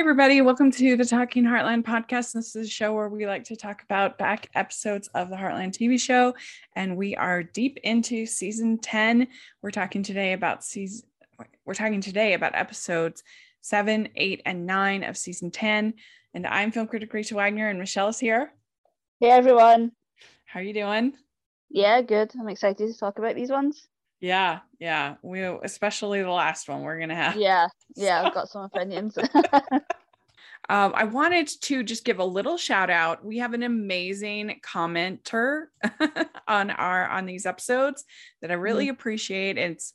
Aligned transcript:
everybody. 0.00 0.40
Welcome 0.40 0.70
to 0.70 0.96
the 0.96 1.04
Talking 1.04 1.44
Heartland 1.44 1.84
podcast. 1.84 2.32
This 2.32 2.56
is 2.56 2.66
a 2.66 2.70
show 2.70 2.94
where 2.94 3.10
we 3.10 3.26
like 3.26 3.44
to 3.44 3.54
talk 3.54 3.82
about 3.82 4.16
back 4.16 4.48
episodes 4.54 5.08
of 5.08 5.28
the 5.28 5.36
Heartland 5.36 5.76
TV 5.76 6.00
show. 6.00 6.34
And 6.74 6.96
we 6.96 7.14
are 7.16 7.42
deep 7.42 7.78
into 7.84 8.24
season 8.24 8.78
10. 8.78 9.28
We're 9.60 9.70
talking 9.70 10.02
today 10.02 10.32
about 10.32 10.64
season, 10.64 11.06
we're 11.66 11.74
talking 11.74 12.00
today 12.00 12.32
about 12.32 12.54
episodes 12.54 13.22
seven, 13.60 14.08
eight, 14.16 14.40
and 14.46 14.66
nine 14.66 15.04
of 15.04 15.18
season 15.18 15.50
10. 15.50 15.92
And 16.32 16.46
I'm 16.46 16.72
film 16.72 16.86
critic 16.86 17.12
Rachel 17.12 17.36
Wagner, 17.36 17.68
and 17.68 17.78
Michelle 17.78 18.08
is 18.08 18.18
here. 18.18 18.54
Hey 19.20 19.28
everyone. 19.28 19.92
How 20.46 20.60
are 20.60 20.62
you 20.62 20.72
doing? 20.72 21.12
Yeah, 21.68 22.00
good. 22.00 22.32
I'm 22.40 22.48
excited 22.48 22.90
to 22.90 22.98
talk 22.98 23.18
about 23.18 23.34
these 23.34 23.50
ones. 23.50 23.86
Yeah, 24.20 24.60
yeah. 24.78 25.16
We 25.22 25.42
especially 25.42 26.22
the 26.22 26.30
last 26.30 26.68
one 26.68 26.82
we're 26.82 27.00
gonna 27.00 27.14
have. 27.14 27.36
Yeah, 27.36 27.68
yeah. 27.96 28.22
I've 28.24 28.34
got 28.34 28.48
some 28.48 28.62
opinions. 28.62 29.16
Um, 30.70 30.92
I 30.94 31.02
wanted 31.02 31.48
to 31.62 31.82
just 31.82 32.04
give 32.04 32.20
a 32.20 32.24
little 32.24 32.56
shout 32.56 32.90
out. 32.90 33.24
We 33.24 33.38
have 33.38 33.54
an 33.54 33.64
amazing 33.64 34.60
commenter 34.62 35.64
on 36.48 36.70
our 36.70 37.08
on 37.08 37.26
these 37.26 37.44
episodes 37.44 38.04
that 38.40 38.52
I 38.52 38.54
really 38.54 38.84
mm-hmm. 38.84 38.92
appreciate. 38.92 39.58
It's 39.58 39.94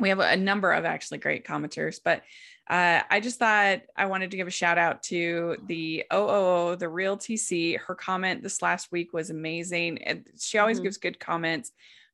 we 0.00 0.08
have 0.08 0.18
a 0.18 0.36
number 0.36 0.72
of 0.72 0.84
actually 0.84 1.18
great 1.18 1.46
commenters, 1.46 2.00
but 2.04 2.22
uh, 2.68 3.02
I 3.08 3.20
just 3.20 3.38
thought 3.38 3.82
I 3.96 4.06
wanted 4.06 4.32
to 4.32 4.36
give 4.36 4.48
a 4.48 4.50
shout 4.50 4.78
out 4.78 5.04
to 5.04 5.56
the 5.66 6.04
OOO, 6.12 6.74
the 6.74 6.88
real 6.88 7.16
TC. 7.16 7.78
Her 7.78 7.94
comment 7.94 8.42
this 8.42 8.60
last 8.60 8.90
week 8.90 9.12
was 9.12 9.30
amazing. 9.30 10.24
She 10.40 10.58
always 10.58 10.78
mm-hmm. 10.78 10.84
gives 10.84 10.96
good 10.96 11.20
comments, 11.20 11.70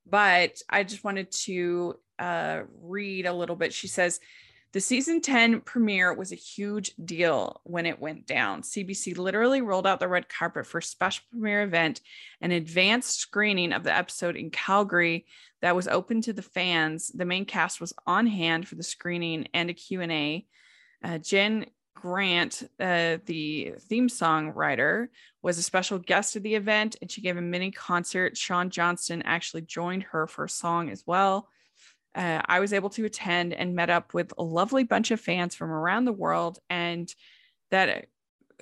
but 0.07 0.61
I 0.69 0.85
just 0.85 1.05
wanted 1.05 1.31
to 1.45 1.99
uh, 2.19 2.63
read 2.81 3.27
a 3.27 3.33
little 3.33 3.57
bit. 3.57 3.73
She 3.73 3.89
says, 3.89 4.21
the 4.75 4.81
season 4.81 5.21
10 5.21 5.61
premiere 5.61 6.13
was 6.13 6.33
a 6.33 6.37
huge 6.37 6.95
deal 7.05 7.61
when 7.63 7.87
it 7.87 8.01
went 8.01 8.27
down. 8.27 8.63
CBC 8.63 9.17
literally 9.17 9.61
rolled 9.61 9.87
out 9.87 10.01
the 10.01 10.09
red 10.09 10.29
carpet 10.29 10.67
for 10.67 10.79
a 10.79 10.83
special 10.83 11.23
premiere 11.31 11.63
event, 11.63 12.01
an 12.41 12.51
advanced 12.51 13.21
screening 13.21 13.73
of 13.73 13.85
the 13.85 13.95
episode 13.97 14.35
in 14.35 14.51
Calgary 14.51 15.27
that 15.63 15.77
was 15.77 15.87
open 15.87 16.23
to 16.23 16.33
the 16.33 16.43
fans. 16.43 17.07
The 17.15 17.25
main 17.25 17.45
cast 17.45 17.81
was 17.81 17.93
on 18.05 18.27
hand 18.27 18.67
for 18.67 18.75
the 18.75 18.83
screening 18.83 19.47
and 19.55 19.71
a 19.71 19.75
Q&A. 19.75 20.45
Uh, 21.05 21.19
Jenn 21.19 21.67
Grant, 22.05 22.63
uh, 22.79 23.17
the 23.25 23.75
theme 23.89 24.11
song 24.11 24.51
writer, 24.51 25.11
was 25.41 25.57
a 25.57 25.63
special 25.63 25.99
guest 25.99 26.37
at 26.37 26.43
the 26.43 26.55
event 26.55 26.97
and 27.01 27.11
she 27.11 27.23
gave 27.23 27.39
a 27.39 27.41
mini 27.41 27.71
concert. 27.71 28.37
Shaun 28.37 28.69
Johnston 28.69 29.23
actually 29.23 29.63
joined 29.63 30.03
her 30.03 30.27
for 30.27 30.45
a 30.45 30.49
song 30.51 30.91
as 30.91 31.03
well 31.07 31.49
uh, 32.15 32.41
I 32.47 32.61
was 32.61 32.73
able 32.73 32.91
to 32.91 33.05
attend 33.05 33.53
and 33.53 33.75
met 33.75 33.91
up 33.91 34.15
with 34.15 34.33
a 34.39 34.43
lovely 34.43 34.85
bunch 34.85 35.11
of 35.11 35.21
fans 35.21 35.55
from 35.55 35.71
around 35.71 36.05
the 36.05 36.13
world. 36.13 36.59
And 36.71 37.13
that, 37.71 38.07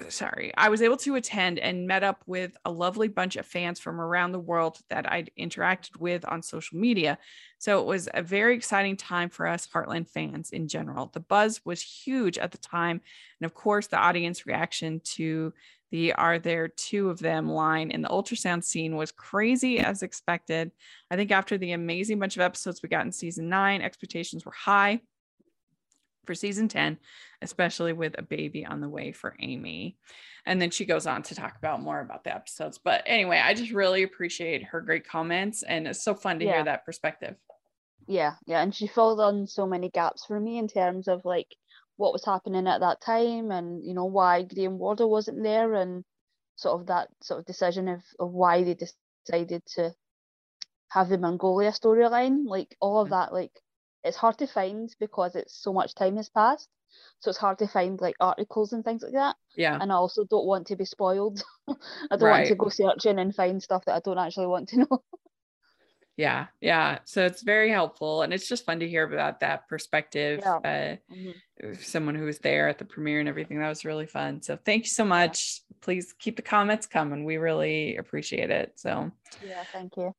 sorry, 0.09 0.53
I 0.57 0.69
was 0.69 0.83
able 0.83 0.97
to 0.99 1.17
attend 1.17 1.59
and 1.59 1.87
met 1.87 2.03
up 2.03 2.23
with 2.27 2.57
a 2.65 2.71
lovely 2.71 3.09
bunch 3.09 3.37
of 3.37 3.47
fans 3.47 3.79
from 3.81 4.01
around 4.01 4.33
the 4.33 4.39
world 4.39 4.79
that 4.91 5.11
I'd 5.11 5.31
interacted 5.39 5.97
with 5.99 6.25
on 6.27 6.43
social 6.43 6.79
media. 6.79 7.19
So 7.59 7.81
it 7.81 7.87
was 7.87 8.09
a 8.13 8.23
very 8.23 8.55
exciting 8.55 8.97
time 8.97 9.29
for 9.29 9.47
us 9.47 9.69
Heartland 9.73 10.09
fans 10.09 10.51
in 10.51 10.69
general. 10.69 11.11
The 11.13 11.21
buzz 11.21 11.61
was 11.65 11.83
huge 11.83 12.39
at 12.39 12.53
the 12.53 12.59
time. 12.59 13.01
And 13.41 13.47
of 13.47 13.55
course, 13.55 13.87
the 13.87 13.99
audience 13.99 14.47
reaction 14.47 15.01
to 15.15 15.53
the 15.91 16.15
Are 16.15 16.39
There 16.39 16.69
Two 16.69 17.11
of 17.11 17.19
Them 17.19 17.51
line 17.51 17.91
in 17.91 18.01
the 18.01 18.09
ultrasound 18.09 18.65
scene 18.65 18.97
was 18.97 19.13
crazy 19.13 19.79
as 19.79 20.03
expected. 20.03 20.73
I 21.11 21.17
think 21.17 21.31
after 21.31 21.59
the 21.59 21.73
amazing 21.73 22.19
bunch 22.19 22.37
of 22.37 22.41
episodes 22.41 22.83
we 22.83 22.89
got 22.89 23.05
in 23.05 23.13
season 23.13 23.49
nine, 23.49 23.83
expectations 23.83 24.45
were 24.45 24.53
high 24.53 25.03
for 26.25 26.35
season 26.35 26.69
10, 26.69 26.99
especially 27.41 27.93
with 27.93 28.15
a 28.19 28.23
baby 28.23 28.65
on 28.65 28.81
the 28.81 28.89
way 28.89 29.13
for 29.13 29.37
Amy. 29.41 29.97
And 30.47 30.61
then 30.61 30.71
she 30.71 30.85
goes 30.85 31.07
on 31.07 31.23
to 31.25 31.35
talk 31.35 31.57
about 31.57 31.83
more 31.83 32.01
about 32.01 32.25
the 32.25 32.35
episodes. 32.35 32.79
But 32.83 33.03
anyway, 33.07 33.41
I 33.45 33.55
just 33.55 33.73
really 33.73 34.03
appreciate 34.03 34.65
her 34.65 34.81
great 34.81 35.07
comments 35.07 35.63
and 35.63 35.87
it's 35.87 36.05
so 36.05 36.15
fun 36.15 36.39
to 36.39 36.45
yeah. 36.45 36.55
hear 36.55 36.65
that 36.65 36.85
perspective. 36.85 37.37
Yeah, 38.09 38.35
yeah. 38.47 38.63
And 38.63 38.75
she 38.75 38.87
filled 38.89 39.21
on 39.21 39.47
so 39.47 39.67
many 39.67 39.89
gaps 39.89 40.25
for 40.25 40.39
me 40.39 40.59
in 40.59 40.69
terms 40.69 41.09
of 41.09 41.25
like 41.25 41.49
what 41.97 42.13
was 42.13 42.25
happening 42.25 42.67
at 42.67 42.81
that 42.81 43.01
time 43.01 43.51
and 43.51 43.85
you 43.85 43.95
know 43.95 44.07
why 44.07 44.43
Graham 44.43 44.79
Wardle 44.79 45.11
wasn't 45.11 45.43
there 45.43 45.75
and 45.75 46.05
sort 46.57 46.81
of 46.81 46.87
that 46.89 47.09
sort 47.23 47.41
of 47.41 47.47
decision 47.47 47.89
of, 47.89 48.03
of 48.19 48.33
why 48.33 48.65
they 48.65 48.75
decided 48.75 49.63
to 49.75 49.95
have 50.89 51.09
the 51.09 51.19
Mongolia 51.19 51.71
storyline 51.71 52.45
like 52.45 52.77
all 52.81 53.01
of 53.01 53.09
mm. 53.09 53.11
that 53.11 53.33
like 53.33 53.53
it's 54.05 54.17
hard 54.17 54.39
to 54.39 54.47
find 54.47 54.95
because 54.99 55.37
it's 55.37 55.55
so 55.55 55.73
much 55.73 55.95
time 55.95 56.17
has 56.17 56.29
passed. 56.29 56.69
So 57.21 57.31
it's 57.31 57.39
hard 57.39 57.59
to 57.59 57.69
find 57.69 58.01
like 58.01 58.17
articles 58.21 58.73
and 58.73 58.85
things 58.85 59.03
like 59.03 59.13
that. 59.13 59.37
Yeah. 59.57 59.79
And 59.81 59.93
I 59.93 59.95
also 59.95 60.25
don't 60.25 60.47
want 60.47 60.67
to 60.69 60.77
be 60.77 60.85
spoiled. 60.85 61.43
I 61.69 62.17
don't 62.17 62.23
right. 62.23 62.39
want 62.39 62.49
to 62.49 62.55
go 62.55 62.69
searching 62.69 63.19
and 63.19 63.35
find 63.35 63.63
stuff 63.63 63.85
that 63.87 63.95
I 63.95 64.01
don't 64.01 64.19
actually 64.19 64.47
want 64.47 64.69
to 64.71 64.79
know. 64.79 65.03
Yeah 66.15 66.49
yeah. 66.61 66.99
So 67.05 67.25
it's 67.25 67.43
very 67.43 67.71
helpful 67.71 68.21
and 68.21 68.35
it's 68.35 68.47
just 68.47 68.67
fun 68.67 68.81
to 68.81 68.89
hear 68.89 69.05
about 69.05 69.41
that 69.41 69.67
perspective 69.67 70.41
yeah. 70.43 70.57
uh, 70.57 70.97
mm-hmm. 71.11 71.73
someone 71.81 72.15
who 72.15 72.27
was 72.27 72.39
there 72.39 72.69
at 72.69 72.77
the 72.77 72.85
premiere 72.85 73.21
and 73.21 73.29
everything. 73.31 73.59
That 73.59 73.71
was 73.71 73.87
really 73.87 74.07
fun. 74.07 74.43
So 74.43 74.59
thank 74.63 74.85
you 74.85 74.91
so 74.91 75.07
much. 75.07 75.63
Yeah. 75.71 75.77
please 75.81 76.15
keep 76.19 76.37
the 76.37 76.43
comments 76.43 76.87
coming. 76.87 77.25
We 77.25 77.39
really 77.39 77.97
appreciate 77.97 78.51
it. 78.51 78.75
So 78.77 79.11
yeah 79.43 79.65
thank 79.73 79.97
you 79.97 80.15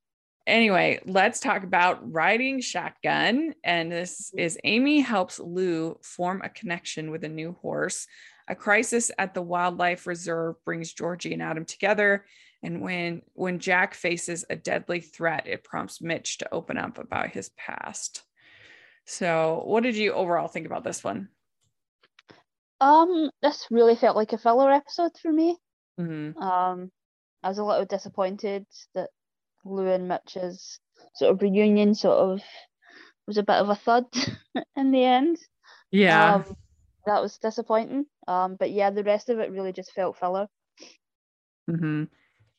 anyway 0.45 0.99
let's 1.05 1.39
talk 1.39 1.63
about 1.63 2.11
riding 2.11 2.59
shotgun 2.59 3.53
and 3.63 3.91
this 3.91 4.31
is 4.37 4.57
amy 4.63 4.99
helps 4.99 5.39
lou 5.39 5.97
form 6.01 6.41
a 6.43 6.49
connection 6.49 7.11
with 7.11 7.23
a 7.23 7.29
new 7.29 7.53
horse 7.61 8.07
a 8.49 8.55
crisis 8.55 9.09
at 9.17 9.33
the 9.33 9.41
wildlife 9.41 10.05
reserve 10.05 10.55
brings 10.65 10.93
georgie 10.93 11.33
and 11.33 11.41
adam 11.41 11.65
together 11.65 12.25
and 12.63 12.81
when 12.81 13.21
when 13.33 13.59
Jack 13.59 13.93
faces 13.93 14.45
a 14.49 14.55
deadly 14.55 15.01
threat, 15.01 15.47
it 15.47 15.65
prompts 15.65 16.01
Mitch 16.01 16.37
to 16.37 16.53
open 16.53 16.77
up 16.77 16.97
about 16.97 17.31
his 17.31 17.49
past. 17.57 18.23
So, 19.05 19.63
what 19.65 19.83
did 19.83 19.97
you 19.97 20.13
overall 20.13 20.47
think 20.47 20.65
about 20.65 20.85
this 20.85 21.03
one? 21.03 21.27
Um, 22.79 23.29
this 23.41 23.67
really 23.69 23.97
felt 23.97 24.15
like 24.15 24.31
a 24.31 24.37
filler 24.37 24.71
episode 24.71 25.11
for 25.21 25.31
me. 25.31 25.57
Mm-hmm. 25.99 26.41
Um, 26.41 26.89
I 27.43 27.49
was 27.49 27.57
a 27.57 27.65
little 27.65 27.85
disappointed 27.85 28.65
that 28.95 29.09
Lou 29.65 29.87
and 29.87 30.07
Mitch's 30.07 30.79
sort 31.15 31.31
of 31.31 31.41
reunion 31.41 31.95
sort 31.95 32.17
of 32.17 32.41
was 33.27 33.37
a 33.37 33.43
bit 33.43 33.55
of 33.55 33.69
a 33.69 33.75
thud 33.75 34.05
in 34.75 34.91
the 34.91 35.03
end. 35.03 35.37
Yeah. 35.91 36.35
Um, 36.35 36.57
that 37.05 37.21
was 37.21 37.37
disappointing. 37.37 38.05
Um, 38.27 38.55
but 38.55 38.71
yeah, 38.71 38.89
the 38.89 39.03
rest 39.03 39.29
of 39.29 39.39
it 39.39 39.51
really 39.51 39.73
just 39.73 39.93
felt 39.93 40.17
filler. 40.17 40.47
Mm-hmm. 41.69 42.05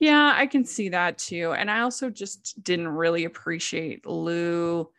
Yeah, 0.00 0.32
I 0.34 0.46
can 0.46 0.64
see 0.64 0.90
that 0.90 1.18
too. 1.18 1.52
And 1.52 1.70
I 1.70 1.80
also 1.80 2.10
just 2.10 2.62
didn't 2.62 2.88
really 2.88 3.24
appreciate 3.24 4.06
Lou 4.06 4.90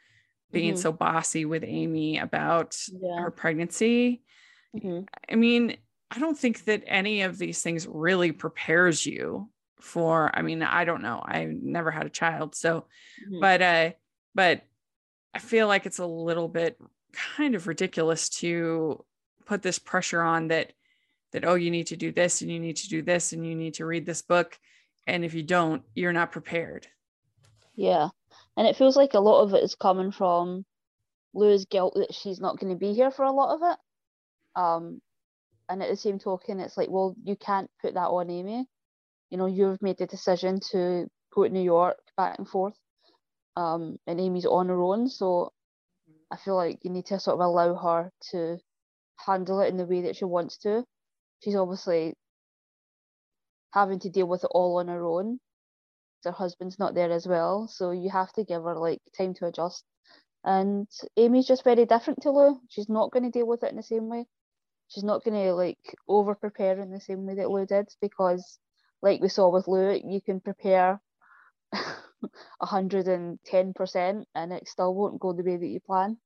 being 0.52 0.74
mm-hmm. 0.74 0.82
so 0.82 0.92
bossy 0.92 1.46
with 1.46 1.64
Amy 1.64 2.18
about 2.18 2.78
yeah. 2.92 3.22
her 3.22 3.32
pregnancy. 3.32 4.24
Mm-hmm. 4.76 5.02
I 5.30 5.36
mean, 5.36 5.78
I 6.12 6.20
don't 6.20 6.38
think 6.38 6.66
that 6.66 6.84
any 6.88 7.22
of 7.22 7.38
these 7.38 7.62
things 7.62 7.88
really 7.88 8.32
prepares 8.32 9.06
you 9.06 9.50
for 9.86 10.32
I 10.34 10.42
mean, 10.42 10.64
I 10.64 10.84
don't 10.84 11.04
know. 11.04 11.22
I 11.24 11.46
never 11.46 11.92
had 11.92 12.06
a 12.06 12.10
child, 12.10 12.56
so 12.56 12.86
mm-hmm. 13.24 13.40
but 13.40 13.62
uh 13.62 13.92
but 14.34 14.64
I 15.34 15.40
feel 15.40 15.68
like 15.68 15.86
it's 15.86 16.00
a 16.00 16.06
little 16.06 16.48
bit 16.48 16.78
kind 17.38 17.56
of 17.56 17.68
ridiculous 17.68 18.30
to 18.30 19.04
put 19.46 19.62
this 19.62 19.80
pressure 19.80 20.22
on 20.22 20.50
that 20.50 20.74
that 21.32 21.46
oh 21.46 21.56
you 21.56 21.72
need 21.72 21.88
to 21.88 21.96
do 21.96 22.12
this 22.12 22.42
and 22.42 22.52
you 22.52 22.60
need 22.60 22.78
to 22.78 22.90
do 22.90 23.02
this 23.02 23.32
and 23.32 23.46
you 23.46 23.56
need 23.56 23.76
to 23.76 23.86
read 23.86 24.06
this 24.06 24.22
book 24.22 24.58
and 25.08 25.24
if 25.24 25.34
you 25.34 25.44
don't 25.44 25.84
you're 25.94 26.14
not 26.14 26.32
prepared 26.32 26.88
yeah 27.76 28.10
and 28.58 28.68
it 28.68 28.76
feels 28.76 28.98
like 28.98 29.14
a 29.14 29.20
lot 29.20 29.42
of 29.42 29.54
it 29.54 29.64
is 29.64 29.76
coming 29.76 30.12
from 30.12 30.66
Lou's 31.34 31.66
guilt 31.66 31.94
that 31.96 32.14
she's 32.14 32.40
not 32.40 32.60
going 32.60 32.74
to 32.74 32.80
be 32.80 32.94
here 32.94 33.12
for 33.12 33.24
a 33.24 33.32
lot 33.32 33.56
of 33.56 33.62
it 33.64 33.80
um 34.60 35.02
and 35.70 35.82
at 35.82 35.90
the 35.90 35.96
same 35.96 36.20
token 36.20 36.60
it's 36.60 36.78
like 36.78 36.90
well 36.90 37.16
you 37.24 37.36
can't 37.36 37.70
put 37.82 37.94
that 37.94 38.08
on 38.08 38.30
amy 38.30 38.66
you 39.36 39.40
know 39.40 39.48
you've 39.48 39.82
made 39.82 39.98
the 39.98 40.08
decision 40.08 40.60
to 40.72 41.08
go 41.34 41.44
to 41.44 41.50
new 41.50 41.62
york 41.62 41.98
back 42.18 42.38
and 42.40 42.48
forth 42.48 42.76
um 43.58 43.98
and 44.08 44.20
amy's 44.20 44.46
on 44.46 44.70
her 44.70 44.82
own 44.82 45.10
so 45.10 45.52
i 46.32 46.38
feel 46.38 46.56
like 46.56 46.80
you 46.84 46.92
need 46.92 47.06
to 47.06 47.20
sort 47.20 47.36
of 47.36 47.42
allow 47.42 47.76
her 47.76 48.12
to 48.32 48.58
handle 49.26 49.62
it 49.62 49.70
in 49.70 49.78
the 49.78 49.86
way 49.86 50.02
that 50.04 50.16
she 50.16 50.26
wants 50.26 50.58
to 50.58 50.84
she's 51.44 51.56
obviously 51.56 52.14
having 53.76 54.00
to 54.00 54.10
deal 54.10 54.28
with 54.28 54.44
it 54.44 54.52
all 54.52 54.78
on 54.80 54.88
her 54.88 55.06
own. 55.06 55.40
Her 56.24 56.32
husband's 56.32 56.80
not 56.80 56.96
there 56.96 57.12
as 57.12 57.28
well, 57.28 57.68
so 57.68 57.92
you 57.92 58.10
have 58.10 58.34
to 58.34 58.44
give 58.44 58.64
her 58.64 58.76
like 58.76 59.02
time 59.18 59.36
to 59.36 59.48
adjust. 59.48 59.84
And 60.44 60.88
Amy's 61.18 61.48
just 61.48 61.64
very 61.64 61.86
different 61.86 62.22
to 62.24 62.32
Lou. 62.32 62.62
She's 62.70 62.90
not 62.90 63.12
going 63.12 63.24
to 63.24 63.32
deal 63.32 63.48
with 63.48 63.64
it 63.64 63.72
in 63.72 63.78
the 63.78 63.84
same 63.84 64.10
way. 64.10 64.26
She's 64.88 65.04
not 65.04 65.24
going 65.24 65.36
to 65.36 65.54
like 65.54 65.78
over 66.08 66.36
prepare 66.36 66.82
in 66.82 66.92
the 66.92 67.02
same 67.02 67.28
way 67.28 67.36
that 67.36 67.52
Lou 67.52 67.66
did 67.66 67.90
because, 68.02 68.60
like 69.06 69.22
we 69.22 69.30
saw 69.30 69.50
with 69.50 69.68
Lou, 69.68 70.02
you 70.04 70.20
can 70.20 70.40
prepare 70.40 71.00
110% 72.62 74.24
and 74.36 74.52
it 74.54 74.68
still 74.68 74.96
won't 74.96 75.20
go 75.20 75.32
the 75.32 75.44
way 75.44 75.58
that 75.58 75.68
you 75.68 75.80
plan. 75.80 76.18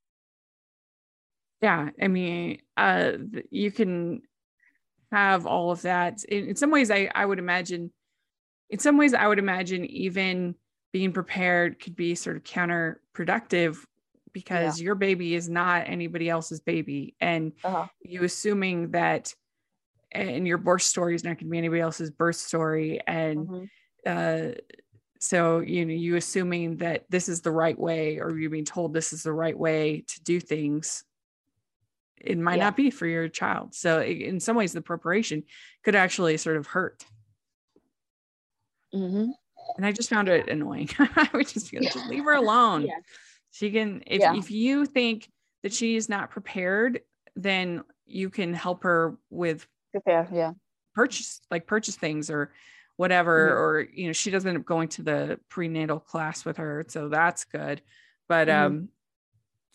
yeah 1.62 1.90
i 2.02 2.08
mean 2.08 2.60
uh 2.78 3.12
you 3.52 3.70
can 3.70 4.22
have 5.12 5.46
all 5.46 5.72
of 5.72 5.82
that 5.82 6.24
in, 6.24 6.50
in 6.50 6.56
some 6.56 6.72
ways 6.72 6.90
i 6.90 7.10
i 7.14 7.26
would 7.26 7.40
imagine 7.40 7.92
in 8.70 8.80
some 8.80 8.98
ways 8.98 9.14
i 9.14 9.28
would 9.28 9.40
imagine 9.40 9.84
even 9.86 10.56
being 10.94 11.12
prepared 11.12 11.80
could 11.82 11.96
be 11.96 12.16
sort 12.16 12.38
of 12.38 12.44
counterproductive 12.44 13.78
because 14.32 14.80
yeah. 14.80 14.86
your 14.86 14.96
baby 14.96 15.36
is 15.36 15.50
not 15.50 15.84
anybody 15.86 16.30
else's 16.30 16.62
baby 16.62 17.16
and 17.20 17.52
uh-huh. 17.64 17.88
you 18.02 18.24
assuming 18.24 18.92
that 18.92 19.34
and 20.12 20.48
your 20.48 20.58
birth 20.58 20.82
story 20.82 21.16
is 21.16 21.24
not 21.24 21.38
going 21.38 21.38
to 21.38 21.46
be 21.46 21.58
anybody 21.58 21.82
else's 21.82 22.10
birth 22.10 22.36
story 22.36 23.00
and 23.06 23.48
mm-hmm. 23.48 23.64
uh 24.06 24.54
so 25.20 25.60
you 25.60 25.86
know 25.86 25.94
you 25.94 26.16
assuming 26.16 26.78
that 26.78 27.06
this 27.10 27.30
is 27.30 27.42
the 27.42 27.52
right 27.52 27.78
way 27.78 28.20
or 28.20 28.38
you're 28.38 28.50
being 28.50 28.66
told 28.66 28.94
this 28.94 29.14
is 29.14 29.24
the 29.24 29.34
right 29.34 29.58
way 29.58 30.04
to 30.08 30.24
do 30.24 30.40
things 30.40 31.04
it 32.22 32.38
might 32.38 32.58
yeah. 32.58 32.66
not 32.66 32.76
be 32.76 32.90
for 32.90 33.06
your 33.06 33.28
child 33.28 33.74
so 33.74 34.02
in 34.02 34.40
some 34.40 34.56
ways 34.56 34.74
the 34.74 34.82
preparation 34.82 35.44
could 35.84 35.96
actually 35.96 36.38
sort 36.38 36.58
of 36.58 36.68
hurt 36.68 37.06
mm-hmm. 38.94 39.30
and 39.78 39.86
i 39.86 39.92
just 39.92 40.10
found 40.10 40.28
it 40.30 40.50
annoying 40.50 40.90
i 41.00 41.30
would 41.34 41.48
just 41.48 41.70
feel 41.70 41.82
just 41.82 42.08
leave 42.08 42.24
her 42.24 42.34
alone 42.34 42.84
yeah. 42.84 42.94
she 43.52 43.70
can 43.72 44.02
if, 44.08 44.22
yeah. 44.22 44.36
if 44.36 44.50
you 44.50 44.86
think 44.86 45.30
that 45.64 45.74
she's 45.74 46.08
not 46.08 46.32
prepared 46.32 47.02
then 47.36 47.84
you 48.06 48.30
can 48.30 48.54
help 48.54 48.84
her 48.84 49.18
with 49.30 49.68
prepare 49.92 50.28
yeah. 50.32 50.52
Purchase 50.94 51.42
like 51.52 51.68
purchase 51.68 51.96
things 51.96 52.30
or 52.30 52.52
whatever 52.98 53.50
mm-hmm. 53.50 53.58
or 53.58 53.88
you 53.94 54.08
know 54.08 54.14
she 54.14 54.32
doesn't 54.32 54.50
end 54.50 54.58
up 54.58 54.66
going 54.66 54.90
to 54.90 55.04
the 55.04 55.40
prenatal 55.50 56.00
class 56.00 56.44
with 56.44 56.58
her 56.58 56.86
so 56.88 57.10
that's 57.10 57.46
good. 57.46 57.82
But 58.28 58.48
mm-hmm. 58.48 58.66
um 58.66 58.90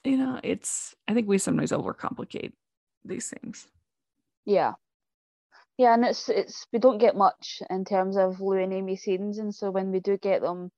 you 0.04 0.18
know 0.18 0.38
it's 0.42 0.94
i 1.08 1.14
think 1.14 1.26
we 1.26 1.38
sometimes 1.38 1.72
overcomplicate 1.72 2.52
these 3.04 3.30
things. 3.30 3.66
Yeah. 4.44 4.72
Yeah 5.78 5.94
and 5.94 6.04
it's 6.04 6.28
it's 6.28 6.66
we 6.72 6.78
don't 6.78 6.98
get 6.98 7.16
much 7.16 7.62
in 7.70 7.84
terms 7.84 8.16
of 8.16 8.40
lou 8.40 8.58
and 8.58 8.72
amy 8.72 8.96
scenes 8.96 9.38
and 9.38 9.54
so 9.54 9.70
when 9.70 9.90
we 9.90 10.00
do 10.00 10.18
get 10.18 10.42
them 10.42 10.70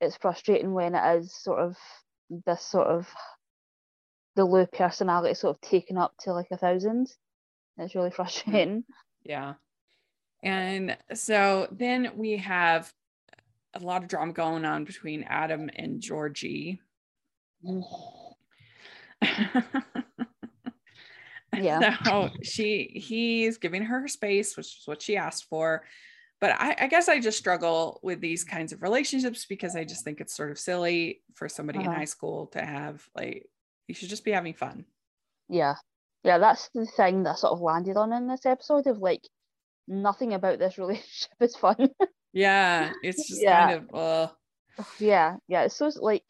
it's 0.00 0.16
frustrating 0.16 0.72
when 0.72 0.94
it 0.94 1.18
is 1.18 1.34
sort 1.34 1.58
of 1.58 1.76
this 2.46 2.62
sort 2.62 2.86
of 2.86 3.08
the 4.36 4.44
lou 4.44 4.66
personality 4.66 5.34
sort 5.34 5.56
of 5.56 5.60
taken 5.60 5.96
up 5.96 6.12
to 6.20 6.32
like 6.32 6.48
a 6.50 6.56
thousand 6.56 7.08
it's 7.78 7.94
really 7.94 8.10
frustrating 8.16 8.84
yeah 9.24 9.54
and 10.42 10.96
so 11.14 11.68
then 11.72 12.12
we 12.16 12.36
have 12.36 12.92
a 13.74 13.84
lot 13.84 14.02
of 14.02 14.08
drama 14.08 14.32
going 14.32 14.64
on 14.64 14.84
between 14.84 15.24
Adam 15.24 15.70
and 15.74 16.00
Georgie. 16.00 16.80
yeah. 21.56 21.96
So 22.04 22.30
she 22.42 22.90
he's 22.94 23.58
giving 23.58 23.82
her 23.82 24.00
her 24.00 24.08
space, 24.08 24.56
which 24.56 24.66
is 24.66 24.82
what 24.86 25.02
she 25.02 25.16
asked 25.16 25.46
for. 25.48 25.84
But 26.38 26.52
I, 26.60 26.76
I, 26.80 26.86
guess 26.86 27.08
I 27.08 27.18
just 27.18 27.38
struggle 27.38 27.98
with 28.02 28.20
these 28.20 28.44
kinds 28.44 28.74
of 28.74 28.82
relationships 28.82 29.46
because 29.46 29.74
I 29.74 29.84
just 29.84 30.04
think 30.04 30.20
it's 30.20 30.36
sort 30.36 30.50
of 30.50 30.58
silly 30.58 31.22
for 31.32 31.48
somebody 31.48 31.78
uh-huh. 31.78 31.90
in 31.90 31.96
high 31.96 32.04
school 32.04 32.48
to 32.48 32.60
have 32.60 33.02
like 33.16 33.48
you 33.88 33.94
should 33.94 34.10
just 34.10 34.24
be 34.24 34.32
having 34.32 34.52
fun. 34.52 34.84
Yeah. 35.48 35.76
Yeah, 36.26 36.38
that's 36.38 36.68
the 36.74 36.86
thing 36.86 37.22
that 37.22 37.38
sort 37.38 37.52
of 37.52 37.60
landed 37.60 37.96
on 37.96 38.12
in 38.12 38.26
this 38.26 38.44
episode 38.44 38.88
of 38.88 38.98
like 38.98 39.22
nothing 39.86 40.34
about 40.34 40.58
this 40.58 40.76
relationship 40.78 41.30
is 41.40 41.54
fun. 41.54 41.88
yeah, 42.32 42.92
it's 43.04 43.28
just 43.28 43.42
yeah. 43.42 43.66
kind 43.66 43.88
of 43.88 43.94
uh 43.94 44.28
yeah, 44.98 45.36
yeah. 45.46 45.62
It's 45.62 45.76
so 45.76 45.88
like 46.00 46.24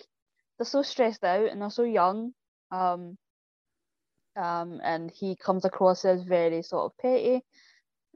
they're 0.59 0.67
so 0.67 0.83
stressed 0.83 1.25
out 1.25 1.49
and 1.51 1.63
they're 1.63 1.71
so 1.71 1.85
young. 1.85 2.33
Um 2.71 3.17
um 4.37 4.83
and 4.85 5.11
he 5.11 5.35
comes 5.35 5.65
across 5.65 6.05
as 6.05 6.23
very 6.25 6.63
sort 6.63 6.93
of 6.93 6.99
petty 6.99 7.41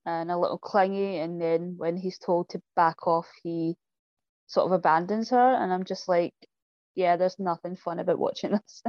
and 0.05 0.31
a 0.31 0.37
little 0.39 0.59
clingy 0.59 1.17
and 1.17 1.41
then 1.41 1.77
when 1.79 1.97
he's 1.97 2.19
told 2.19 2.51
to 2.51 2.61
back 2.77 3.07
off 3.07 3.27
he 3.43 3.75
sort 4.49 4.67
of 4.67 4.73
abandons 4.73 5.31
her 5.31 5.55
and 5.55 5.73
I'm 5.73 5.85
just 5.85 6.09
like, 6.09 6.35
yeah, 6.95 7.17
there's 7.17 7.39
nothing 7.39 7.77
fun 7.77 8.01
about 8.01 8.19
watching 8.19 8.51
this. 8.51 8.83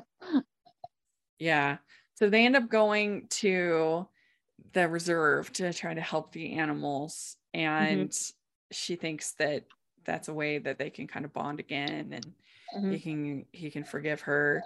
yeah. 1.39 1.77
So 2.21 2.29
they 2.29 2.45
end 2.45 2.55
up 2.55 2.69
going 2.69 3.25
to 3.29 4.07
the 4.73 4.87
reserve 4.87 5.51
to 5.53 5.73
try 5.73 5.95
to 5.95 6.01
help 6.01 6.31
the 6.31 6.53
animals 6.53 7.35
mm-hmm. 7.55 7.65
and 7.65 8.09
mm-hmm. 8.11 8.31
she 8.71 8.95
thinks 8.95 9.31
that 9.33 9.63
that's 10.05 10.27
a 10.27 10.33
way 10.33 10.59
that 10.59 10.77
they 10.77 10.91
can 10.91 11.07
kind 11.07 11.25
of 11.25 11.33
bond 11.33 11.59
again 11.59 12.13
and 12.13 12.25
mm-hmm. 12.77 12.91
he 12.91 12.99
can 12.99 13.45
he 13.51 13.71
can 13.71 13.83
forgive 13.83 14.21
her 14.21 14.63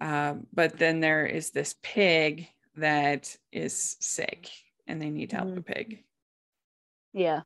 um, 0.00 0.46
but 0.54 0.78
then 0.78 1.00
there 1.00 1.26
is 1.26 1.50
this 1.50 1.74
pig 1.82 2.46
that 2.76 3.36
is 3.50 3.96
sick 3.98 4.48
and 4.86 5.02
they 5.02 5.10
need 5.10 5.30
to 5.30 5.36
help 5.36 5.48
mm-hmm. 5.48 5.56
the 5.56 5.62
pig 5.62 6.04
yeah 7.12 7.40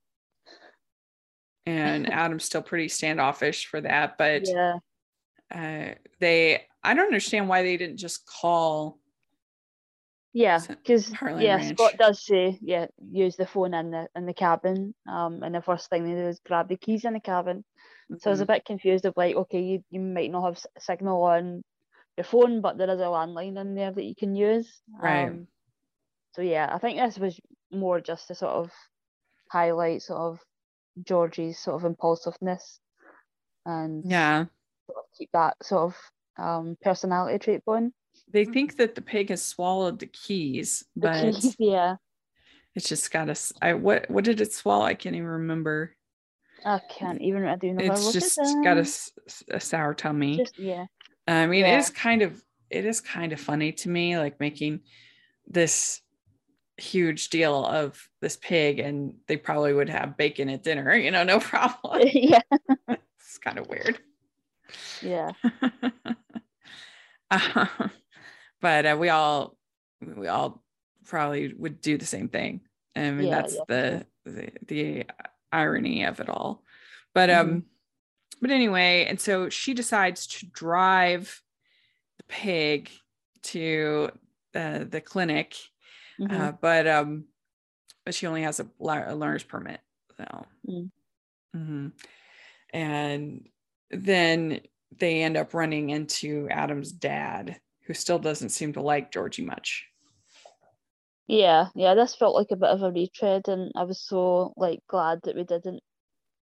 and 1.64 2.12
adam's 2.12 2.44
still 2.44 2.60
pretty 2.60 2.88
standoffish 2.88 3.64
for 3.64 3.80
that 3.80 4.18
but 4.18 4.46
yeah 4.46 4.76
uh, 5.54 5.94
they 6.20 6.62
i 6.82 6.92
don't 6.92 7.06
understand 7.06 7.48
why 7.48 7.62
they 7.62 7.78
didn't 7.78 7.96
just 7.96 8.26
call 8.26 8.98
yeah, 10.36 10.60
because 10.68 11.10
yeah, 11.38 11.56
Ranch. 11.56 11.78
Scott 11.78 11.94
does 11.98 12.22
say 12.22 12.58
yeah, 12.60 12.88
use 13.10 13.36
the 13.36 13.46
phone 13.46 13.72
in 13.72 13.90
the 13.90 14.06
in 14.14 14.26
the 14.26 14.34
cabin. 14.34 14.94
Um, 15.10 15.42
and 15.42 15.54
the 15.54 15.62
first 15.62 15.88
thing 15.88 16.04
they 16.04 16.10
do 16.10 16.28
is 16.28 16.42
grab 16.46 16.68
the 16.68 16.76
keys 16.76 17.06
in 17.06 17.14
the 17.14 17.20
cabin. 17.20 17.64
Mm-hmm. 18.12 18.16
So 18.20 18.28
I 18.28 18.32
was 18.32 18.40
a 18.40 18.44
mm-hmm. 18.44 18.52
bit 18.52 18.64
confused 18.66 19.06
of 19.06 19.14
like, 19.16 19.34
okay, 19.34 19.62
you, 19.62 19.84
you 19.90 19.98
might 19.98 20.30
not 20.30 20.44
have 20.44 20.62
signal 20.78 21.22
on 21.22 21.64
your 22.18 22.24
phone, 22.24 22.60
but 22.60 22.76
there 22.76 22.90
is 22.90 23.00
a 23.00 23.04
landline 23.04 23.58
in 23.58 23.74
there 23.74 23.90
that 23.90 24.04
you 24.04 24.14
can 24.14 24.34
use. 24.36 24.70
Right. 25.02 25.24
Um, 25.24 25.46
so 26.34 26.42
yeah, 26.42 26.68
I 26.70 26.76
think 26.80 26.98
this 26.98 27.18
was 27.18 27.40
more 27.72 28.02
just 28.02 28.28
to 28.28 28.34
sort 28.34 28.52
of 28.52 28.70
highlight 29.50 30.02
sort 30.02 30.20
of 30.20 30.40
Georgie's 31.02 31.58
sort 31.58 31.76
of 31.76 31.86
impulsiveness 31.86 32.78
and 33.64 34.04
yeah, 34.04 34.44
sort 34.86 34.98
of 34.98 35.04
keep 35.16 35.30
that 35.32 35.56
sort 35.62 35.84
of 35.84 35.96
um 36.38 36.76
personality 36.82 37.38
trait 37.38 37.64
going 37.64 37.94
they 38.32 38.44
think 38.44 38.76
that 38.76 38.94
the 38.94 39.02
pig 39.02 39.30
has 39.30 39.44
swallowed 39.44 39.98
the 39.98 40.06
keys, 40.06 40.84
but 40.96 41.20
the 41.20 41.32
keys, 41.32 41.56
yeah, 41.58 41.96
it's 42.74 42.88
just 42.88 43.10
got 43.10 43.28
a. 43.28 43.36
I 43.62 43.74
what 43.74 44.10
what 44.10 44.24
did 44.24 44.40
it 44.40 44.52
swallow? 44.52 44.84
I 44.84 44.94
can't 44.94 45.16
even 45.16 45.28
remember. 45.28 45.96
I 46.64 46.80
can't 46.90 47.20
even. 47.22 47.46
I 47.46 47.56
do 47.56 47.72
know. 47.72 47.84
It's 47.84 48.12
just 48.12 48.38
got 48.62 48.76
a, 48.76 48.86
a 49.50 49.60
sour 49.60 49.94
tummy. 49.94 50.38
Just, 50.38 50.58
yeah. 50.58 50.86
I 51.26 51.46
mean, 51.46 51.64
yeah. 51.64 51.76
it 51.76 51.78
is 51.78 51.90
kind 51.90 52.22
of 52.22 52.42
it 52.70 52.84
is 52.84 53.00
kind 53.00 53.32
of 53.32 53.40
funny 53.40 53.72
to 53.72 53.88
me, 53.88 54.18
like 54.18 54.40
making 54.40 54.80
this 55.46 56.00
huge 56.76 57.30
deal 57.30 57.64
of 57.64 58.08
this 58.20 58.36
pig, 58.36 58.78
and 58.78 59.14
they 59.26 59.36
probably 59.36 59.72
would 59.72 59.88
have 59.88 60.16
bacon 60.16 60.48
at 60.48 60.62
dinner. 60.62 60.94
You 60.94 61.10
know, 61.10 61.24
no 61.24 61.40
problem. 61.40 62.02
yeah. 62.12 62.40
it's 62.88 63.38
kind 63.38 63.58
of 63.58 63.68
weird. 63.68 63.98
Yeah. 65.02 65.32
um, 67.30 67.90
but 68.60 68.86
uh, 68.86 68.96
we 68.98 69.08
all 69.08 69.56
we 70.00 70.28
all 70.28 70.62
probably 71.04 71.52
would 71.54 71.80
do 71.80 71.98
the 71.98 72.06
same 72.06 72.28
thing. 72.28 72.60
I 72.94 73.10
mean, 73.10 73.28
yeah, 73.28 73.34
that's 73.34 73.54
yeah. 73.54 73.60
the, 73.68 74.06
the 74.24 74.52
the 74.66 75.04
irony 75.52 76.04
of 76.04 76.20
it 76.20 76.28
all. 76.28 76.62
But 77.14 77.30
um, 77.30 77.48
mm-hmm. 77.48 77.58
but 78.40 78.50
anyway, 78.50 79.06
and 79.08 79.20
so 79.20 79.48
she 79.48 79.74
decides 79.74 80.26
to 80.26 80.46
drive 80.46 81.42
the 82.18 82.24
pig 82.24 82.90
to 83.44 84.10
the 84.52 84.86
the 84.90 85.00
clinic, 85.00 85.56
mm-hmm. 86.20 86.34
uh, 86.34 86.52
but 86.52 86.86
um, 86.86 87.24
but 88.04 88.14
she 88.14 88.26
only 88.26 88.42
has 88.42 88.60
a, 88.60 88.66
a 88.80 89.14
learner's 89.14 89.44
permit, 89.44 89.80
so. 90.16 90.46
Mm. 90.68 90.90
Mm-hmm. 91.56 91.88
And 92.72 93.48
then 93.90 94.60
they 94.98 95.22
end 95.22 95.36
up 95.36 95.54
running 95.54 95.90
into 95.90 96.48
Adam's 96.50 96.92
dad, 96.92 97.60
who 97.86 97.94
still 97.94 98.18
doesn't 98.18 98.50
seem 98.50 98.72
to 98.72 98.82
like 98.82 99.12
Georgie 99.12 99.44
much. 99.44 99.86
Yeah, 101.28 101.68
yeah, 101.74 101.94
this 101.94 102.14
felt 102.14 102.34
like 102.34 102.50
a 102.50 102.56
bit 102.56 102.70
of 102.70 102.82
a 102.82 102.92
retread, 102.92 103.48
and 103.48 103.72
I 103.74 103.82
was 103.82 104.00
so 104.00 104.52
like 104.56 104.80
glad 104.88 105.20
that 105.24 105.34
we 105.34 105.44
didn't 105.44 105.82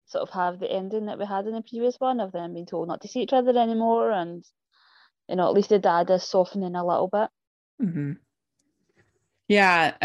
sort 0.07 0.23
of 0.23 0.29
have 0.33 0.59
the 0.59 0.71
ending 0.71 1.05
that 1.05 1.19
we 1.19 1.25
had 1.25 1.45
in 1.45 1.53
the 1.53 1.61
previous 1.61 1.99
one 1.99 2.19
of 2.19 2.31
them 2.31 2.53
being 2.53 2.65
told 2.65 2.87
not 2.87 3.01
to 3.01 3.07
see 3.07 3.21
each 3.21 3.33
other 3.33 3.57
anymore, 3.57 4.11
and 4.11 4.43
you 5.29 5.35
know 5.35 5.47
at 5.47 5.53
least 5.53 5.69
the 5.69 5.79
dad 5.79 6.09
is 6.09 6.23
softening 6.23 6.75
a 6.75 6.85
little 6.85 7.07
bit. 7.07 7.29
Mm-hmm. 7.81 8.13
Yeah, 9.47 9.95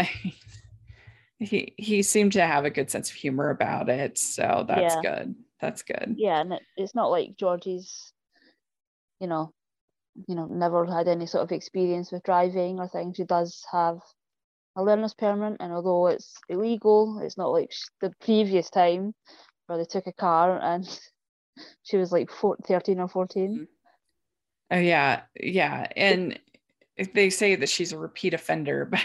he 1.39 1.73
he 1.77 2.03
seemed 2.03 2.33
to 2.33 2.45
have 2.45 2.65
a 2.65 2.69
good 2.69 2.91
sense 2.91 3.09
of 3.09 3.15
humor 3.15 3.49
about 3.49 3.89
it, 3.89 4.19
so 4.19 4.65
that's 4.67 4.95
yeah. 4.95 5.01
good. 5.01 5.35
That's 5.59 5.81
good. 5.81 6.13
Yeah, 6.15 6.41
and 6.41 6.53
it, 6.53 6.61
it's 6.77 6.93
not 6.93 7.09
like 7.09 7.37
Georgie's, 7.37 8.13
you 9.19 9.27
know, 9.27 9.51
you 10.27 10.35
know, 10.35 10.45
never 10.45 10.85
had 10.85 11.07
any 11.07 11.25
sort 11.25 11.43
of 11.43 11.51
experience 11.51 12.11
with 12.11 12.23
driving 12.23 12.79
or 12.79 12.87
things. 12.87 13.17
She 13.17 13.23
does 13.23 13.63
have 13.71 13.99
a 14.75 14.83
learner's 14.83 15.13
permit, 15.13 15.57
and 15.59 15.73
although 15.73 16.07
it's 16.07 16.35
illegal, 16.47 17.19
it's 17.23 17.37
not 17.37 17.51
like 17.51 17.71
the 18.01 18.13
previous 18.21 18.69
time 18.69 19.13
where 19.67 19.77
they 19.77 19.85
took 19.85 20.07
a 20.07 20.13
car 20.13 20.59
and 20.59 20.85
she 21.83 21.97
was 21.97 22.11
like 22.11 22.31
four, 22.31 22.57
13 22.67 22.99
or 22.99 23.07
14. 23.07 23.51
Mm-hmm. 23.51 23.63
Oh, 24.71 24.79
yeah. 24.79 25.21
Yeah. 25.39 25.87
And 25.95 26.39
they 27.13 27.29
say 27.29 27.55
that 27.55 27.69
she's 27.69 27.91
a 27.91 27.97
repeat 27.97 28.33
offender, 28.33 28.85
but 28.91 29.01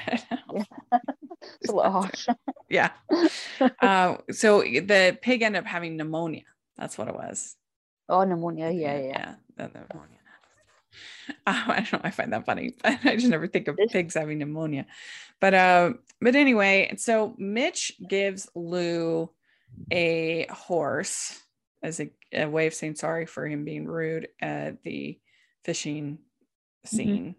It's 1.60 1.70
a 1.70 1.74
little 1.74 1.92
harsh. 1.92 2.26
yeah. 2.68 2.90
Uh, 3.80 4.16
so 4.30 4.60
the 4.60 5.18
pig 5.20 5.42
ended 5.42 5.60
up 5.60 5.66
having 5.66 5.96
pneumonia. 5.96 6.44
That's 6.76 6.98
what 6.98 7.08
it 7.08 7.14
was. 7.14 7.56
Oh, 8.08 8.24
pneumonia. 8.24 8.70
Yeah, 8.70 8.98
yeah. 9.00 9.34
the 9.56 9.68
pneumonia. 9.68 10.18
Uh, 11.28 11.32
I 11.46 11.76
don't 11.80 11.92
know. 11.92 12.00
I 12.04 12.10
find 12.10 12.32
that 12.32 12.46
funny, 12.46 12.74
but 12.82 12.98
I 13.04 13.16
just 13.16 13.28
never 13.28 13.46
think 13.46 13.68
of 13.68 13.78
pigs 13.88 14.14
having 14.14 14.38
pneumonia. 14.38 14.86
But 15.40 15.54
uh, 15.54 15.92
but 16.20 16.34
anyway, 16.34 16.94
so 16.96 17.34
Mitch 17.38 17.92
gives 18.08 18.48
Lou 18.54 19.30
a 19.90 20.46
horse 20.50 21.40
as 21.82 22.00
a, 22.00 22.10
a 22.32 22.46
way 22.46 22.66
of 22.66 22.74
saying 22.74 22.94
sorry 22.96 23.26
for 23.26 23.46
him 23.46 23.64
being 23.64 23.86
rude 23.86 24.28
at 24.40 24.82
the 24.82 25.18
fishing 25.64 26.18
scene. 26.84 27.34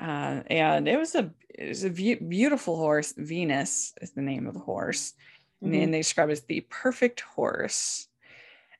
Uh, 0.00 0.42
and 0.46 0.88
it 0.88 0.98
was 0.98 1.14
a 1.14 1.30
it 1.50 1.68
was 1.68 1.84
a 1.84 1.90
beautiful 1.90 2.76
horse. 2.76 3.12
Venus 3.16 3.92
is 4.00 4.12
the 4.12 4.22
name 4.22 4.46
of 4.46 4.54
the 4.54 4.60
horse, 4.60 5.12
and 5.60 5.70
Mhm. 5.70 5.80
then 5.80 5.90
they 5.90 5.98
describe 5.98 6.30
it 6.30 6.32
as 6.32 6.42
the 6.42 6.60
perfect 6.70 7.20
horse. 7.20 8.08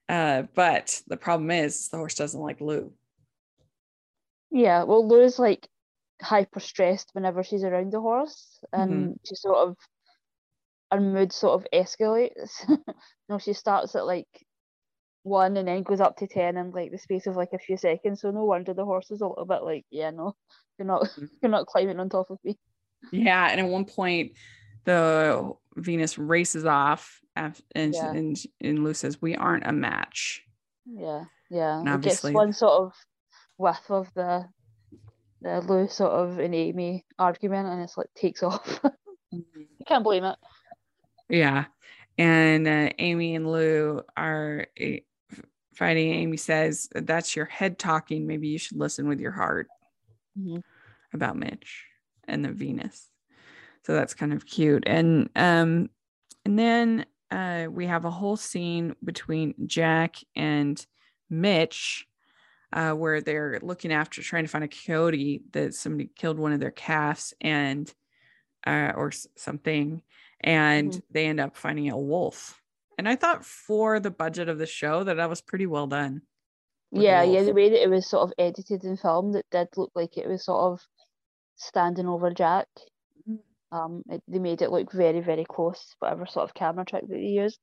Uh, 0.08 0.42
but 0.54 1.02
the 1.06 1.16
problem 1.16 1.50
is 1.50 1.88
the 1.88 1.98
horse 1.98 2.14
doesn't 2.14 2.40
like 2.40 2.60
Lou. 2.60 2.92
Yeah, 4.50 4.84
well, 4.84 5.06
Lou's 5.06 5.38
like 5.38 5.68
hyper 6.22 6.60
stressed 6.60 7.10
whenever 7.12 7.42
she's 7.42 7.64
around 7.64 7.92
the 7.92 8.00
horse, 8.00 8.58
Mm-hmm. 8.74 8.92
and 8.92 9.20
she 9.26 9.34
sort 9.34 9.68
of 9.68 9.76
her 10.92 11.00
mood 11.00 11.32
sort 11.32 11.60
of 11.60 11.66
escalates. 11.72 12.50
you 12.68 12.78
know, 13.28 13.38
she 13.38 13.52
starts 13.52 13.94
at 13.94 14.06
like 14.06 14.26
one 15.22 15.56
and 15.56 15.68
then 15.68 15.82
goes 15.82 16.00
up 16.00 16.16
to 16.16 16.26
ten 16.26 16.56
in 16.56 16.70
like 16.72 16.90
the 16.90 16.98
space 16.98 17.26
of 17.26 17.36
like 17.36 17.50
a 17.52 17.58
few 17.58 17.76
seconds. 17.76 18.20
So 18.22 18.30
no 18.30 18.44
wonder 18.44 18.74
the 18.74 18.84
horse 18.84 19.10
is 19.10 19.20
a 19.20 19.26
little 19.26 19.44
bit 19.44 19.62
like, 19.62 19.84
yeah, 19.90 20.10
no, 20.10 20.34
you're 20.78 20.86
not, 20.86 21.02
Mhm. 21.04 21.28
you're 21.42 21.50
not 21.50 21.66
climbing 21.66 22.00
on 22.00 22.08
top 22.08 22.30
of 22.30 22.38
me. 22.44 22.58
Yeah, 23.12 23.48
and 23.50 23.60
at 23.60 23.68
one 23.68 23.84
point, 23.86 24.32
the 24.84 25.52
Venus 25.76 26.18
races 26.18 26.64
off, 26.66 27.20
and 27.36 27.54
Yeah. 27.94 28.10
and 28.10 28.36
and 28.60 28.82
Lou 28.84 28.92
says, 28.94 29.22
"We 29.22 29.36
aren't 29.36 29.66
a 29.66 29.72
match." 29.72 30.42
Yeah, 30.86 31.24
yeah. 31.50 31.78
And 31.78 31.88
It 31.88 31.92
gets 31.92 31.94
obviously- 32.24 32.32
one 32.34 32.52
sort 32.52 32.72
of 32.82 32.92
whiff 33.60 33.90
of 33.90 34.12
the 34.14 34.46
the 35.42 35.60
Lou 35.60 35.88
sort 35.88 36.12
of 36.12 36.38
and 36.38 36.54
Amy 36.54 37.04
argument, 37.18 37.68
and 37.68 37.82
it's 37.82 37.96
like 37.96 38.08
takes 38.14 38.42
off. 38.42 38.80
you 39.30 39.44
can't 39.86 40.04
blame 40.04 40.24
it. 40.24 40.36
Yeah, 41.28 41.66
and 42.18 42.66
uh, 42.66 42.90
Amy 42.98 43.34
and 43.36 43.50
Lou 43.50 44.02
are 44.16 44.66
fighting. 45.74 46.12
Amy 46.14 46.36
says, 46.36 46.88
"That's 46.94 47.36
your 47.36 47.46
head 47.46 47.78
talking. 47.78 48.26
Maybe 48.26 48.48
you 48.48 48.58
should 48.58 48.78
listen 48.78 49.06
with 49.08 49.20
your 49.20 49.32
heart." 49.32 49.68
Mhm. 50.38 50.62
about 51.12 51.36
Mitch 51.36 51.86
and 52.28 52.44
the 52.44 52.52
Venus. 52.52 53.10
So 53.82 53.94
that's 53.94 54.14
kind 54.14 54.32
of 54.32 54.46
cute. 54.46 54.84
And 54.86 55.28
um 55.34 55.90
and 56.44 56.56
then 56.58 57.04
uh 57.32 57.66
we 57.68 57.86
have 57.86 58.04
a 58.04 58.10
whole 58.12 58.36
scene 58.36 58.94
between 59.02 59.54
Jack 59.66 60.16
and 60.36 60.84
Mitch 61.28 62.06
uh 62.72 62.92
where 62.92 63.20
they're 63.20 63.58
looking 63.62 63.92
after 63.92 64.22
trying 64.22 64.44
to 64.44 64.50
find 64.50 64.64
a 64.64 64.68
coyote 64.68 65.42
that 65.52 65.74
somebody 65.74 66.10
killed 66.16 66.38
one 66.38 66.52
of 66.52 66.60
their 66.60 66.70
calves 66.70 67.34
and 67.40 67.94
uh 68.66 68.92
or 68.96 69.08
s- 69.08 69.26
something 69.36 70.02
and 70.40 70.92
Mhm. 70.92 71.02
they 71.10 71.26
end 71.26 71.40
up 71.40 71.56
finding 71.56 71.90
a 71.90 71.98
wolf. 71.98 72.62
And 72.98 73.08
I 73.08 73.16
thought 73.16 73.44
for 73.46 74.00
the 74.00 74.10
budget 74.10 74.48
of 74.48 74.58
the 74.58 74.66
show 74.66 75.04
that 75.04 75.16
that 75.16 75.28
was 75.30 75.40
pretty 75.42 75.66
well 75.66 75.86
done. 75.86 76.22
with 76.92 77.02
the 77.02 77.02
Yeah, 77.04 77.22
yeah, 77.22 77.42
the 77.42 77.52
way 77.54 77.70
that 77.70 77.82
it 77.82 77.90
was 77.90 78.06
sort 78.08 78.24
of 78.28 78.34
edited 78.38 78.84
and 78.84 78.98
filmed, 78.98 79.34
it 79.36 79.46
did 79.50 79.68
look 79.76 79.92
like 79.94 80.16
it 80.16 80.28
was 80.28 80.44
sort 80.44 80.72
of 80.72 80.86
standing 81.56 82.06
over 82.08 82.32
Jack. 82.32 82.68
Mhm. 83.28 83.42
Um, 83.72 84.02
it, 84.08 84.22
they 84.28 84.38
made 84.38 84.62
it 84.62 84.70
look 84.70 84.92
very, 84.92 85.20
very 85.20 85.44
close, 85.44 85.94
whatever 86.00 86.26
sort 86.26 86.44
of 86.50 86.54
camera 86.54 86.84
trick 86.84 87.02
that 87.08 87.14
they 87.14 87.20
used. 87.20 87.60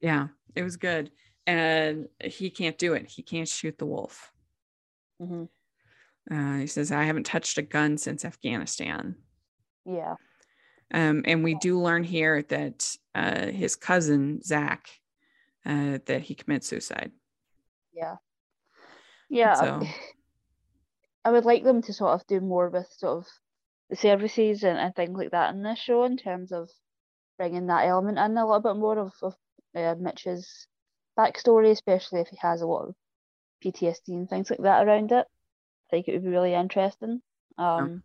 Yeah, 0.00 0.28
it 0.54 0.62
was 0.62 0.76
good. 0.76 1.12
And 1.50 2.08
he 2.22 2.48
can't 2.50 2.78
do 2.78 2.92
it. 2.94 3.06
He 3.08 3.22
can't 3.22 3.48
shoot 3.48 3.76
the 3.78 3.86
wolf. 3.86 4.30
hmm 5.18 5.44
Uh, 6.30 6.58
he 6.58 6.66
says, 6.66 6.92
I 6.92 7.04
haven't 7.04 7.26
touched 7.26 7.58
a 7.58 7.62
gun 7.62 7.98
since 7.98 8.24
Afghanistan. 8.24 9.16
Yeah, 9.84 10.14
Um, 10.92 11.22
and 11.26 11.42
we 11.42 11.54
do 11.56 11.80
learn 11.80 12.04
here 12.04 12.42
that 12.42 12.96
uh, 13.14 13.46
his 13.46 13.74
cousin, 13.74 14.40
Zach, 14.42 14.88
uh, 15.66 15.98
that 16.06 16.22
he 16.22 16.34
commits 16.34 16.68
suicide. 16.68 17.10
yeah, 17.92 18.16
yeah. 19.28 19.52
I- 19.52 19.60
So- 19.64 19.82
I 21.24 21.30
would 21.32 21.44
like 21.44 21.64
them 21.64 21.82
to 21.82 21.92
sort 21.92 22.14
of 22.14 22.26
do 22.26 22.40
more 22.40 22.70
with 22.70 22.88
sort 22.96 23.18
of 23.18 23.26
the 23.90 23.96
services 23.96 24.62
and, 24.64 24.78
and 24.78 24.94
things 24.94 25.18
like 25.18 25.32
that 25.32 25.52
in 25.54 25.62
this 25.62 25.78
show 25.78 26.04
in 26.04 26.16
terms 26.16 26.50
of 26.52 26.70
bringing 27.36 27.66
that 27.66 27.86
element 27.86 28.18
in 28.18 28.38
a 28.38 28.46
little 28.46 28.60
bit 28.62 28.76
more 28.76 28.98
of, 28.98 29.12
of 29.22 29.34
uh, 29.74 29.94
Mitch's 30.00 30.66
backstory, 31.20 31.70
especially 31.70 32.20
if 32.20 32.28
he 32.28 32.38
has 32.40 32.62
a 32.62 32.66
lot 32.66 32.88
of 32.88 32.94
PTSD 33.64 34.14
and 34.14 34.28
things 34.28 34.50
like 34.50 34.60
that 34.62 34.86
around 34.86 35.12
it. 35.12 35.26
I 35.26 35.90
think 35.90 36.08
it 36.08 36.14
would 36.14 36.24
be 36.24 36.30
really 36.30 36.54
interesting. 36.54 37.20
Um, 37.58 38.02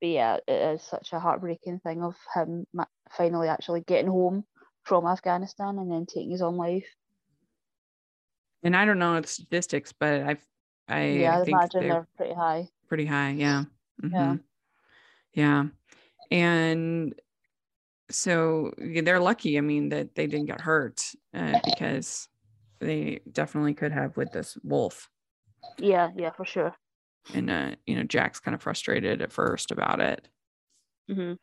but 0.00 0.08
yeah, 0.08 0.36
it 0.46 0.74
is 0.74 0.82
such 0.82 1.12
a 1.12 1.20
heartbreaking 1.20 1.80
thing 1.80 2.02
of 2.02 2.14
him 2.34 2.66
finally 3.10 3.48
actually 3.48 3.80
getting 3.80 4.10
home 4.10 4.44
from 4.84 5.06
Afghanistan 5.06 5.78
and 5.78 5.90
then 5.90 6.06
taking 6.06 6.30
his 6.30 6.42
own 6.42 6.56
life. 6.56 6.86
And 8.62 8.76
I 8.76 8.84
don't 8.84 8.98
know 8.98 9.20
the 9.20 9.26
statistics, 9.26 9.92
but 9.92 10.22
I've, 10.22 10.46
I 10.88 11.06
yeah, 11.06 11.38
I 11.40 11.44
think 11.44 11.58
imagine 11.58 11.70
they're 11.80 11.88
they're 11.88 12.08
pretty 12.16 12.34
high. 12.34 12.68
pretty 12.88 13.06
high. 13.06 13.30
Yeah. 13.30 13.64
Yeah. 14.02 14.34
Mhm. 14.34 14.40
Yeah. 15.34 15.64
And 16.30 17.14
so 18.10 18.72
they're 18.78 19.20
lucky, 19.20 19.58
I 19.58 19.60
mean, 19.60 19.90
that 19.90 20.14
they 20.14 20.26
didn't 20.26 20.46
get 20.46 20.60
hurt 20.60 21.02
uh, 21.34 21.58
because 21.64 22.28
they 22.80 23.20
definitely 23.30 23.74
could 23.74 23.92
have 23.92 24.16
with 24.16 24.32
this 24.32 24.56
wolf. 24.62 25.08
Yeah, 25.78 26.10
yeah, 26.16 26.30
for 26.30 26.44
sure. 26.44 26.74
And, 27.34 27.50
uh, 27.50 27.74
you 27.86 27.96
know, 27.96 28.04
Jack's 28.04 28.40
kind 28.40 28.54
of 28.54 28.62
frustrated 28.62 29.20
at 29.20 29.32
first 29.32 29.70
about 29.70 30.00
it. 30.00 30.28
Mm-hmm. 31.10 31.34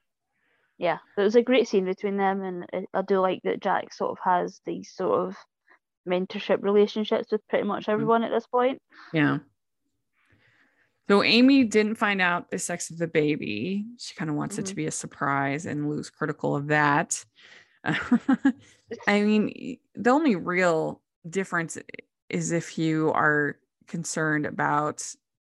Yeah, 0.77 0.97
it 1.17 1.21
was 1.21 1.35
a 1.35 1.41
great 1.41 1.67
scene 1.67 1.85
between 1.85 2.17
them, 2.17 2.41
and 2.41 2.65
I- 2.73 2.99
I 2.99 3.01
do 3.01 3.19
like 3.19 3.41
that 3.43 3.61
Jack 3.61 3.93
sort 3.93 4.11
of 4.11 4.17
has 4.23 4.59
these 4.65 4.91
sort 4.93 5.27
of 5.29 5.37
mentorship 6.07 6.61
relationships 6.63 7.31
with 7.31 7.47
pretty 7.47 7.65
much 7.65 7.87
everyone 7.87 8.23
at 8.23 8.31
this 8.31 8.47
point. 8.47 8.79
Yeah. 9.13 9.39
So 11.07 11.23
Amy 11.23 11.63
didn't 11.65 11.95
find 11.95 12.21
out 12.21 12.49
the 12.49 12.57
sex 12.57 12.89
of 12.89 12.97
the 12.97 13.07
baby. 13.07 13.85
She 13.99 14.15
kind 14.15 14.29
of 14.29 14.35
wants 14.35 14.57
it 14.57 14.65
to 14.67 14.73
Mhm. 14.73 14.77
be 14.77 14.85
a 14.87 14.91
surprise 14.91 15.65
and 15.65 15.87
Lou's 15.89 16.09
critical 16.09 16.55
of 16.55 16.67
that. 16.67 17.23
I 17.83 19.21
mean, 19.21 19.77
the 19.93 20.09
only 20.09 20.35
real 20.35 21.01
difference 21.29 21.77
is 22.29 22.51
if 22.51 22.77
you 22.77 23.11
are 23.11 23.59
concerned 23.87 24.45
about 24.47 25.03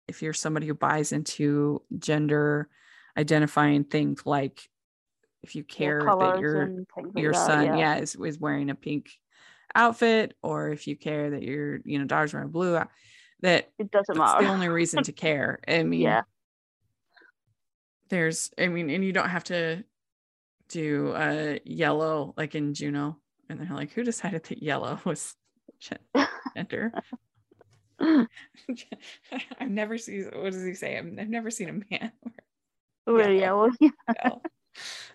if 0.08 0.22
you're 0.22 0.34
somebody 0.34 0.66
who 0.66 0.74
buys 0.74 1.12
into 1.12 1.82
gender 1.98 2.68
identifying 3.16 3.84
things 3.84 4.24
like 4.26 4.68
if 5.42 5.54
you 5.54 5.64
care 5.64 6.00
that 6.00 6.06
colours 6.06 6.40
your 6.40 6.68
like 6.96 7.16
your 7.16 7.32
that, 7.32 7.46
son 7.46 7.64
yeah. 7.64 7.76
yeah, 7.76 7.96
is, 7.96 8.14
is 8.14 8.38
wearing 8.38 8.68
a 8.68 8.74
pink 8.74 9.10
outfit 9.74 10.34
or 10.42 10.70
if 10.70 10.86
you 10.86 10.96
care 10.96 11.30
that 11.30 11.42
your 11.42 11.80
you 11.84 11.98
know 11.98 12.04
daughter's 12.04 12.34
wearing 12.34 12.50
blue 12.50 12.78
that 13.46 13.70
It 13.78 13.90
doesn't 13.90 14.18
matter. 14.18 14.44
the 14.44 14.50
only 14.50 14.68
reason 14.68 15.02
to 15.04 15.12
care 15.12 15.60
i 15.68 15.82
mean 15.84 16.00
yeah, 16.00 16.22
there's 18.08 18.50
i 18.58 18.66
mean 18.66 18.90
and 18.90 19.04
you 19.04 19.12
don't 19.12 19.28
have 19.28 19.44
to 19.44 19.84
do 20.68 21.10
uh 21.12 21.56
yellow 21.64 22.34
like 22.36 22.54
in 22.54 22.74
juno 22.74 23.16
and 23.48 23.60
they're 23.60 23.76
like 23.76 23.92
who 23.92 24.02
decided 24.04 24.42
that 24.44 24.62
yellow 24.62 24.98
was 25.04 25.34
gender 26.56 26.92
i've 28.00 29.70
never 29.70 29.96
seen 29.98 30.24
what 30.34 30.52
does 30.52 30.64
he 30.64 30.74
say 30.74 30.98
i've, 30.98 31.06
I've 31.18 31.28
never 31.28 31.50
seen 31.50 31.68
a 31.68 31.72
man 31.72 32.12
we're 33.06 33.30
yellow. 33.32 33.70
yellow. 33.80 33.92
yell. 34.24 34.42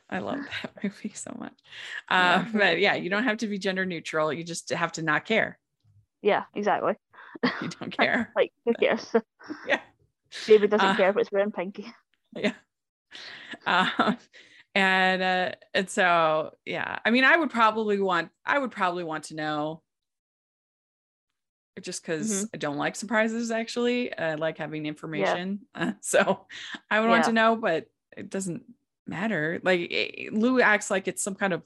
i 0.09 0.19
love 0.19 0.39
that 0.63 0.83
movie 0.83 1.11
so 1.13 1.35
much 1.38 1.53
Yeah. 2.09 2.45
uh, 2.47 2.57
but 2.57 2.79
yeah 2.79 2.95
you 2.95 3.09
don't 3.09 3.23
have 3.25 3.38
to 3.38 3.47
be 3.47 3.57
gender 3.59 3.85
neutral 3.85 4.31
you 4.33 4.43
just 4.43 4.69
have 4.69 4.93
to 4.93 5.01
not 5.01 5.25
care 5.25 5.57
yeah, 6.23 6.43
exactly. 6.53 6.93
you 7.61 7.67
don't 7.69 7.95
care. 7.95 8.31
Like, 8.35 8.51
who 8.65 8.73
cares? 8.73 9.13
yeah. 9.67 9.79
David 10.45 10.69
doesn't 10.71 10.85
Uh, 10.88 10.95
care 10.95 11.09
if 11.09 11.17
it's 11.17 11.31
wearing 11.31 11.51
pinky. 11.51 11.91
yeah. 12.35 12.53
Um, 13.65 14.17
and 14.73 15.21
uh 15.21 15.51
and 15.73 15.89
so 15.89 16.51
yeah. 16.65 17.00
I 17.03 17.11
mean 17.11 17.25
i 17.25 17.35
would 17.35 17.50
probably 17.50 18.00
want 18.00 18.29
i 18.45 18.57
would 18.57 18.71
probably 18.71 19.03
want 19.03 19.25
to 19.25 19.35
know 19.35 19.81
just 21.81 22.01
because 22.01 22.47
i 22.53 22.57
don't 22.57 22.77
like 22.77 22.95
surprises 22.95 23.51
actually. 23.51 24.17
I 24.17 24.35
like 24.35 24.57
having 24.57 24.85
information. 24.85 25.61
Uh, 25.75 25.91
so 26.01 26.47
i 26.89 27.00
would 27.01 27.09
want 27.09 27.25
to 27.25 27.33
know 27.33 27.57
but 27.57 27.88
it 28.15 28.29
doesn't 28.29 28.63
matter. 29.07 29.59
Like 29.63 29.89
eh, 29.91 30.29
lou 30.31 30.61
acts 30.61 30.89
like 30.89 31.07
it's 31.09 31.23
some 31.23 31.35
kind 31.35 31.51
of 31.53 31.63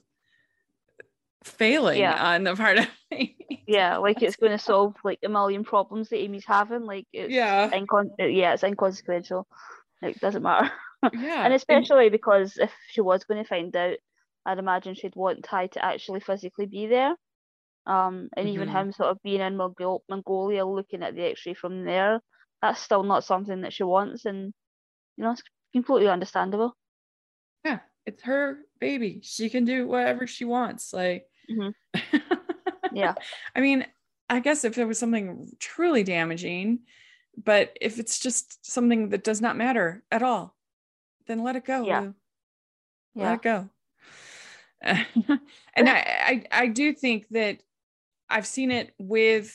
failing 1.46 2.00
Yeah. 2.00 2.34
on 2.34 2.44
the 2.44 2.54
part 2.56 2.78
of 2.78 2.86
Amy. 3.10 3.64
Yeah, 3.66 3.96
like 3.98 4.22
it's 4.22 4.36
going 4.36 4.52
to 4.52 4.58
solve 4.58 4.94
like 5.04 5.18
a 5.24 5.28
million 5.28 5.64
problems 5.64 6.08
that 6.08 6.18
Amy's 6.18 6.44
having. 6.46 6.82
Like 6.84 7.06
it's 7.12 7.32
Yeah. 7.32 7.70
incon- 7.70 8.10
yeah, 8.18 8.52
it's 8.54 8.62
inconsequential. 8.64 9.46
Like 10.02 10.18
doesn't 10.20 10.42
matter. 10.42 10.70
Yeah. 11.12 11.44
and 11.44 11.52
especially 11.54 12.08
because 12.08 12.56
if 12.56 12.72
she 12.88 13.00
was 13.00 13.24
going 13.24 13.40
to 13.42 13.48
find 13.48 13.74
out, 13.76 13.96
I'd 14.44 14.58
imagine 14.58 14.94
she'd 14.94 15.14
want 15.14 15.44
Ty 15.44 15.68
to 15.68 15.84
actually 15.84 16.20
physically 16.20 16.66
be 16.66 16.86
there. 16.86 17.14
Um, 17.86 18.28
and 18.36 18.48
even 18.48 18.68
Mhm. 18.68 18.72
him 18.72 18.92
sort 18.92 19.10
of 19.10 19.22
being 19.22 19.40
in 19.40 19.56
Mongol- 19.56 20.02
Mongolia, 20.08 20.66
looking 20.66 21.02
at 21.04 21.14
the 21.14 21.22
X-ray 21.30 21.54
from 21.54 21.84
there, 21.84 22.20
that's 22.60 22.80
still 22.80 23.04
not 23.04 23.22
something 23.24 23.60
that 23.60 23.72
she 23.72 23.84
wants, 23.84 24.24
and 24.24 24.52
you 25.16 25.22
know 25.24 25.30
it's 25.30 25.42
completely 25.72 26.08
understandable. 26.08 26.74
yeah, 27.64 27.80
it's 28.06 28.22
her 28.22 28.58
baby. 28.80 29.20
She 29.22 29.48
can 29.50 29.64
do 29.64 29.86
whatever 29.86 30.26
she 30.26 30.44
wants. 30.44 30.92
Like, 30.92 31.26
Mhm. 31.50 31.74
Yeah. 32.92 33.14
I 33.56 33.60
mean, 33.60 33.86
I 34.28 34.40
guess 34.40 34.64
if 34.64 34.78
it 34.78 34.84
was 34.84 34.98
something 34.98 35.50
truly 35.58 36.02
damaging, 36.02 36.80
but 37.36 37.76
if 37.80 37.98
it's 37.98 38.18
just 38.18 38.64
something 38.64 39.10
that 39.10 39.24
does 39.24 39.40
not 39.40 39.56
matter 39.56 40.02
at 40.10 40.22
all, 40.22 40.56
then 41.26 41.42
let 41.42 41.56
it 41.56 41.64
go. 41.64 41.84
Yeah. 41.86 42.00
Lou. 42.00 42.14
Yeah, 43.14 43.24
let 43.24 43.34
it 43.34 43.42
go. 43.42 43.68
and 45.74 45.88
I, 45.88 46.44
I 46.52 46.62
I 46.64 46.66
do 46.68 46.92
think 46.92 47.28
that 47.30 47.62
I've 48.28 48.46
seen 48.46 48.70
it 48.70 48.92
with 48.98 49.54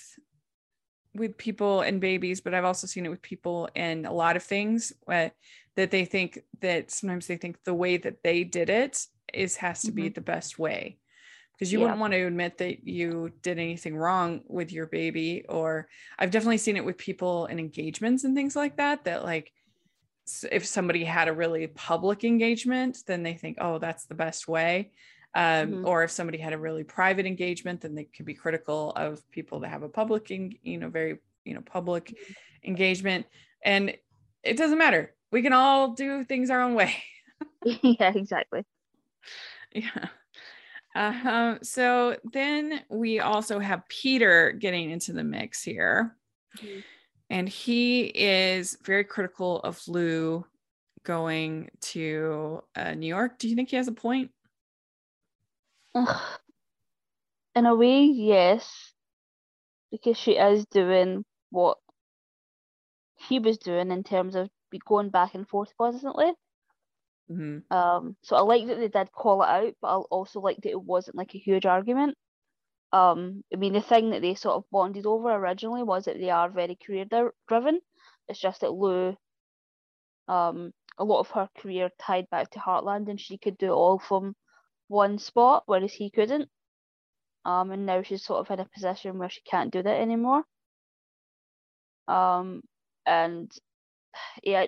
with 1.13 1.38
people 1.38 1.81
and 1.81 2.00
babies, 2.00 2.41
but 2.41 2.53
I've 2.53 2.65
also 2.65 2.88
seen 2.88 3.05
it 3.05 3.10
with 3.10 3.21
people 3.21 3.69
and 3.75 4.05
a 4.05 4.12
lot 4.12 4.36
of 4.36 4.43
things 4.43 4.93
uh, 5.07 5.29
that 5.75 5.91
they 5.91 6.05
think 6.05 6.39
that 6.62 6.89
sometimes 6.89 7.27
they 7.27 7.38
think 7.38 7.63
the 7.63 7.74
way 7.74 7.98
that 7.98 8.24
they 8.24 8.43
did 8.43 8.69
it 8.69 9.05
is 9.33 9.57
has 9.57 9.81
to 9.83 9.91
be 9.91 10.10
the 10.10 10.21
best 10.21 10.57
way 10.57 10.98
because 11.62 11.72
you 11.72 11.77
Yeah. 11.77 11.84
wouldn't 11.84 12.00
want 12.01 12.13
to 12.13 12.25
admit 12.25 12.58
that 12.58 12.88
you 12.88 13.32
did 13.44 13.60
anything 13.60 13.96
wrong 13.96 14.41
with 14.48 14.72
your 14.72 14.88
baby 14.88 15.46
or 15.48 15.88
I've 16.18 16.32
definitely 16.32 16.58
seen 16.58 16.75
it 16.75 16.84
with 16.84 16.98
people 16.98 17.46
in 17.46 17.60
engagements 17.60 18.24
and 18.24 18.36
things 18.36 18.56
like 18.56 18.77
that 18.77 19.03
that 19.03 19.24
like 19.24 19.53
if 20.51 20.65
somebody 20.65 21.03
had 21.03 21.27
a 21.27 21.34
really 21.34 21.68
public 21.68 22.24
engagement 22.24 22.98
then 23.06 23.22
they 23.22 23.36
think 23.36 23.58
oh 23.62 23.77
that's 23.77 24.08
the 24.08 24.15
best 24.15 24.48
way 24.48 24.91
um, 25.36 25.72
Mhm. 25.74 25.86
or 25.86 26.03
if 26.03 26.10
somebody 26.10 26.39
had 26.39 26.53
a 26.53 26.58
really 26.58 26.84
private 26.84 27.27
engagement 27.27 27.82
then 27.82 27.94
they 27.94 28.06
could 28.06 28.25
be 28.25 28.34
critical 28.34 28.91
of 28.96 29.22
people 29.30 29.60
that 29.60 29.70
have 29.70 29.84
a 29.84 29.89
public 29.89 30.32
en- 30.32 30.58
you 30.63 30.80
know 30.80 30.89
very 30.89 31.20
you 31.46 31.53
know 31.53 31.62
public 31.62 32.18
engagement 32.63 33.27
and 33.63 33.96
it 34.41 34.58
doesn't 34.58 34.80
matter 34.80 35.13
we 35.32 35.44
can 35.44 35.53
all 35.53 35.89
do 35.94 36.24
things 36.24 36.50
our 36.50 36.62
own 36.63 36.74
way 36.74 36.96
yeah, 37.84 38.12
exactly. 38.15 38.65
yeah 39.74 40.08
uh, 40.95 41.57
so 41.63 42.17
then 42.31 42.81
we 42.89 43.19
also 43.19 43.60
have 43.60 43.88
peter 43.88 44.51
getting 44.51 44.89
into 44.91 45.13
the 45.13 45.24
mix 45.24 45.62
here 45.63 46.15
Mhm. 46.57 46.83
and 47.29 47.48
he 47.48 48.05
is 48.05 48.77
very 48.83 49.03
critical 49.03 49.60
of 49.60 49.81
lou 49.88 50.45
going 51.03 51.69
to 51.79 52.62
uh, 52.75 52.93
new 52.93 53.07
york 53.07 53.39
do 53.39 53.48
you 53.48 53.55
think 53.55 53.69
he 53.69 53.77
has 53.77 53.88
a 53.88 53.93
point. 53.93 54.31
In 57.53 57.65
a 57.65 57.75
way, 57.75 58.03
yes, 58.05 58.93
because 59.91 60.17
she 60.17 60.38
is 60.38 60.65
doing 60.67 61.25
what 61.50 61.77
he 63.27 63.39
was 63.39 63.57
doing 63.57 63.91
in 63.91 64.03
terms 64.03 64.36
of 64.36 64.50
going 64.86 65.10
back 65.10 65.36
and 65.36 65.48
forth 65.48 65.74
constantly. 65.77 66.31
Mhm. 67.32 67.64
Um, 67.72 68.18
so 68.22 68.36
I 68.36 68.42
like 68.42 68.68
that 68.68 68.76
they 68.78 68.90
did 68.90 69.12
call 69.12 69.42
it 69.44 69.50
out, 69.50 69.76
but 69.82 69.88
I 69.88 69.96
also 70.12 70.40
like 70.42 70.58
that 70.62 70.70
it 70.72 70.82
wasn't 70.84 71.18
like 71.18 71.34
a 71.36 71.40
huge 71.40 71.66
argument. 71.66 72.18
Um, 72.94 73.44
I 73.54 73.58
mean, 73.58 73.74
the 73.74 73.82
thing 73.82 74.12
that 74.12 74.22
they 74.22 74.36
sort 74.36 74.56
of 74.58 74.70
bonded 74.72 75.06
over 75.08 75.32
originally 75.32 75.84
was 75.84 76.06
that 76.06 76.17
they 76.20 76.30
are 76.32 76.50
very 76.50 76.76
career 76.76 77.06
dri- 77.06 77.32
driven. 77.48 77.82
It's 78.30 78.39
just 78.39 78.62
that 78.62 78.74
Lou, 78.74 79.17
um, 80.28 80.74
a 80.98 81.04
lot 81.04 81.20
of 81.20 81.30
her 81.32 81.48
career 81.58 81.91
tied 82.00 82.30
back 82.32 82.50
to 82.52 82.60
Heartland, 82.60 83.08
and 83.10 83.20
she 83.22 83.38
could 83.38 83.58
do 83.58 83.67
it 83.67 83.76
all 83.76 84.00
from 84.00 84.36
one 84.88 85.20
spot, 85.20 85.63
whereas 85.67 85.94
he 85.94 86.10
couldn't. 86.12 86.50
Um, 87.46 87.72
and 87.72 87.86
now 87.86 88.02
she's 88.04 88.26
sort 88.26 88.41
of 88.41 88.52
in 88.52 88.65
a 88.65 88.70
position 88.70 89.20
where 89.20 89.30
she 89.30 89.41
can't 89.41 89.72
do 89.72 89.84
that 89.84 90.02
anymore. 90.02 90.46
Um, 92.08 92.62
and 93.06 93.52
yeah, 94.44 94.67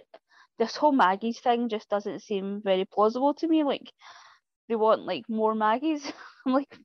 this 0.59 0.75
whole 0.75 0.91
Maggie's 0.91 1.39
thing 1.39 1.69
just 1.69 1.89
doesn't 1.89 2.21
seem 2.21 2.61
very 2.63 2.85
plausible 2.85 3.33
to 3.35 3.47
me. 3.47 3.63
Like 3.63 3.91
they 4.69 4.75
want 4.75 5.01
like 5.01 5.27
more 5.29 5.55
Maggies. 5.55 6.11
I'm 6.45 6.53
like, 6.53 6.77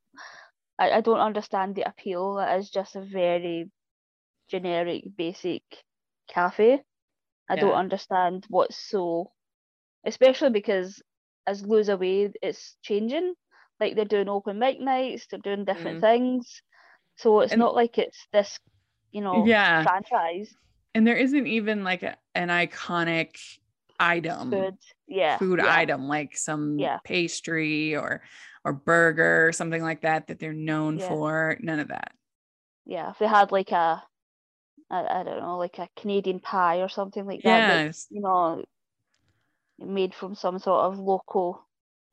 I, 0.78 0.90
I 0.92 1.00
don't 1.00 1.20
understand 1.20 1.74
the 1.74 1.88
appeal. 1.88 2.38
It 2.38 2.58
is 2.58 2.70
just 2.70 2.96
a 2.96 3.00
very 3.02 3.70
generic, 4.48 5.04
basic 5.16 5.62
cafe. 6.28 6.82
I 7.50 7.56
don't 7.56 7.72
understand 7.72 8.44
what's 8.50 8.76
so, 8.76 9.32
especially 10.04 10.50
because 10.50 11.02
as 11.46 11.64
Lou's 11.64 11.88
away, 11.88 12.30
it's 12.42 12.76
changing. 12.82 13.34
Like 13.80 13.96
they're 13.96 14.04
doing 14.04 14.28
open 14.28 14.58
mic 14.58 14.80
nights, 14.80 15.26
they're 15.30 15.40
doing 15.40 15.64
different 15.64 15.98
mm. 15.98 16.00
things. 16.02 16.62
So 17.16 17.40
it's 17.40 17.52
And- 17.52 17.60
not 17.60 17.74
like 17.74 17.96
it's 17.96 18.26
this, 18.32 18.58
you 19.12 19.22
know, 19.22 19.46
Yeah. 19.46 19.82
franchise 19.82 20.54
and 20.98 21.06
there 21.06 21.16
isn't 21.16 21.46
even 21.46 21.84
like 21.84 22.02
a, 22.02 22.16
an 22.34 22.48
iconic 22.48 23.38
item 24.00 24.50
food. 24.50 24.74
Yeah. 25.06 25.38
food 25.38 25.60
yeah. 25.60 25.76
item 25.76 26.08
like 26.08 26.36
some 26.36 26.76
Yeah. 26.76 26.98
pastry 27.04 27.94
or 27.94 28.22
or 28.64 28.72
burger 28.72 29.46
or 29.46 29.52
something 29.52 29.80
like 29.80 30.02
that 30.02 30.26
that 30.26 30.40
they're 30.40 30.52
known 30.52 30.98
Yeah. 30.98 31.08
for 31.08 31.56
none 31.60 31.78
of 31.78 31.88
that 31.88 32.12
yeah, 32.84 33.10
if 33.10 33.18
they 33.18 33.28
had 33.28 33.52
like 33.52 33.70
a, 33.70 34.02
I, 34.90 35.20
I 35.20 35.22
don't 35.22 35.40
know, 35.40 35.58
like 35.58 35.78
a 35.78 35.88
Canadian 35.94 36.40
pie 36.40 36.78
or 36.78 36.88
something 36.88 37.26
like 37.26 37.42
that, 37.44 37.84
yes 37.84 38.06
you 38.10 38.20
know, 38.20 38.64
made 39.78 40.14
from 40.14 40.34
some 40.34 40.58
sort 40.58 40.86
of 40.86 40.98
local 40.98 41.64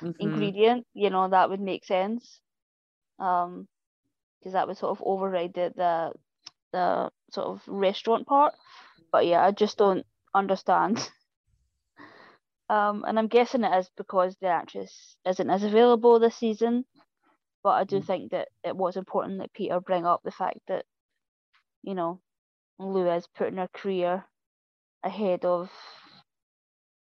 Mhm. 0.00 0.18
ingredient, 0.20 0.86
you 0.94 1.10
know, 1.10 1.28
that 1.28 1.50
would 1.50 1.60
make 1.60 1.84
sense. 1.84 2.40
Um, 3.18 3.68
because 4.38 4.52
that 4.54 4.68
would 4.68 4.76
sort 4.76 4.96
of 4.98 5.02
override 5.04 5.54
the, 5.54 5.72
the 5.74 6.12
the 6.74 7.10
sort 7.32 7.48
of 7.48 7.62
restaurant 7.68 8.26
part. 8.26 8.54
But 9.12 9.26
yeah, 9.26 9.44
I 9.44 9.52
just 9.52 9.78
don't 9.78 10.06
understand. 10.34 11.08
Um, 12.70 13.04
and 13.06 13.18
I'm 13.18 13.28
guessing 13.28 13.64
it 13.64 13.78
is 13.78 13.90
because 13.96 14.36
the 14.40 14.48
actress 14.48 15.16
isn't 15.26 15.50
as 15.50 15.64
available 15.64 16.18
this 16.18 16.36
season. 16.36 16.86
But 17.62 17.70
I 17.70 17.84
do 17.84 18.00
Mm. 18.00 18.06
think 18.06 18.30
that 18.32 18.48
it 18.64 18.76
was 18.76 18.96
important 18.96 19.38
that 19.40 19.52
Peter 19.52 19.80
bring 19.80 20.06
up 20.06 20.22
the 20.24 20.30
fact 20.32 20.60
that, 20.68 20.86
you 21.82 21.94
know, 21.94 22.20
Lou 22.78 23.08
is 23.10 23.26
putting 23.36 23.58
her 23.58 23.68
career 23.74 24.24
ahead 25.04 25.44
of 25.44 25.70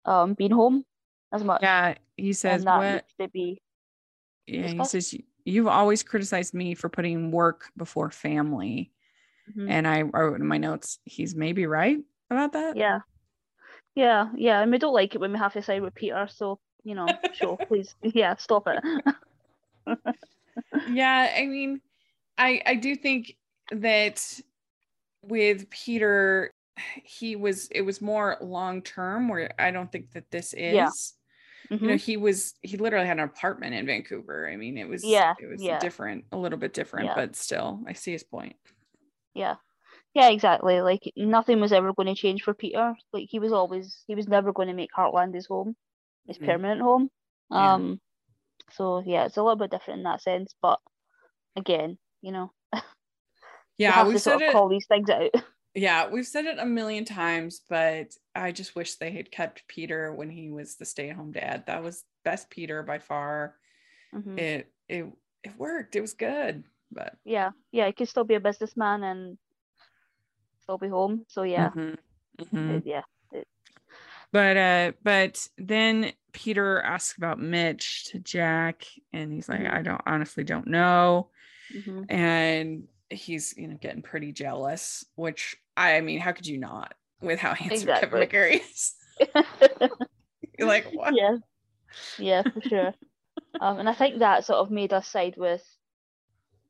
um 0.06 0.34
being 0.34 0.50
home 0.52 0.84
as 1.32 1.44
much. 1.44 1.62
yeah 1.62 1.94
he 2.16 2.32
says 2.32 2.64
that 2.64 2.76
what 2.76 2.86
needs 2.86 3.14
to 3.20 3.28
be 3.28 3.60
yeah 4.46 4.68
he 4.68 4.84
says 4.84 5.14
you've 5.44 5.66
always 5.68 6.02
criticized 6.02 6.54
me 6.54 6.74
for 6.74 6.88
putting 6.88 7.30
work 7.30 7.66
before 7.76 8.10
family 8.10 8.90
Mhm. 9.56 9.70
and 9.70 9.86
i 9.88 10.02
wrote 10.02 10.40
in 10.40 10.46
my 10.46 10.58
notes 10.58 10.98
he's 11.04 11.34
maybe 11.34 11.66
right 11.66 11.98
about 12.30 12.52
that 12.52 12.76
Yeah. 12.76 13.00
Yeah, 13.96 14.28
yeah. 14.36 14.60
And 14.62 14.70
we 14.70 14.78
don't 14.78 14.94
like 14.94 15.14
it 15.16 15.20
when 15.20 15.32
we 15.32 15.38
have 15.38 15.52
to 15.54 15.62
side 15.62 15.82
with 15.82 15.94
Peter, 15.94 16.28
so 16.30 16.60
you 16.84 16.94
know, 16.94 17.08
sure, 17.34 17.58
please. 17.68 17.94
Yeah, 18.02 18.36
stop 18.36 18.68
it. 18.68 18.82
yeah 20.90 21.34
i 21.36 21.46
mean 21.46 21.80
i 22.38 22.60
i 22.66 22.74
do 22.74 22.94
think 22.94 23.36
that 23.72 24.22
with 25.22 25.68
peter 25.70 26.50
he 27.02 27.34
was 27.36 27.66
it 27.72 27.80
was 27.82 28.00
more 28.00 28.36
long 28.40 28.82
term 28.82 29.28
where 29.28 29.52
i 29.58 29.70
don't 29.70 29.90
think 29.90 30.12
that 30.12 30.30
this 30.30 30.52
is 30.54 30.72
Yeah. 30.74 30.88
you 31.70 31.88
know 31.88 31.94
Mhm. 31.94 32.00
he 32.00 32.16
was 32.16 32.54
he 32.62 32.76
literally 32.76 33.06
had 33.06 33.18
an 33.18 33.24
apartment 33.24 33.74
in 33.74 33.86
vancouver 33.86 34.48
i 34.48 34.56
mean 34.56 34.76
it 34.78 34.88
was 34.88 35.02
Yeah, 35.04 35.34
it 35.40 35.46
was 35.46 35.62
yeah. 35.62 35.78
different 35.78 36.24
a 36.32 36.36
little 36.36 36.58
bit 36.58 36.72
different 36.74 37.06
Yeah. 37.06 37.14
but 37.16 37.34
still 37.36 37.80
i 37.86 37.92
see 37.92 38.12
his 38.12 38.22
point 38.24 38.56
Yeah. 39.34 39.56
Yeah, 40.14 40.30
exactly. 40.30 40.82
Like 40.82 41.12
nothing 41.16 41.60
was 41.60 41.72
ever 41.72 41.94
going 41.94 42.08
to 42.08 42.14
change 42.20 42.42
for 42.44 42.54
Peter. 42.54 42.96
Like 43.12 43.28
he 43.30 43.38
was 43.40 43.52
always 43.52 44.04
he 44.08 44.14
was 44.16 44.28
never 44.28 44.52
going 44.52 44.68
to 44.68 44.74
make 44.74 44.90
Heartland 44.96 45.34
his 45.34 45.46
home, 45.46 45.76
his 46.26 46.38
Mhm. 46.38 46.60
permanent 46.60 46.82
home. 46.82 47.10
Yeah. 47.50 47.80
Um 47.80 48.00
so 48.72 49.00
yeah, 49.06 49.26
it's 49.26 49.38
a 49.38 49.42
little 49.42 49.56
bit 49.58 49.70
different 49.72 50.00
in 50.00 50.04
that 50.04 50.22
sense, 50.22 50.54
but 50.62 50.80
again, 51.56 51.98
you 52.22 52.32
know, 52.32 52.52
yeah 53.78 54.02
we 54.02 54.16
to 54.16 54.18
said 54.18 54.40
sort 54.40 54.42
of 54.42 54.46
it 54.46 54.46
call 54.46 54.68
these 54.68 54.86
things 54.86 55.10
out. 55.10 55.30
yeah 55.74 56.08
we've 56.08 56.26
said 56.26 56.46
it 56.46 56.58
a 56.58 56.66
million 56.66 57.04
times 57.04 57.60
but 57.68 58.14
i 58.34 58.50
just 58.50 58.74
wish 58.74 58.96
they 58.96 59.12
had 59.12 59.30
kept 59.30 59.66
peter 59.68 60.12
when 60.14 60.28
he 60.30 60.50
was 60.50 60.76
the 60.76 60.84
stay-at-home 60.84 61.30
dad 61.32 61.64
that 61.66 61.82
was 61.82 62.04
best 62.24 62.50
peter 62.50 62.82
by 62.82 62.98
far 62.98 63.56
Mhm. 64.12 64.38
it 64.38 64.72
it 64.88 65.06
it 65.44 65.56
worked 65.58 65.96
it 65.96 66.02
was 66.02 66.14
good 66.14 66.64
but 66.90 67.14
Yeah, 67.24 67.50
yeah, 67.72 67.86
he 67.86 67.92
could 67.92 68.08
still 68.08 68.24
be 68.24 68.34
a 68.34 68.40
businessman 68.40 69.02
and 69.02 69.38
still 70.62 70.78
be 70.78 70.88
home. 70.88 71.24
So 71.28 71.42
yeah, 71.42 71.70
Mhm. 71.70 71.96
Mhm. 72.38 72.76
it- 72.76 72.86
yeah. 72.86 73.02
It, 73.32 73.46
But 74.32 74.56
uh, 74.56 74.92
but 75.02 75.48
then 75.58 76.12
Peter 76.32 76.80
asks 76.80 77.16
about 77.16 77.38
Mitch 77.40 78.04
to 78.06 78.18
Jack, 78.18 78.86
and 79.12 79.32
he's 79.32 79.48
like, 79.48 79.60
Mhm. 79.60 79.72
I 79.72 79.82
don't 79.82 80.02
honestly 80.06 80.44
don't 80.44 80.66
know. 80.68 81.30
Mhm. 81.74 82.06
And 82.08 82.88
he's 83.10 83.54
you 83.56 83.68
know 83.68 83.76
getting 83.76 84.02
pretty 84.02 84.32
jealous, 84.32 85.04
which 85.16 85.56
I 85.76 86.00
mean, 86.00 86.20
how 86.20 86.32
could 86.32 86.46
you 86.46 86.58
not 86.58 86.94
with 87.20 87.38
how 87.40 87.54
handsome 87.54 87.88
Kevin 87.88 88.22
Exactly. 88.22 88.26
McGarry 88.26 88.60
is? 88.70 88.94
You're 90.58 90.68
like, 90.68 90.86
what? 90.92 91.14
yeah, 91.14 91.36
yeah, 92.18 92.42
for 92.42 92.60
sure. 92.60 92.94
um, 93.60 93.78
and 93.78 93.88
I 93.88 93.94
think 93.94 94.18
that 94.18 94.44
sort 94.44 94.58
of 94.58 94.70
made 94.70 94.92
us 94.92 95.06
side 95.08 95.34
with 95.36 95.62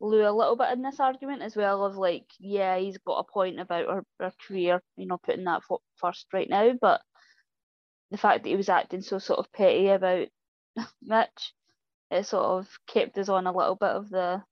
Lou 0.00 0.26
a 0.26 0.32
little 0.32 0.56
bit 0.56 0.72
in 0.72 0.82
this 0.82 0.98
argument 0.98 1.42
as 1.42 1.54
well. 1.54 1.84
Of 1.84 1.96
like, 1.96 2.26
yeah, 2.38 2.78
he's 2.78 2.98
got 2.98 3.18
a 3.18 3.32
point 3.32 3.60
about 3.60 3.86
her, 3.88 4.04
her 4.18 4.32
career, 4.46 4.82
you 4.96 5.06
know, 5.06 5.18
putting 5.18 5.44
that 5.44 5.62
first 5.96 6.26
right 6.32 6.48
now, 6.48 6.72
but 6.80 7.02
the 8.10 8.18
fact 8.18 8.42
that 8.42 8.48
he 8.48 8.56
was 8.56 8.68
acting 8.68 9.02
so 9.02 9.18
sort 9.18 9.38
of 9.38 9.52
petty 9.52 9.88
about 9.88 10.28
Mitch, 11.02 11.52
it 12.10 12.26
sort 12.26 12.44
of 12.44 12.68
kept 12.86 13.18
us 13.18 13.28
on 13.28 13.46
a 13.46 13.56
little 13.56 13.76
bit 13.76 13.90
of 13.90 14.10
the 14.10 14.42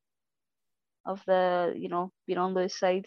of 1.07 1.23
the 1.27 1.73
you 1.77 1.89
know 1.89 2.13
being 2.27 2.39
on 2.39 2.55
Lou's 2.55 2.79
side. 2.79 3.07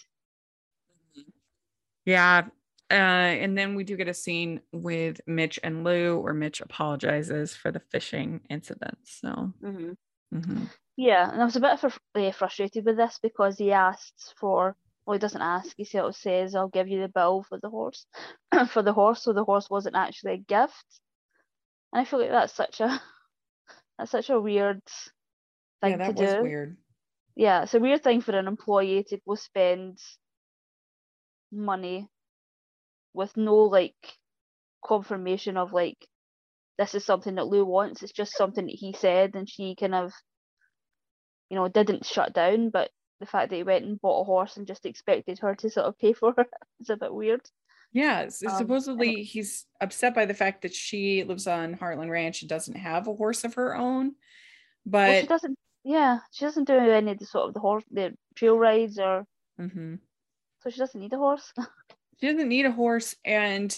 Yeah. 2.05 2.47
Uh, 2.89 2.93
and 3.39 3.57
then 3.57 3.75
we 3.75 3.85
do 3.85 3.95
get 3.95 4.09
a 4.09 4.13
scene 4.13 4.59
with 4.73 5.21
Mitch 5.25 5.57
and 5.63 5.85
Lou 5.85 6.19
where 6.19 6.33
Mitch 6.33 6.59
apologizes 6.59 7.55
for 7.55 7.71
the 7.71 7.79
fishing 7.79 8.41
incident. 8.49 8.97
So, 9.03 9.53
hmm 9.61 9.91
mhm. 10.33 10.69
Yeah, 11.01 11.31
and 11.31 11.41
I 11.41 11.45
was 11.45 11.55
a 11.55 11.59
bit 11.59 11.79
fr- 11.79 11.87
uh, 12.13 12.31
frustrated 12.31 12.85
with 12.85 12.95
this 12.95 13.17
because 13.23 13.57
he 13.57 13.71
asks 13.71 14.35
for, 14.39 14.75
well, 15.03 15.15
he 15.15 15.19
doesn't 15.19 15.41
ask, 15.41 15.73
he 15.75 15.83
sort 15.83 16.05
of 16.05 16.15
says, 16.15 16.53
I'll 16.53 16.67
give 16.67 16.87
you 16.87 17.01
the 17.01 17.07
bill 17.07 17.43
for 17.49 17.57
the 17.59 17.71
horse, 17.71 18.05
for 18.69 18.83
the 18.83 18.93
horse, 18.93 19.23
so 19.23 19.33
the 19.33 19.43
horse 19.43 19.67
wasn't 19.67 19.95
actually 19.95 20.33
a 20.33 20.37
gift. 20.37 20.85
And 21.91 22.01
I 22.01 22.05
feel 22.05 22.19
like 22.19 22.29
that's 22.29 22.53
such 22.53 22.81
a, 22.81 23.01
that's 23.97 24.11
such 24.11 24.29
a 24.29 24.39
weird 24.39 24.83
thing 25.81 25.93
yeah, 25.93 25.97
that 25.97 26.15
to 26.15 26.21
was 26.21 26.33
do. 26.33 26.41
weird. 26.43 26.77
Yeah, 27.35 27.63
it's 27.63 27.73
a 27.73 27.79
weird 27.79 28.03
thing 28.03 28.21
for 28.21 28.37
an 28.37 28.47
employee 28.47 29.03
to 29.05 29.19
go 29.27 29.33
spend 29.33 29.97
money 31.51 32.09
with 33.15 33.35
no 33.35 33.55
like 33.55 33.95
confirmation 34.85 35.57
of 35.57 35.73
like 35.73 35.97
this 36.77 36.93
is 36.93 37.03
something 37.03 37.33
that 37.35 37.47
Lou 37.47 37.65
wants. 37.65 38.03
It's 38.03 38.11
just 38.11 38.37
something 38.37 38.67
that 38.67 38.75
he 38.75 38.93
said, 38.93 39.31
and 39.33 39.49
she 39.49 39.75
kind 39.75 39.95
of, 39.95 40.13
you 41.51 41.57
know, 41.57 41.67
didn't 41.67 42.05
shut 42.05 42.33
down. 42.33 42.69
But 42.69 42.89
the 43.19 43.25
fact 43.25 43.49
that 43.49 43.57
he 43.57 43.63
went 43.63 43.85
and 43.85 43.99
bought 43.99 44.21
a 44.21 44.23
horse 44.23 44.55
and 44.55 44.65
just 44.65 44.85
expected 44.85 45.39
her 45.39 45.53
to 45.55 45.69
sort 45.69 45.85
of 45.85 45.99
pay 45.99 46.13
for 46.13 46.33
it 46.37 46.47
is 46.79 46.89
a 46.89 46.95
bit 46.95 47.13
weird. 47.13 47.41
Yeah. 47.91 48.21
Um, 48.21 48.29
supposedly 48.57 49.23
he's 49.23 49.65
upset 49.81 50.15
by 50.15 50.25
the 50.25 50.33
fact 50.33 50.61
that 50.61 50.73
she 50.73 51.25
lives 51.25 51.45
on 51.45 51.75
Heartland 51.75 52.09
Ranch 52.09 52.41
and 52.41 52.49
doesn't 52.49 52.77
have 52.77 53.07
a 53.07 53.13
horse 53.13 53.43
of 53.43 53.55
her 53.55 53.75
own. 53.75 54.13
Well, 54.85 55.21
she 55.21 55.27
doesn't. 55.27 55.57
Yeah, 55.83 56.19
she 56.31 56.45
doesn't 56.45 56.67
do 56.67 56.77
any 56.77 57.11
of 57.11 57.19
the 57.19 57.25
sort 57.25 57.49
of 57.49 57.53
the 57.53 57.59
horse, 57.59 57.83
the 57.91 58.13
trail 58.35 58.57
rides, 58.57 58.97
or 58.97 59.25
mm-hmm. 59.59 59.95
so 60.61 60.69
she 60.69 60.77
doesn't 60.77 60.99
need 60.99 61.11
a 61.11 61.17
horse. 61.17 61.51
she 62.19 62.31
doesn't 62.31 62.47
need 62.47 62.65
a 62.65 62.71
horse. 62.71 63.15
And 63.25 63.77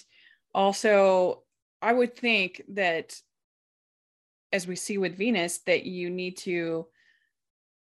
also, 0.53 1.43
I 1.81 1.93
would 1.93 2.15
think 2.15 2.61
that 2.73 3.15
as 4.51 4.67
we 4.67 4.75
see 4.75 4.97
with 4.97 5.17
Venus, 5.17 5.59
that 5.59 5.85
you 5.85 6.09
need 6.09 6.37
to 6.39 6.87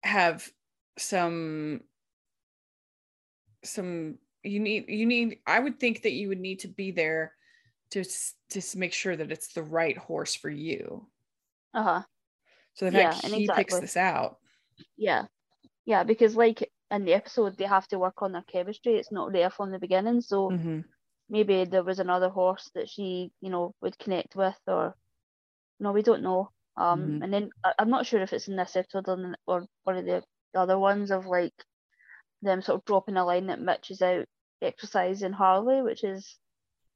have 0.05 0.51
some 0.99 1.85
some 3.65 4.19
you 4.43 4.59
need 4.59 4.89
you 4.89 5.07
need 5.07 5.39
i 5.47 5.59
would 5.59 5.79
think 5.79 6.03
that 6.03 6.13
you 6.13 6.29
would 6.29 6.41
need 6.41 6.59
to 6.59 6.69
be 6.69 6.91
there 6.91 7.35
to 7.91 8.05
to 8.49 8.63
make 8.77 8.93
sure 8.93 9.17
that 9.17 9.31
it's 9.33 9.53
the 9.55 9.63
right 9.63 9.97
horse 9.97 10.35
for 10.35 10.51
you 10.51 11.09
Uh 11.75 11.83
huh. 11.83 12.03
so 12.75 12.85
the 12.87 12.91
Yeah, 12.91 12.93
fact 12.93 13.21
and 13.25 13.35
he 13.35 13.49
picks 13.49 13.79
this 13.79 13.97
out 13.97 14.39
Yeah, 14.97 15.27
yeah, 15.87 16.05
because 16.05 16.37
like 16.37 16.73
in 16.91 17.05
the 17.05 17.15
episode, 17.15 17.57
they 17.59 17.67
have 17.67 17.89
to 17.89 17.99
work 18.01 18.23
on 18.23 18.33
their 18.33 18.43
chemistry. 18.45 18.97
It's 18.97 19.13
not 19.13 19.33
there 19.33 19.51
from 19.51 19.71
the 19.73 19.79
beginning, 19.81 20.21
so 20.23 20.57
Mhm. 20.57 20.85
maybe 21.29 21.65
there 21.67 21.85
was 21.85 22.01
another 22.01 22.31
horse 22.31 22.71
that 22.75 22.91
she, 22.91 23.33
you 23.41 23.51
know, 23.51 23.75
would 23.83 23.99
connect 23.99 24.37
with, 24.37 24.59
or 24.69 24.97
no, 25.81 25.93
we 25.93 26.03
don't 26.03 26.23
know. 26.23 26.51
Um, 26.77 27.01
Mhm. 27.21 27.25
and 27.25 27.33
then 27.35 27.51
I, 27.65 27.73
I'm 27.79 27.91
not 27.91 28.07
sure 28.07 28.21
if 28.23 28.33
it's 28.33 28.49
in 28.49 28.57
this 28.57 28.77
episode 28.77 29.09
or, 29.09 29.35
or 29.47 29.67
one 29.85 29.97
of 29.97 30.05
the 30.07 30.23
other 30.55 30.79
ones 30.79 31.11
of 31.11 31.27
like 31.27 31.55
them 32.43 32.63
sort 32.63 32.79
of 32.81 32.85
dropping 32.85 33.17
a 33.17 33.25
line 33.25 33.47
that 33.49 33.61
Mitch 33.61 33.91
is 33.91 34.03
out 34.03 34.27
exercising 34.61 35.33
Harley, 35.33 35.83
which 35.83 36.03
is 36.05 36.39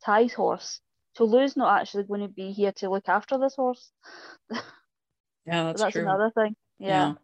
Ty's 0.05 0.33
horse. 0.33 0.81
So 1.17 1.25
Lou's 1.25 1.57
not 1.57 1.81
actually 1.81 2.05
going 2.05 2.21
to 2.23 2.29
be 2.29 2.53
here 2.53 2.73
to 2.73 2.91
look 2.91 3.09
after 3.09 3.39
this 3.39 3.55
horse. 3.55 3.91
yeah 4.51 5.65
that's, 5.65 5.81
that's 5.83 5.97
another 5.97 6.31
thing. 6.35 6.57
Yeah. 6.79 7.15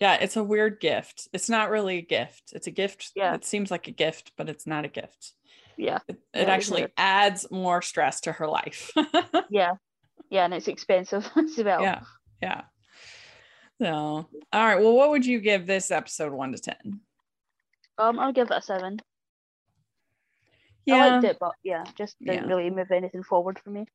yeah 0.00 0.14
it's 0.14 0.36
a 0.36 0.44
weird 0.44 0.80
gift 0.80 1.28
it's 1.32 1.50
not 1.50 1.68
really 1.70 1.98
a 1.98 2.02
gift 2.02 2.52
it's 2.52 2.66
a 2.66 2.70
gift 2.70 3.10
Yeah. 3.16 3.34
it 3.34 3.44
seems 3.44 3.70
like 3.70 3.88
a 3.88 3.90
gift 3.92 4.32
but 4.36 4.48
it's 4.48 4.66
not 4.66 4.84
a 4.84 4.88
gift 4.88 5.34
Yeah. 5.76 5.98
it, 6.08 6.16
it 6.32 6.40
was 6.40 6.48
actually 6.48 6.86
adds 6.96 7.50
more 7.50 7.82
stress 7.82 8.20
to 8.22 8.32
her 8.32 8.46
life 8.46 8.90
Yeah. 9.50 9.72
Yeah, 10.30 10.44
and 10.44 10.54
it's 10.54 10.68
expensive 10.68 11.28
as 11.36 11.58
well. 11.64 11.82
yeah 11.82 12.00
yeah 12.42 12.62
so 13.80 13.86
all 13.86 14.28
right 14.52 14.80
well 14.80 14.94
what 14.94 15.10
would 15.10 15.24
you 15.26 15.40
give 15.40 15.66
this 15.66 15.90
episode 15.90 16.32
one 16.32 16.52
to 16.52 16.58
ten 16.58 17.00
Um, 17.98 18.18
I'll 18.18 18.32
give 18.32 18.50
it 18.50 18.56
a 18.56 18.62
seven. 18.62 19.00
I 19.00 20.44
yeah 20.86 21.06
liked 21.06 21.24
it, 21.24 21.36
but 21.40 21.52
yeah, 21.62 21.84
just 21.96 22.16
didn't 22.20 22.48
Yeah. 22.48 22.54
really 22.54 22.70
move 22.70 22.90
anything 22.90 23.22
forward 23.22 23.58
for 23.58 23.70
me. 23.70 23.86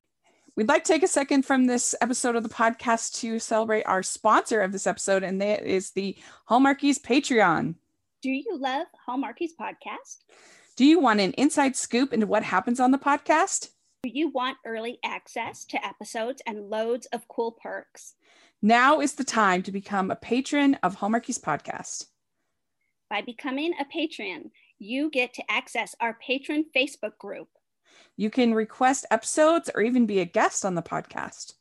We'd 0.56 0.68
like 0.68 0.84
to 0.84 0.94
take 0.94 1.02
a 1.04 1.08
second 1.08 1.44
from 1.44 1.66
this 1.66 1.96
episode 2.02 2.36
of 2.36 2.44
the 2.44 2.50
podcast 2.50 3.20
to 3.22 3.40
celebrate 3.40 3.84
our 3.86 4.04
sponsor 4.04 4.62
of 4.62 4.72
this 4.72 4.86
episode, 4.86 5.24
and 5.24 5.42
that 5.42 5.64
is 5.64 5.92
the 5.92 6.16
Hallmarkies 6.50 7.00
Patreon. 7.02 7.76
Do 8.22 8.30
you 8.30 8.58
love 8.60 8.86
Hallmarkies 9.10 9.52
podcast? 9.60 10.18
Do 10.78 10.86
you 10.86 11.00
want 11.00 11.20
an 11.22 11.32
inside 11.34 11.76
scoop 11.76 12.14
into 12.14 12.28
what 12.28 12.44
happens 12.44 12.80
on 12.80 12.92
the 12.92 13.00
podcast? 13.00 13.70
Do 14.04 14.10
you 14.14 14.28
want 14.28 14.58
early 14.66 15.00
access 15.02 15.64
to 15.64 15.86
episodes 15.86 16.42
and 16.46 16.70
loads 16.70 17.06
of 17.14 17.30
cool 17.30 17.54
perks? 17.54 18.16
Now 18.62 19.00
is 19.00 19.14
the 19.14 19.24
time 19.24 19.64
to 19.64 19.72
become 19.72 20.12
a 20.12 20.18
patron 20.18 20.74
of 20.84 20.98
Hallmarkies 20.98 21.40
Podcast. 21.40 22.08
By 23.10 23.22
becoming 23.22 23.72
a 23.80 23.86
patron, 23.86 24.52
you 24.78 25.10
get 25.10 25.34
to 25.36 25.50
access 25.50 25.96
our 26.02 26.18
patron 26.22 26.66
Facebook 26.76 27.18
group. 27.18 27.48
You 28.18 28.30
can 28.30 28.54
request 28.54 29.06
episodes 29.10 29.70
or 29.74 29.82
even 29.82 30.06
be 30.06 30.20
a 30.20 30.26
guest 30.26 30.66
on 30.66 30.76
the 30.76 30.82
podcast. 30.82 31.54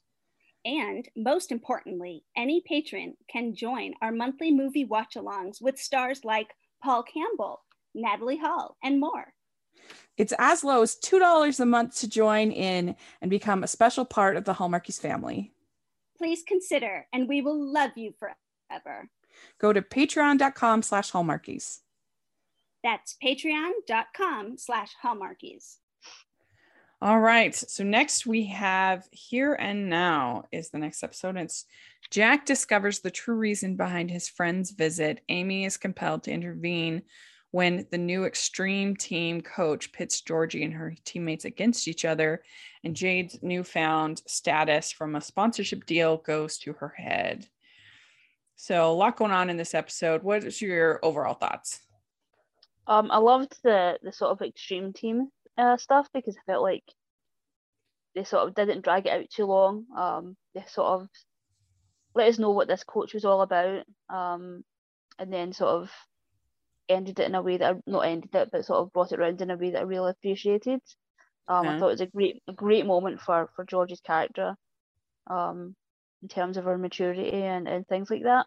And 0.65 1.09
most 1.17 1.53
importantly, 1.53 2.25
any 2.37 2.61
patron 2.67 3.15
can 3.31 3.55
join 3.55 3.95
our 4.03 4.11
monthly 4.11 4.51
movie 4.51 4.85
watch 4.85 5.15
alongs 5.15 5.63
with 5.63 5.79
stars 5.79 6.25
like 6.25 6.49
Paul 6.83 7.05
Campbell, 7.05 7.63
Natalie 7.95 8.39
Hall, 8.39 8.77
and 8.83 8.99
more. 8.99 9.33
It's 10.17 10.35
as 10.39 10.63
low 10.63 10.83
as 10.83 10.97
$2 10.97 11.61
a 11.61 11.67
month 11.67 11.99
to 12.01 12.09
join 12.09 12.51
in 12.51 12.97
and 13.21 13.31
become 13.31 13.63
a 13.63 13.69
special 13.69 14.05
part 14.05 14.37
of 14.37 14.45
the 14.45 14.55
Hallmarkies 14.55 15.01
family. 15.01 15.53
Please 16.19 16.43
consider, 16.47 17.07
and 17.13 17.29
we 17.29 17.41
will 17.41 17.59
love 17.59 17.93
you 17.97 18.13
forever. 18.19 19.09
Go 19.59 19.73
to 19.73 19.83
patreon.com 19.83 20.83
slash 20.83 21.11
hallmarkies. 21.11 21.81
That's 22.83 23.17
patreon.com 23.23 24.59
slash 24.59 24.91
hallmarkies. 25.03 25.77
All 27.01 27.19
right. 27.19 27.53
So 27.53 27.83
next 27.83 28.27
we 28.27 28.45
have 28.47 29.09
Here 29.11 29.55
and 29.55 29.89
Now 29.89 30.45
is 30.53 30.71
the 30.71 30.79
next 30.79 31.03
episode. 31.03 31.37
It's 31.37 31.65
Jack 32.11 32.47
discovers 32.47 33.01
the 33.01 33.11
true 33.11 33.35
reason 33.35 33.75
behind 33.75 34.11
his 34.11 34.29
friend's 34.29 34.71
visit. 34.71 35.21
Amy 35.29 35.65
is 35.65 35.77
compelled 35.77 36.23
to 36.25 36.31
intervene 36.31 37.03
when 37.53 37.87
the 37.91 37.99
new 37.99 38.25
extreme 38.25 38.97
team 38.97 39.43
coach 39.43 39.93
pits 39.93 40.23
Georgie 40.23 40.65
and 40.65 40.73
her 40.73 40.95
teammates 41.05 41.45
against 41.45 41.87
each 41.87 42.05
other, 42.05 42.43
and 42.83 42.97
Jade's 42.97 43.39
newfound 43.43 44.23
status 44.27 44.91
from 44.91 45.15
a 45.15 45.21
sponsorship 45.21 45.87
deal 45.87 46.17
goes 46.17 46.59
to 46.59 46.73
her 46.73 46.95
head. 46.97 47.47
So 48.57 48.91
a 48.91 48.93
lot 48.93 49.17
going 49.17 49.33
on 49.33 49.51
in 49.51 49.57
this 49.57 49.75
episode. 49.75 50.23
What 50.23 50.45
is 50.45 50.61
your 50.63 50.99
overall 51.03 51.35
thoughts? 51.35 51.81
Um, 52.87 53.11
I 53.11 53.19
loved 53.19 53.55
the 53.63 53.99
the 54.03 54.13
sort 54.13 54.33
of 54.33 54.43
extreme 54.43 54.93
team 54.93 55.29
uh, 55.59 55.77
stuff 55.77 56.09
because 56.13 56.37
I 56.37 56.41
felt 56.51 56.63
like 56.63 56.85
they 58.15 58.25
sort 58.25 58.49
of 58.49 58.55
didn't 58.55 58.83
drag 58.83 59.07
it 59.07 59.13
out 59.13 59.31
too 59.31 59.45
long. 59.45 59.87
Um, 59.97 60.37
they 60.55 60.65
sort 60.67 61.03
of 61.03 61.09
let 62.15 62.29
us 62.29 62.39
know 62.39 62.51
what 62.51 62.69
this 62.69 62.85
coach 62.85 63.15
was 63.15 63.25
all 63.25 63.43
about. 63.43 63.85
Um, 64.09 64.65
and 65.19 65.33
then 65.33 65.53
sort 65.53 65.83
of 65.83 65.91
ended 66.93 67.19
it 67.21 67.27
in 67.27 67.35
a 67.35 67.43
way 67.43 67.57
that 67.59 67.77
I, 67.77 67.81
not 67.87 68.01
ended 68.07 68.35
it, 68.35 68.51
but 68.53 68.65
sort 68.65 68.81
of 68.81 68.93
brought 68.93 69.13
it 69.13 69.21
around 69.21 69.41
in 69.43 69.51
a 69.51 69.57
way 69.57 69.71
that 69.73 69.81
I 69.81 69.83
really 69.85 70.11
appreciated. 70.13 70.81
Um, 71.49 71.69
I 71.69 71.75
thought 71.75 71.89
it 71.89 71.93
was 71.93 72.01
a 72.03 72.07
great 72.09 72.43
a 72.49 72.53
great 72.55 72.87
moment 72.87 73.21
for 73.21 73.51
for 73.57 73.65
George's 73.65 74.01
character. 74.01 74.57
Um, 75.29 75.77
in 76.23 76.29
terms 76.29 76.57
of 76.57 76.65
her 76.65 76.79
maturity 76.79 77.33
and, 77.33 77.69
and 77.69 77.87
things 77.89 78.11
like 78.11 78.23
that. 78.25 78.47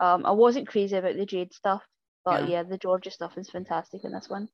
Um, 0.00 0.26
I 0.26 0.32
wasn't 0.32 0.68
crazy 0.68 0.96
about 0.96 1.16
the 1.16 1.26
Jade 1.26 1.54
stuff, 1.54 1.84
but 2.24 2.44
Yeah. 2.44 2.46
yeah, 2.46 2.62
the 2.64 2.78
Georgie 2.78 3.10
stuff 3.10 3.38
is 3.38 3.50
fantastic 3.50 4.04
in 4.04 4.12
this 4.12 4.28
one. 4.28 4.48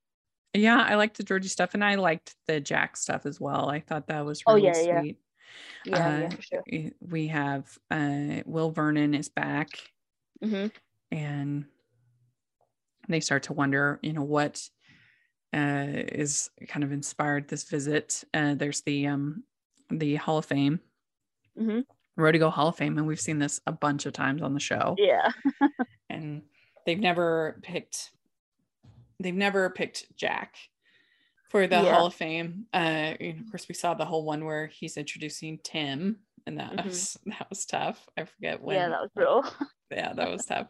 Yeah, 0.55 0.79
I 0.87 0.97
liked 0.97 1.17
the 1.17 1.23
Georgie 1.23 1.49
stuff 1.49 1.73
and 1.75 1.83
I 1.83 1.95
liked 1.95 2.37
the 2.47 2.61
Jack 2.61 2.97
stuff 2.99 3.25
as 3.25 3.41
well. 3.41 3.71
I 3.71 3.81
thought 3.81 4.09
that 4.09 4.25
was 4.27 4.47
Oh, 4.47 4.55
really 4.55 4.73
yeah, 4.73 4.81
yeah. 4.81 5.03
sweet. 5.03 5.19
Yeah, 5.85 6.11
yeah, 6.11 6.29
Uh, 6.29 6.35
for 6.35 6.43
sure. 6.43 6.65
We 7.01 7.29
have 7.29 7.79
uh 7.91 8.43
Will 8.47 8.71
Vernon 8.71 9.15
is 9.15 9.29
back 9.29 9.93
hmm 10.43 10.73
and 11.11 11.67
they 13.09 13.21
start 13.21 13.45
to 13.45 13.53
wonder, 13.53 13.99
you 14.03 14.13
know, 14.13 14.23
what 14.23 14.69
uh 15.55 15.87
is 15.93 16.51
kind 16.69 16.83
of 16.85 16.93
inspired 16.93 17.49
this 17.49 17.65
visit. 17.65 18.25
Uh 18.33 18.55
there's 18.55 18.81
the 18.83 19.07
um 19.07 19.45
the 19.91 20.17
Hall 20.17 20.39
of 20.39 20.47
Fame, 20.47 20.81
hmm 21.57 21.81
Rodeo 22.17 22.51
Hall 22.51 22.69
of 22.69 22.77
Fame, 22.77 22.99
and 22.99 23.07
we've 23.07 23.21
seen 23.21 23.39
this 23.39 23.61
a 23.67 23.73
bunch 23.73 24.05
of 24.07 24.13
times 24.13 24.43
on 24.43 24.55
the 24.55 24.61
show. 24.61 24.95
Yeah. 24.99 25.31
and 26.11 26.43
they've 26.87 27.01
never 27.01 27.59
picked 27.63 28.11
they've 29.21 29.35
never 29.35 29.71
picked 29.71 30.15
Jack 30.17 30.57
for 31.51 31.67
the 31.67 31.77
Yeah. 31.83 31.95
Hall 31.95 32.07
of 32.07 32.15
Fame. 32.15 32.67
Uh 32.73 33.15
of 33.21 33.51
course 33.51 33.69
we 33.69 33.75
saw 33.75 33.95
the 33.95 34.05
whole 34.07 34.25
one 34.25 34.45
where 34.45 34.67
he's 34.67 34.97
introducing 34.97 35.59
Tim 35.63 36.21
and 36.47 36.59
that 36.59 36.73
Mhm. 36.73 36.85
was 36.87 37.19
that 37.27 37.49
was 37.51 37.67
tough. 37.67 38.09
I 38.17 38.25
forget 38.25 38.63
when 38.63 38.77
yeah, 38.77 38.89
that 38.89 39.01
was 39.03 39.11
brutal. 39.15 39.45
yeah, 39.91 40.13
that 40.15 40.31
was 40.31 40.47
tough. 40.47 40.69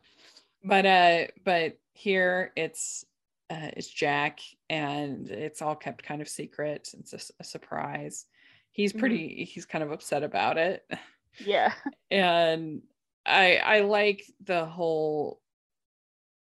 But 0.64 0.87
uh 0.87 1.27
but 1.44 1.79
here 1.92 2.53
it's 2.57 3.05
uh 3.51 3.70
it's 3.77 3.88
Jack 3.88 4.40
and 4.70 5.29
it's 5.31 5.61
all 5.62 5.75
kept 5.77 6.03
kind 6.05 6.22
of 6.22 6.29
secret. 6.29 6.88
It's 6.98 7.33
a 7.38 7.44
surprise. 7.44 8.27
He's 8.70 8.92
Mhm. 8.92 8.98
pretty 8.98 9.44
he's 9.44 9.66
kind 9.66 9.85
of 9.85 9.92
upset 9.92 10.22
about 10.22 10.57
it 10.59 10.88
yeah. 11.38 11.75
and 12.11 12.83
i 13.27 13.57
i 13.59 13.81
like 13.81 14.25
the 14.44 14.64
whole 14.64 15.40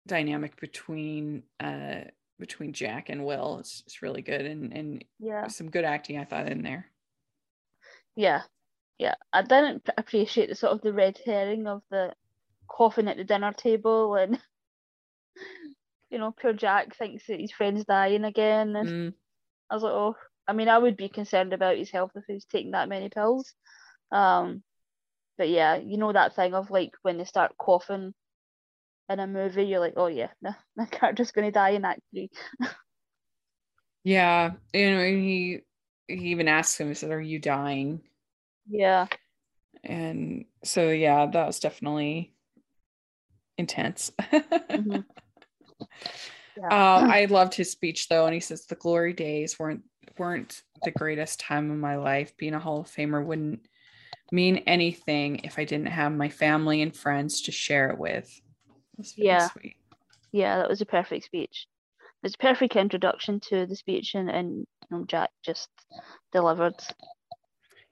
dynamic 0.07 0.59
between 0.59 1.43
uh 1.59 2.01
between 2.39 2.73
jack 2.73 3.09
and 3.09 3.23
will 3.25 3.59
it's, 3.59 3.83
it's 3.85 4.01
really 4.01 4.21
good 4.21 4.45
and 4.45 4.73
and 4.73 5.05
Yeah. 5.19 5.47
some 5.47 5.69
good 5.69 5.83
acting 5.85 6.17
i 6.17 6.23
thought 6.25 6.47
in 6.47 6.63
there 6.63 6.85
Yeah. 8.15 8.43
Yeah. 8.97 9.15
I 9.33 9.41
didn't 9.41 9.89
appreciate 9.97 10.49
the 10.49 10.55
sort 10.55 10.73
of 10.73 10.81
the 10.81 10.93
red 10.93 11.19
herring 11.25 11.67
of 11.67 11.81
the 11.89 12.13
coughing 12.71 13.07
at 13.09 13.17
the 13.17 13.25
dinner 13.25 13.53
table 13.53 14.15
and 14.15 14.39
you 16.09 16.17
know, 16.17 16.31
poor 16.39 16.53
Jack 16.53 16.95
thinks 16.95 17.25
that 17.27 17.39
his 17.39 17.51
friend's 17.51 17.85
dying 17.85 18.23
again 18.23 18.75
and 18.75 18.89
Mm, 18.89 19.13
I 19.69 19.75
was 19.75 19.83
like, 19.83 19.93
oh, 19.93 20.15
I 20.47 20.53
mean, 20.53 20.69
I 20.69 20.77
would 20.77 20.97
be 20.97 21.09
concerned 21.09 21.53
about 21.53 21.77
his 21.77 21.91
health 21.91 22.11
if 22.15 22.23
he 22.27 22.33
was 22.35 22.45
taking 22.45 22.71
that 22.71 22.89
many 22.89 23.09
pills. 23.09 23.53
Um, 24.11 24.63
but 25.37 25.49
yeah, 25.49 25.77
you 25.77 25.97
know 25.97 26.13
that 26.13 26.35
thing 26.35 26.53
of 26.55 26.71
like 26.71 26.91
when 27.03 27.17
they 27.17 27.25
start 27.25 27.57
coughing 27.57 28.13
in 29.09 29.19
a 29.19 29.27
movie, 29.27 29.65
you're 29.65 29.79
like, 29.81 29.95
oh 29.97 30.07
yeah, 30.07 30.29
no, 30.41 30.51
my 30.77 30.85
character's 30.87 31.31
gonna 31.31 31.51
die 31.51 31.71
in 31.71 31.85
Act 31.85 32.01
Three. 32.13 32.29
yeah 34.03 34.51
you 34.73 34.91
know 34.91 35.01
and 35.01 35.23
he 35.23 35.61
he 36.07 36.29
even 36.31 36.47
asks 36.47 36.79
him 36.79 36.87
he 36.87 36.93
said 36.93 37.11
are 37.11 37.21
you 37.21 37.39
dying 37.39 38.01
Yeah, 38.67 39.07
and 39.83 40.45
so 40.63 40.89
yeah 40.89 41.25
that 41.25 41.47
was 41.47 41.59
definitely 41.59 42.33
intense 43.61 44.11
Mhm. 44.71 45.05
yeah, 46.57 46.67
Um, 46.67 47.09
I 47.09 47.25
loved 47.25 47.53
his 47.53 47.71
speech 47.71 48.09
though, 48.09 48.25
and 48.25 48.33
he 48.33 48.39
says 48.39 48.65
the 48.65 48.75
glory 48.75 49.13
days 49.13 49.57
weren't 49.59 49.83
weren't 50.17 50.63
the 50.83 50.91
greatest 50.91 51.39
time 51.39 51.69
of 51.71 51.77
my 51.77 51.95
life. 51.95 52.35
Being 52.37 52.53
a 52.55 52.59
Hall 52.59 52.81
of 52.81 52.87
Famer 52.87 53.23
wouldn't 53.23 53.67
mean 54.31 54.57
anything 54.67 55.41
if 55.43 55.59
I 55.59 55.65
didn't 55.65 55.87
have 55.87 56.11
my 56.11 56.29
family 56.29 56.81
and 56.81 56.95
friends 56.95 57.41
to 57.43 57.51
share 57.51 57.89
it 57.91 57.97
with. 57.97 58.29
It 58.97 59.05
Yeah. 59.15 59.47
sweet. 59.49 59.77
yeah, 60.31 60.57
that 60.57 60.69
was 60.69 60.81
a 60.81 60.85
perfect 60.85 61.25
speech. 61.25 61.67
It's 62.23 62.35
a 62.35 62.37
perfect 62.37 62.75
introduction 62.75 63.39
to 63.49 63.65
the 63.65 63.75
speech, 63.75 64.15
and 64.15 64.29
and 64.29 64.49
you 64.59 64.97
know, 64.97 65.05
Jack 65.05 65.29
just 65.43 65.69
delivered. 66.31 66.75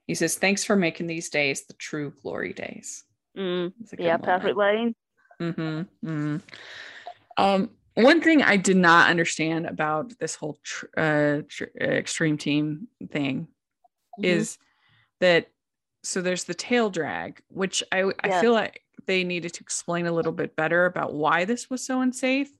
He 0.06 0.14
says, 0.14 0.36
"Thanks 0.36 0.64
for 0.64 0.76
making 0.76 1.06
these 1.06 1.30
days 1.30 1.66
the 1.66 1.74
true 1.74 2.12
glory 2.22 2.52
days." 2.52 3.04
Mm, 3.36 3.72
It's 3.80 3.92
a 3.92 3.96
good 3.96 4.04
yeah, 4.04 4.16
perfect 4.16 4.56
line. 4.56 4.94
Mm-hmm, 5.40 6.08
mm-hmm. 6.08 6.36
Um, 7.36 7.70
one 7.94 8.20
thing 8.20 8.42
I 8.42 8.56
did 8.56 8.76
not 8.76 9.10
understand 9.10 9.66
about 9.66 10.18
this 10.18 10.34
whole 10.34 10.58
tr- 10.62 10.86
uh, 10.96 11.42
tr- 11.48 11.64
uh, 11.80 11.84
extreme 11.84 12.38
team 12.38 12.88
thing 13.10 13.48
Mhm. 14.18 14.24
is 14.24 14.58
that 15.20 15.48
so 16.02 16.22
there's 16.22 16.44
the 16.44 16.54
tail 16.54 16.88
drag, 16.90 17.42
which 17.48 17.82
I 17.92 18.04
I 18.20 18.28
Yeah. 18.28 18.40
feel 18.40 18.52
like 18.52 18.82
they 19.06 19.24
needed 19.24 19.52
to 19.54 19.60
explain 19.62 20.06
a 20.06 20.12
little 20.12 20.32
bit 20.32 20.56
better 20.56 20.86
about 20.86 21.14
why 21.14 21.44
this 21.44 21.68
was 21.68 21.84
so 21.84 22.00
unsafe 22.00 22.50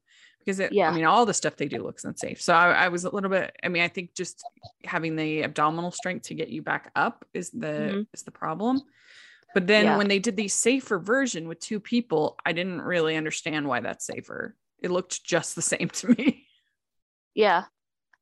because 0.41 0.59
it, 0.61 0.73
Yeah. 0.73 0.91
I 0.91 0.95
mean 0.95 1.05
all 1.05 1.25
the 1.27 1.35
stuff 1.35 1.57
they 1.57 1.69
do 1.69 1.83
looks 1.83 2.05
unsafe. 2.05 2.41
So 2.43 2.53
I, 2.55 2.73
I 2.73 2.89
was 2.89 3.05
a 3.05 3.11
little 3.15 3.31
bit. 3.31 3.55
I 3.63 3.69
mean 3.69 3.83
I 3.83 3.89
think 3.89 4.15
just 4.15 4.43
having 4.85 5.17
the 5.17 5.43
abdominal 5.45 5.91
strength 5.93 6.27
to 6.29 6.35
get 6.35 6.49
you 6.49 6.63
back 6.63 6.91
up 6.97 7.25
is 7.35 7.51
the 7.51 7.67
Mhm. 7.67 8.07
is 8.13 8.23
the 8.25 8.31
problem. 8.31 8.83
But 9.55 9.67
then 9.67 9.85
Yeah. 9.87 9.97
when 9.99 10.09
they 10.09 10.19
did 10.19 10.37
the 10.37 10.49
safer 10.49 10.99
version 10.99 11.49
with 11.49 11.61
two 11.61 11.81
people, 11.81 12.39
I 12.47 12.53
didn't 12.53 12.83
really 12.83 13.17
understand 13.17 13.67
why 13.67 13.81
that's 13.81 14.07
safer. 14.07 14.57
It 14.79 14.91
looked 14.91 15.25
just 15.25 15.55
the 15.57 15.63
same 15.63 15.89
to 16.01 16.09
me. 16.09 16.47
Yeah, 17.35 17.65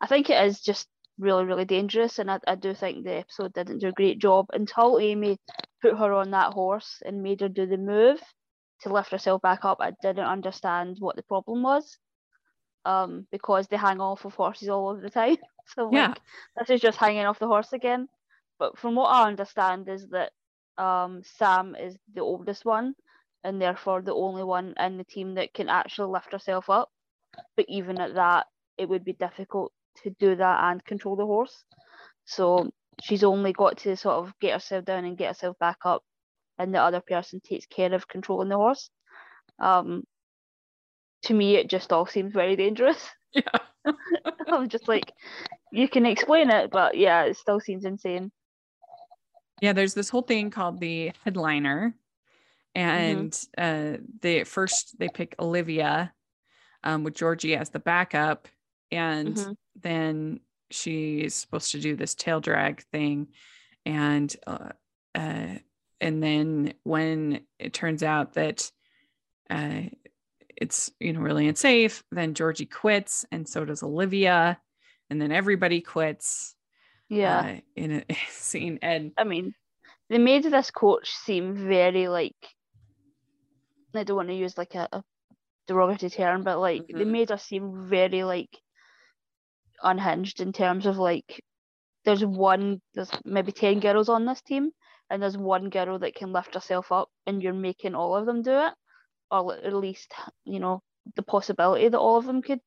I 0.00 0.06
think 0.06 0.30
it 0.30 0.42
is 0.44 0.60
just 0.60 0.86
really, 1.18 1.44
really 1.44 1.64
dangerous, 1.64 2.18
and 2.18 2.30
I, 2.30 2.38
I 2.46 2.54
do 2.54 2.74
think 2.74 3.04
the 3.04 3.16
episode 3.16 3.52
didn't 3.52 3.80
do 3.80 3.88
a 3.88 3.92
great 3.92 4.18
job 4.18 4.46
until 4.52 4.98
Amy 4.98 5.38
put 5.82 5.98
her 5.98 6.12
on 6.12 6.30
that 6.30 6.52
horse 6.52 7.02
and 7.04 7.22
made 7.22 7.40
her 7.40 7.48
do 7.48 7.66
the 7.66 7.76
move 7.76 8.20
to 8.82 8.92
lift 8.92 9.10
herself 9.10 9.42
back 9.42 9.64
up. 9.64 9.78
I 9.80 9.92
didn't 10.02 10.24
understand 10.26 10.96
what 11.00 11.16
the 11.16 11.22
problem 11.24 11.62
was, 11.62 11.98
um, 12.84 13.26
because 13.32 13.66
they 13.66 13.76
hang 13.76 14.00
off 14.00 14.24
of 14.24 14.34
horses 14.34 14.68
all 14.68 14.88
over 14.88 15.00
the 15.00 15.10
time. 15.10 15.36
So 15.74 15.92
Yeah. 15.92 16.14
this 16.56 16.70
is 16.70 16.80
just 16.80 16.96
hanging 16.96 17.26
off 17.26 17.38
the 17.38 17.46
horse 17.46 17.74
again. 17.74 18.08
But 18.58 18.78
from 18.78 18.94
what 18.94 19.08
I 19.08 19.26
understand 19.26 19.86
is 19.90 20.08
that 20.08 20.32
um 20.78 21.22
Sam 21.24 21.74
is 21.76 21.96
the 22.14 22.20
oldest 22.22 22.64
one 22.64 22.94
and 23.44 23.60
therefore 23.60 24.02
the 24.02 24.14
only 24.14 24.44
one 24.44 24.74
in 24.78 24.96
the 24.98 25.04
team 25.04 25.34
that 25.34 25.54
can 25.54 25.68
actually 25.68 26.12
lift 26.12 26.32
herself 26.32 26.68
up. 26.70 26.90
But 27.56 27.66
even 27.68 28.00
at 28.00 28.14
that, 28.14 28.46
it 28.76 28.88
would 28.88 29.04
be 29.04 29.12
difficult 29.12 29.72
to 30.02 30.10
do 30.18 30.36
that 30.36 30.64
and 30.64 30.84
control 30.84 31.16
the 31.16 31.26
horse. 31.26 31.64
So 32.24 32.70
she's 33.00 33.24
only 33.24 33.52
got 33.52 33.78
to 33.78 33.96
sort 33.96 34.16
of 34.16 34.32
get 34.40 34.54
herself 34.54 34.84
down 34.84 35.04
and 35.04 35.16
get 35.18 35.28
herself 35.28 35.58
back 35.58 35.78
up, 35.84 36.02
and 36.58 36.74
the 36.74 36.80
other 36.82 37.00
person 37.00 37.40
takes 37.40 37.66
care 37.66 37.92
of 37.94 38.08
controlling 38.08 38.48
the 38.48 38.56
horse. 38.56 38.90
Um, 39.60 40.04
to 41.22 41.34
me, 41.34 41.56
it 41.56 41.68
just 41.68 41.92
all 41.92 42.06
seems 42.06 42.32
very 42.32 42.56
dangerous. 42.56 43.08
Yeah. 43.34 43.92
I'm 44.48 44.70
just 44.70 44.88
like, 44.88 45.12
you 45.70 45.86
can 45.86 46.06
explain 46.06 46.50
it, 46.50 46.70
but 46.70 46.96
yeah, 46.96 47.24
it 47.24 47.36
still 47.36 47.60
seems 47.60 47.84
insane. 47.84 48.32
Yeah, 49.60 49.72
there's 49.72 49.94
this 49.94 50.08
whole 50.08 50.22
thing 50.22 50.50
called 50.50 50.80
the 50.80 51.12
headliner, 51.24 51.94
and 52.74 53.38
uh, 53.58 53.98
they 54.20 54.44
first 54.44 54.98
they 54.98 55.08
pick 55.08 55.34
Olivia, 55.38 56.12
um, 56.84 57.04
with 57.04 57.14
Georgie 57.14 57.56
as 57.56 57.70
the 57.70 57.80
backup, 57.80 58.48
and 58.92 59.36
Mhm. 59.36 59.56
then 59.76 60.40
she's 60.70 61.34
supposed 61.34 61.72
to 61.72 61.80
do 61.80 61.96
this 61.96 62.14
tail 62.14 62.40
drag 62.40 62.82
thing, 62.92 63.28
and 63.86 64.34
uh, 64.46 64.70
uh, 65.14 65.56
and 66.00 66.22
then 66.22 66.74
when 66.84 67.46
it 67.58 67.72
turns 67.74 68.02
out 68.02 68.34
that 68.34 68.70
uh, 69.50 69.82
it's 70.56 70.92
you 71.00 71.12
know 71.12 71.20
really 71.20 71.48
unsafe, 71.48 72.04
then 72.12 72.34
Georgie 72.34 72.66
quits, 72.66 73.24
and 73.32 73.48
so 73.48 73.64
does 73.64 73.82
Olivia, 73.82 74.60
and 75.10 75.20
then 75.20 75.32
everybody 75.32 75.80
quits. 75.80 76.54
Yeah. 77.08 77.44
uh, 77.44 77.60
in 77.76 78.04
a 78.08 78.14
scene, 78.30 78.78
and 78.82 79.12
I 79.18 79.24
mean, 79.24 79.54
they 80.08 80.18
made 80.18 80.44
this 80.44 80.70
coach 80.70 81.10
seem 81.10 81.54
very 81.54 82.08
like 82.08 82.36
I 83.94 84.04
don't 84.04 84.16
want 84.16 84.28
to 84.28 84.34
use 84.34 84.56
like 84.56 84.74
a, 84.74 84.88
a 84.92 85.04
derogatory 85.66 86.10
term, 86.10 86.42
but 86.44 86.58
like 86.58 86.84
they 86.88 87.04
Mhm. 87.04 87.12
made 87.12 87.30
her 87.30 87.38
seem 87.38 87.88
very 87.88 88.24
like 88.24 88.62
unhinged 89.82 90.40
in 90.40 90.52
terms 90.52 90.86
of 90.86 90.98
like 90.98 91.42
there's 92.04 92.24
one 92.24 92.80
there's 92.94 93.10
maybe 93.24 93.52
ten 93.52 93.80
girls 93.80 94.08
on 94.08 94.24
this 94.26 94.42
team 94.42 94.70
and 95.10 95.22
there's 95.22 95.36
one 95.38 95.70
girl 95.70 95.98
that 95.98 96.14
can 96.14 96.32
lift 96.32 96.54
herself 96.54 96.92
up 96.92 97.10
and 97.26 97.42
you're 97.42 97.54
making 97.54 97.94
all 97.94 98.16
of 98.16 98.26
them 98.26 98.42
do 98.42 98.52
it 98.52 98.74
or 99.30 99.54
at 99.54 99.72
least 99.74 100.14
you 100.44 100.58
know 100.60 100.82
the 101.16 101.22
possibility 101.22 101.88
that 101.88 101.98
all 101.98 102.16
of 102.18 102.26
them 102.26 102.42
could 102.42 102.60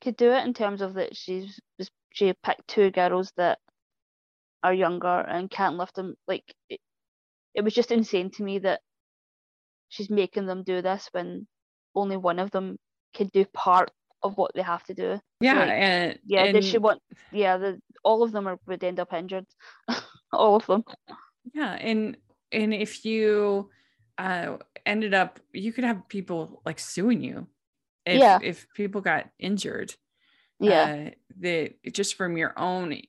could 0.00 0.16
do 0.16 0.30
it 0.32 0.44
in 0.46 0.54
terms 0.54 0.80
of 0.80 0.94
that 0.94 1.16
she's 1.16 1.60
just 1.78 1.90
she 2.14 2.32
picked 2.42 2.66
two 2.66 2.90
girls 2.90 3.32
that 3.36 3.58
are 4.62 4.72
younger 4.72 5.20
and 5.20 5.50
can't 5.50 5.76
lift 5.76 5.94
them 5.94 6.14
like 6.26 6.44
it, 6.70 6.80
it 7.54 7.62
was 7.62 7.74
just 7.74 7.92
insane 7.92 8.30
to 8.30 8.42
me 8.42 8.58
that 8.58 8.80
she's 9.90 10.08
making 10.08 10.46
them 10.46 10.62
do 10.62 10.80
this 10.80 11.08
when 11.12 11.46
only 11.94 12.16
one 12.16 12.38
of 12.38 12.50
them 12.50 12.78
can 13.12 13.28
do 13.28 13.44
part 13.52 13.90
of 14.22 14.36
what 14.38 14.52
they 14.54 14.62
have 14.62 14.82
to 14.84 14.94
do 14.94 15.20
yeah, 15.40 15.58
like, 15.58 15.70
and 15.70 16.18
yeah 16.26 16.44
and, 16.44 16.54
did 16.54 16.64
she 16.64 16.78
want 16.78 17.02
yeah 17.30 17.58
the 17.58 17.78
all 18.02 18.22
of 18.22 18.32
them 18.32 18.48
are, 18.48 18.58
would 18.66 18.82
end 18.82 18.98
up 18.98 19.12
injured 19.12 19.46
all 20.32 20.56
of 20.56 20.66
them 20.66 20.82
yeah, 21.52 21.72
and 21.72 22.16
and 22.52 22.72
if 22.72 23.04
you 23.04 23.70
uh 24.18 24.56
ended 24.86 25.14
up, 25.14 25.40
you 25.52 25.72
could 25.72 25.84
have 25.84 26.08
people 26.08 26.62
like 26.64 26.78
suing 26.78 27.22
you 27.22 27.46
if 28.06 28.20
Yeah. 28.20 28.38
if 28.42 28.66
people 28.74 29.00
got 29.00 29.28
injured. 29.38 29.94
Yeah. 30.60 31.06
uh, 31.08 31.10
that 31.40 31.74
just 31.92 32.14
from 32.16 32.36
your 32.36 32.52
own 32.58 33.00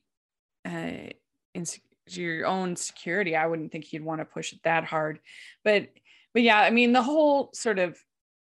uh 0.64 1.10
ins- 1.54 1.80
your 2.08 2.46
own 2.46 2.76
security 2.76 3.34
i 3.36 3.46
wouldn't 3.46 3.72
think 3.72 3.92
you'd 3.92 4.04
want 4.04 4.20
to 4.20 4.24
push 4.24 4.52
it 4.52 4.60
that 4.64 4.84
hard 4.84 5.20
but 5.64 5.88
but 6.32 6.42
yeah 6.42 6.60
i 6.60 6.70
mean 6.70 6.92
the 6.92 7.02
whole 7.02 7.50
sort 7.52 7.78
of 7.78 7.98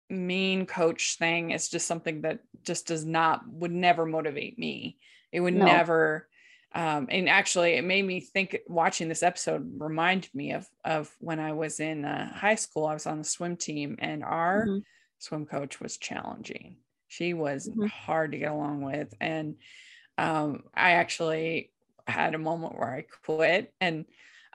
mean 0.10 0.66
coach 0.66 1.18
thing 1.18 1.52
is 1.52 1.68
just 1.70 1.86
something 1.88 2.22
that 2.22 2.40
just 2.64 2.88
does 2.88 3.06
not 3.06 3.42
would 3.48 3.72
never 3.72 4.06
motivate 4.06 4.58
me 4.58 4.98
it 5.32 5.40
would 5.42 5.54
No. 5.54 5.66
never 5.66 6.28
um 6.74 7.08
and 7.10 7.28
actually 7.30 7.74
it 7.74 7.84
made 7.84 8.06
me 8.06 8.20
think 8.22 8.58
watching 8.68 9.10
this 9.10 9.24
episode 9.24 9.70
reminded 9.80 10.34
me 10.34 10.54
of 10.54 10.68
of 10.86 11.14
when 11.20 11.40
i 11.40 11.52
was 11.54 11.80
in 11.82 12.06
uh, 12.06 12.34
high 12.34 12.56
school 12.56 12.86
i 12.86 12.94
was 12.94 13.06
on 13.06 13.18
the 13.20 13.24
swim 13.26 13.56
team 13.58 13.96
and 14.00 14.24
our 14.24 14.66
Mhm. 14.68 14.84
swim 15.20 15.46
coach 15.46 15.80
was 15.82 15.98
challenging 15.98 16.78
she 17.08 17.34
was 17.34 17.70
Mhm. 17.76 17.90
hard 18.06 18.32
to 18.32 18.38
get 18.38 18.52
along 18.52 18.82
with 18.82 19.14
and 19.22 19.58
um 20.18 20.64
i 20.74 20.92
actually 20.94 21.74
had 22.08 22.36
a 22.36 22.40
moment 22.40 22.78
where 22.78 22.94
i 22.94 23.02
quit 23.02 23.74
and 23.82 24.06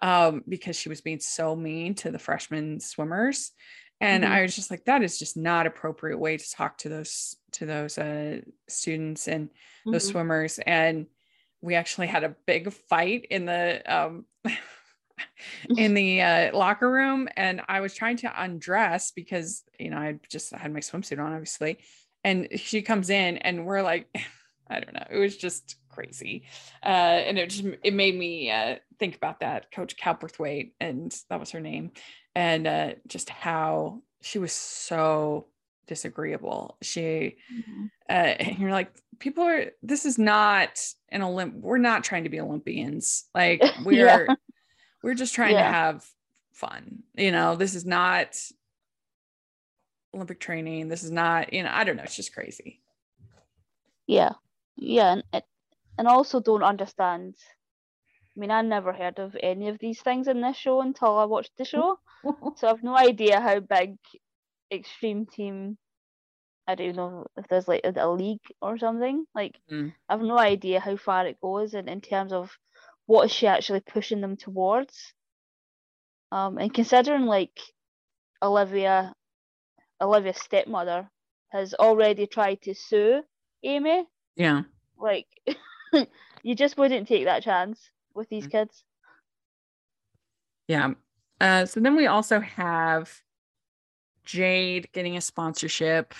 um 0.02 0.42
because 0.48 0.76
she 0.76 0.88
was 0.88 1.00
being 1.00 1.20
so 1.20 1.54
mean 1.54 1.94
to 1.94 2.10
the 2.10 2.18
freshman 2.18 2.80
swimmers 2.80 3.52
and 4.00 4.24
Mhm. 4.24 4.24
i 4.24 4.42
was 4.42 4.54
just 4.54 4.70
like 4.70 4.84
that 4.84 5.02
is 5.02 5.18
just 5.18 5.36
not 5.36 5.66
appropriate 5.66 6.18
way 6.18 6.36
to 6.36 6.50
talk 6.50 6.78
to 6.78 6.88
those 6.88 7.36
to 7.52 7.66
those 7.66 7.98
uh 7.98 8.40
students 8.68 9.28
and 9.28 9.50
those 9.90 10.04
Mhm. 10.04 10.06
swimmers 10.06 10.58
and 10.66 11.06
we 11.60 11.74
actually 11.76 12.08
had 12.08 12.24
a 12.24 12.36
big 12.46 12.72
fight 12.72 13.26
in 13.30 13.46
the 13.46 13.82
um 13.92 14.26
in 15.76 15.94
the 15.94 16.20
uh, 16.20 16.56
locker 16.56 16.90
room 16.90 17.28
and 17.36 17.60
i 17.68 17.80
was 17.80 17.94
trying 17.94 18.16
to 18.16 18.42
undress 18.42 19.10
because 19.12 19.64
you 19.78 19.90
know 19.90 19.98
i 19.98 20.18
just 20.28 20.52
had 20.52 20.72
my 20.72 20.80
swimsuit 20.80 21.18
on 21.22 21.32
obviously 21.32 21.78
and 22.24 22.48
she 22.56 22.82
comes 22.82 23.11
in 23.11 23.38
and 23.38 23.64
we're 23.66 23.82
like 23.82 24.08
i 24.68 24.80
don't 24.80 24.94
know 24.94 25.06
it 25.11 25.18
was 25.18 25.37
just 25.37 25.76
crazy 25.88 26.44
uh 26.82 26.87
and 26.88 27.38
it 27.38 27.50
just 27.50 27.64
it 27.82 27.92
made 27.92 28.16
me 28.18 28.50
uh 28.50 28.76
think 28.98 29.14
about 29.16 29.40
that 29.40 29.70
coach 29.70 29.96
calperthwaite 29.96 30.72
and 30.80 31.14
that 31.28 31.38
was 31.40 31.50
her 31.50 31.61
name 31.61 31.90
and 32.35 32.66
uh 32.66 32.92
just 33.06 33.28
how 33.28 34.00
she 34.22 34.38
was 34.38 34.52
so 34.52 35.48
disagreeable 35.87 36.76
she 36.80 37.37
Mhm. 37.52 37.90
uh, 38.08 38.12
and 38.40 38.58
you're 38.58 38.70
like 38.70 38.90
people 39.18 39.44
are 39.44 39.66
this 39.82 40.06
is 40.06 40.18
not 40.18 40.80
an 41.11 41.20
olymp 41.20 41.61
we're 41.61 41.78
not 41.78 42.04
trying 42.04 42.24
to 42.24 42.30
be 42.30 42.40
olympians 42.40 43.24
like 43.35 43.62
we're 43.85 43.96
Yeah. 44.26 44.35
we're 45.02 45.14
just 45.14 45.35
trying 45.35 45.56
to 45.56 45.62
have 45.62 46.06
fun 46.54 47.02
you 47.16 47.32
know 47.32 47.56
this 47.56 47.74
is 47.74 47.85
not 47.85 48.37
olympic 50.14 50.40
training 50.40 50.88
this 50.88 51.03
is 51.03 51.11
not 51.11 51.53
you 51.53 51.62
know 51.62 51.70
i 51.72 51.85
don't 51.85 51.96
know 51.96 52.03
it's 52.03 52.16
just 52.16 52.35
crazy 52.35 52.81
Yeah, 54.07 54.33
yeah, 54.77 55.20
and 55.33 55.42
and 55.98 56.09
also 56.09 56.40
don't 56.40 56.62
understand. 56.62 57.37
I 58.37 58.40
mean, 58.40 58.51
I 58.51 58.62
never 58.62 58.92
heard 58.92 59.18
of 59.18 59.37
any 59.42 59.68
of 59.68 59.79
these 59.79 60.01
things 60.01 60.27
in 60.29 60.40
this 60.40 60.57
show 60.57 60.81
until 60.81 61.18
I 61.18 61.25
watched 61.25 61.57
the 61.57 61.64
show, 61.64 61.98
so 62.57 62.68
I've 62.68 62.83
no 62.83 62.96
idea 62.96 63.40
how 63.40 63.61
big 63.61 63.96
Extreme 64.72 65.27
Team. 65.27 65.79
I 66.66 66.75
don't 66.77 66.96
know 66.96 67.27
if 67.37 67.46
there's 67.48 67.68
like 67.68 67.83
a, 67.85 67.92
a 67.96 68.09
league 68.11 68.46
or 68.61 68.79
something. 68.79 69.27
Like, 69.35 69.59
Mm. 69.70 69.92
I've 70.09 70.22
no 70.22 70.38
idea 70.38 70.81
how 70.81 70.96
far 70.96 71.27
it 71.27 71.40
goes, 71.40 71.75
and 71.75 71.88
in 71.88 72.01
terms 72.01 72.33
of 72.33 72.51
what 73.07 73.27
is 73.27 73.33
she 73.33 73.46
actually 73.46 73.81
pushing 73.81 74.20
them 74.20 74.37
towards. 74.37 75.14
Um, 76.33 76.59
and 76.59 76.72
considering 76.72 77.27
like 77.27 77.61
Olivia, 78.42 79.14
Olivia's 80.02 80.38
stepmother 80.38 81.08
has 81.50 81.74
already 81.74 82.26
tried 82.26 82.60
to 82.62 82.74
sue 82.74 83.22
Amy 83.62 84.04
yeah 84.36 84.62
like 84.98 85.26
you 86.42 86.54
just 86.54 86.76
wouldn't 86.76 87.06
take 87.08 87.24
that 87.24 87.42
chance 87.42 87.78
with 88.14 88.28
these 88.28 88.46
Mm. 88.46 88.50
kids. 88.50 88.84
yeah 90.68 90.92
uh 91.40 91.64
so 91.66 91.80
then 91.80 91.96
we 91.96 92.06
also 92.06 92.40
have 92.40 93.22
jade 94.24 94.88
getting 94.92 95.16
a 95.16 95.20
sponsorship 95.20 96.14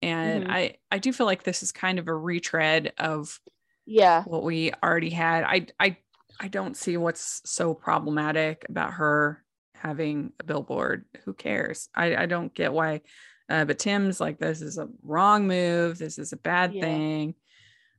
and 0.00 0.44
Mhm. 0.44 0.50
i 0.50 0.76
i 0.90 0.98
do 0.98 1.12
feel 1.12 1.26
like 1.26 1.42
this 1.42 1.62
is 1.62 1.72
kind 1.72 1.98
of 1.98 2.08
a 2.08 2.14
retread 2.14 2.92
of 2.98 3.40
Yeah. 3.84 4.22
what 4.24 4.42
we 4.44 4.72
already 4.82 5.10
had. 5.10 5.44
I 5.44 5.66
I 5.80 5.96
I 6.40 6.48
don't 6.48 6.76
see 6.76 6.96
what's 6.96 7.42
so 7.44 7.74
problematic 7.74 8.64
about 8.68 8.92
her 8.94 9.44
having 9.82 10.32
a 10.38 10.44
billboard. 10.44 11.04
Who 11.24 11.34
cares? 11.34 11.88
I 11.94 12.14
I 12.16 12.26
don't 12.26 12.54
get 12.54 12.72
why. 12.72 13.00
Uh, 13.48 13.64
but 13.64 13.78
Tim's 13.78 14.20
like, 14.20 14.38
this 14.38 14.62
is 14.62 14.78
a 14.78 14.88
wrong 15.02 15.46
move. 15.48 15.98
This 15.98 16.18
is 16.18 16.32
a 16.32 16.36
bad 16.36 16.72
Yeah. 16.72 16.82
thing. 16.82 17.34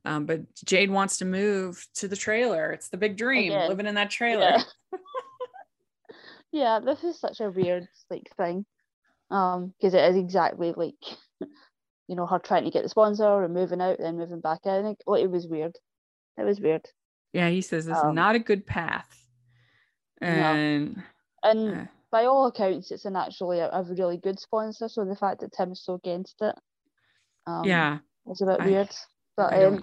Um, 0.06 0.26
but 0.26 0.40
Jade 0.64 0.90
wants 0.90 1.18
to 1.18 1.24
move 1.24 1.86
to 1.96 2.08
the 2.08 2.16
trailer. 2.16 2.72
It's 2.72 2.88
the 2.88 2.96
big 2.96 3.16
dream, 3.16 3.52
Again. 3.52 3.68
living 3.68 3.86
in 3.86 3.94
that 3.94 4.10
trailer. 4.10 4.56
Yeah. 4.56 4.62
yeah, 6.52 6.80
this 6.80 7.04
is 7.04 7.18
such 7.20 7.40
a 7.40 7.50
weird 7.50 7.86
like 8.10 8.28
thing. 8.36 8.64
Um, 9.30 9.72
because 9.78 9.94
it 9.94 10.04
is 10.10 10.16
exactly 10.16 10.72
like 10.76 10.94
you 12.08 12.16
know, 12.16 12.26
her 12.26 12.38
trying 12.38 12.64
to 12.64 12.70
get 12.70 12.82
the 12.82 12.88
sponsor 12.88 13.44
and 13.44 13.54
moving 13.54 13.80
out, 13.80 13.98
then 13.98 14.16
moving 14.18 14.40
back 14.40 14.60
in. 14.64 14.70
I 14.72 14.82
think 14.82 14.98
well, 15.06 15.20
it 15.22 15.30
was 15.30 15.46
weird. 15.46 15.76
It 16.38 16.44
was 16.44 16.60
weird. 16.60 16.86
Yeah, 17.32 17.48
he 17.50 17.60
says 17.62 17.86
this 17.86 17.96
is 17.96 18.02
Um, 18.04 18.14
not 18.14 18.34
a 18.34 18.40
good 18.40 18.66
path. 18.66 19.08
No. 20.20 20.94
And 21.44 21.74
uh, 21.76 21.84
by 22.10 22.24
all 22.24 22.46
accounts, 22.46 22.90
it's 22.90 23.04
an 23.04 23.14
actually 23.16 23.60
a, 23.60 23.68
a 23.70 23.82
really 23.84 24.16
good 24.16 24.40
sponsor. 24.40 24.88
So 24.88 25.04
the 25.04 25.14
fact 25.14 25.40
that 25.42 25.52
Tim's 25.52 25.82
so 25.84 25.94
against 25.94 26.36
it, 26.40 26.54
um, 27.46 27.64
yeah, 27.64 27.98
was 28.24 28.40
a 28.40 28.46
bit 28.46 28.60
I- 28.60 28.66
weird. 28.66 28.88
But 29.36 29.52
I 29.52 29.64
um, 29.64 29.80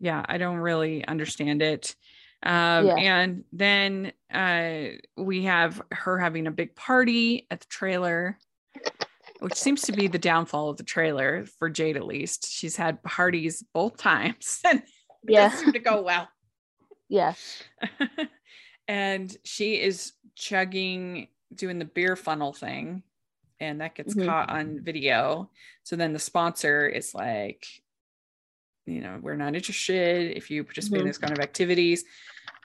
yeah 0.00 0.24
i 0.28 0.38
don't 0.38 0.58
really 0.58 1.04
understand 1.06 1.60
it 1.62 1.94
um 2.44 2.86
Yeah. 2.86 2.94
and 2.96 3.44
then 3.52 4.12
uh 4.32 4.96
we 5.16 5.42
have 5.44 5.82
her 5.90 6.18
having 6.18 6.46
a 6.46 6.52
big 6.52 6.74
party 6.76 7.46
at 7.50 7.60
the 7.60 7.66
trailer 7.66 8.38
which 9.40 9.54
seems 9.54 9.82
to 9.82 9.92
be 9.92 10.06
the 10.06 10.18
downfall 10.18 10.70
of 10.70 10.76
the 10.76 10.84
trailer 10.84 11.46
for 11.58 11.68
jade 11.68 11.96
at 11.96 12.06
least 12.06 12.48
she's 12.50 12.76
had 12.76 13.02
parties 13.02 13.64
both 13.74 13.96
times 14.10 14.60
and 14.64 14.78
it 14.80 14.84
Yeah. 15.26 15.48
doesn't 15.48 15.64
seem 15.64 15.72
to 15.72 15.78
go 15.80 16.02
well 16.02 16.28
yeah, 17.08 17.34
and 18.88 19.36
she 19.44 19.80
is 19.80 20.12
chugging 20.34 21.28
doing 21.54 21.78
the 21.78 21.84
beer 21.84 22.16
funnel 22.16 22.52
thing 22.52 23.02
and 23.60 23.80
that 23.80 23.94
gets 23.94 24.14
Mhm. 24.14 24.26
caught 24.26 24.50
on 24.50 24.80
video 24.84 25.50
so 25.82 25.96
then 25.96 26.12
the 26.12 26.18
sponsor 26.18 26.86
is 26.86 27.14
like 27.14 27.66
you 28.86 29.00
know 29.00 29.18
we're 29.20 29.36
not 29.36 29.54
interested 29.56 30.36
if 30.36 30.50
you 30.50 30.62
participate 30.62 31.00
in 31.00 31.06
Mhm. 31.06 31.08
this 31.10 31.18
kind 31.18 31.32
of 31.36 31.42
activities 31.42 32.04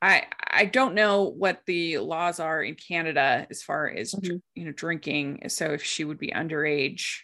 i 0.02 0.28
i 0.52 0.66
don't 0.66 0.94
know 0.94 1.24
what 1.24 1.62
the 1.66 1.98
laws 1.98 2.40
are 2.40 2.62
in 2.62 2.76
canada 2.76 3.48
as 3.50 3.64
far 3.64 3.90
as 3.90 4.14
Mhm. 4.14 4.42
you 4.54 4.66
know 4.66 4.72
drinking 4.74 5.48
so 5.50 5.68
if 5.72 5.84
she 5.84 6.04
would 6.04 6.20
be 6.20 6.30
underage 6.30 7.22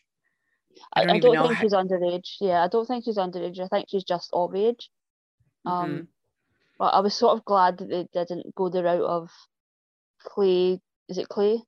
I, 0.93 1.01
I 1.01 1.05
don't 1.19 1.19
don't, 1.33 1.47
think 1.47 1.53
how- 1.55 1.61
she's 1.61 1.73
underage. 1.73 2.35
Yeah, 2.39 2.63
I 2.63 2.67
don't 2.69 2.85
think 2.87 3.03
she's 3.03 3.17
underage. 3.17 3.59
I 3.59 3.67
think 3.67 3.87
she's 3.89 4.03
just 4.05 4.29
of 4.31 4.55
age. 4.55 4.89
Um, 5.65 5.89
Mhm. 5.91 6.07
But 6.79 6.93
I 6.93 7.01
was 7.01 7.13
sort 7.13 7.37
of 7.37 7.45
glad 7.45 7.77
that 7.77 7.89
they 7.89 8.25
didn't 8.25 8.55
go 8.55 8.69
the 8.69 8.83
route 8.83 9.03
of 9.03 9.29
Clay. 10.23 10.81
Is 11.07 11.17
it 11.17 11.29
Clay? 11.29 11.61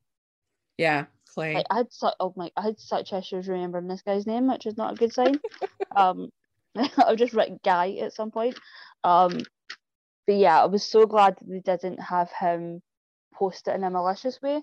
yeah 0.82 1.06
clay 1.34 1.56
I, 1.56 1.64
I 1.70 1.78
had 1.78 1.94
such 1.94 2.16
oh 2.20 2.34
my 2.36 2.50
I 2.58 2.62
had 2.62 2.80
such 2.80 3.14
issues 3.14 3.48
remembering 3.48 3.88
this 3.88 4.02
guy's 4.02 4.26
name, 4.26 4.48
which 4.48 4.66
is 4.66 4.78
not 4.78 4.94
a 4.94 4.96
good 4.96 5.14
sign. 5.14 5.40
um, 5.96 6.30
I've 6.76 7.18
just 7.18 7.34
written 7.34 7.60
Guy 7.64 7.98
at 8.02 8.14
some 8.14 8.32
point. 8.32 8.58
Um, 9.04 9.40
but 10.26 10.36
yeah, 10.36 10.62
I 10.62 10.66
was 10.66 10.84
so 10.84 11.06
glad 11.06 11.36
that 11.38 11.48
they 11.66 11.78
didn't 11.78 12.02
have 12.02 12.30
him 12.32 12.82
post 13.34 13.68
it 13.68 13.76
in 13.76 13.84
a 13.84 13.90
malicious 13.90 14.42
way, 14.42 14.62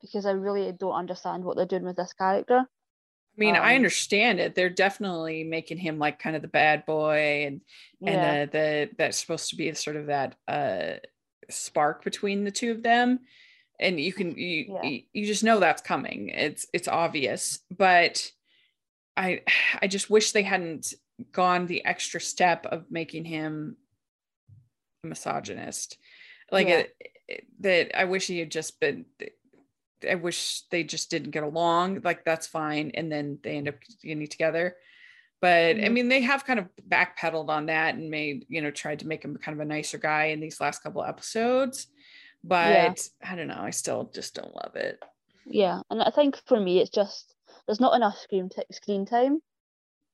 because 0.00 0.26
I 0.26 0.30
really 0.30 0.72
don't 0.72 0.92
understand 0.92 1.44
what 1.44 1.56
they're 1.56 1.66
doing 1.66 1.84
with 1.84 1.96
this 1.96 2.12
character. 2.12 2.64
I 3.38 3.40
mean, 3.40 3.56
I 3.56 3.74
Um, 3.74 3.76
understand 3.76 4.40
it. 4.40 4.54
They're 4.54 4.68
definitely 4.70 5.44
making 5.44 5.78
him 5.78 5.98
like 5.98 6.18
kind 6.18 6.34
of 6.36 6.42
the 6.42 6.48
bad 6.48 6.84
boy 6.86 7.44
and 7.46 7.60
Yeah, 8.00 8.10
and 8.12 8.50
the 8.50 8.52
the 8.52 8.90
that's 8.98 9.18
supposed 9.18 9.50
to 9.50 9.56
be 9.56 9.72
sort 9.74 9.96
of 9.96 10.06
that 10.06 10.36
uh 10.48 10.94
spark 11.50 12.04
between 12.04 12.44
the 12.44 12.50
two 12.50 12.72
of 12.72 12.82
them. 12.82 13.20
And 13.80 14.00
you 14.00 14.12
can 14.12 14.36
you 14.36 14.66
Yeah. 14.68 14.82
you, 14.82 15.02
you 15.12 15.26
just 15.26 15.44
know 15.44 15.60
that's 15.60 15.82
coming. 15.82 16.30
It's 16.30 16.66
it's 16.72 16.88
obvious, 16.88 17.60
but 17.70 18.30
I 19.16 19.42
I 19.82 19.86
just 19.86 20.10
wish 20.10 20.32
they 20.32 20.42
hadn't 20.42 20.94
gone 21.32 21.66
the 21.66 21.84
extra 21.84 22.20
step 22.20 22.66
of 22.66 22.90
making 22.90 23.24
him 23.24 23.76
a 25.04 25.08
misogynist. 25.08 25.98
Like 26.50 26.68
Yeah. 26.68 26.78
it, 26.80 26.96
it- 27.00 27.44
that 27.60 27.98
I 27.98 28.04
wish 28.04 28.26
he 28.26 28.38
had 28.38 28.50
just 28.50 28.80
been 28.80 29.04
I 30.08 30.16
wish 30.16 30.62
they 30.70 30.84
just 30.84 31.10
didn't 31.10 31.30
get 31.30 31.42
along. 31.44 32.00
Like 32.04 32.24
that's 32.24 32.46
fine, 32.46 32.90
and 32.94 33.10
then 33.10 33.38
they 33.42 33.56
end 33.56 33.68
up 33.68 33.76
getting 34.02 34.26
together. 34.26 34.76
But 35.40 35.76
I 35.76 35.88
Mhm. 35.88 35.92
mean, 35.92 36.08
they 36.08 36.22
have 36.22 36.44
kind 36.44 36.58
of 36.58 36.68
backpedaled 36.88 37.48
on 37.48 37.66
that 37.66 37.94
and 37.94 38.10
made 38.10 38.44
you 38.48 38.60
know 38.60 38.70
tried 38.70 39.00
to 39.00 39.06
make 39.06 39.24
him 39.24 39.36
kind 39.36 39.54
of 39.56 39.60
a 39.60 39.64
nicer 39.68 39.98
guy 39.98 40.26
in 40.26 40.40
these 40.40 40.60
last 40.60 40.82
couple 40.82 41.04
episodes. 41.04 41.86
But 42.44 42.70
Yeah. 42.70 42.94
I 43.32 43.36
don't 43.36 43.48
know. 43.48 43.60
I 43.60 43.70
still 43.70 44.10
just 44.14 44.34
don't 44.34 44.54
love 44.54 44.76
it. 44.76 45.02
yeah, 45.46 45.80
and 45.90 46.02
I 46.02 46.10
think 46.10 46.40
for 46.46 46.58
me, 46.60 46.80
it's 46.80 46.90
just 46.90 47.34
there's 47.66 47.80
not 47.80 47.94
enough 47.96 48.18
screen 48.18 48.48
t- 48.48 48.62
screen 48.72 49.06
time, 49.06 49.40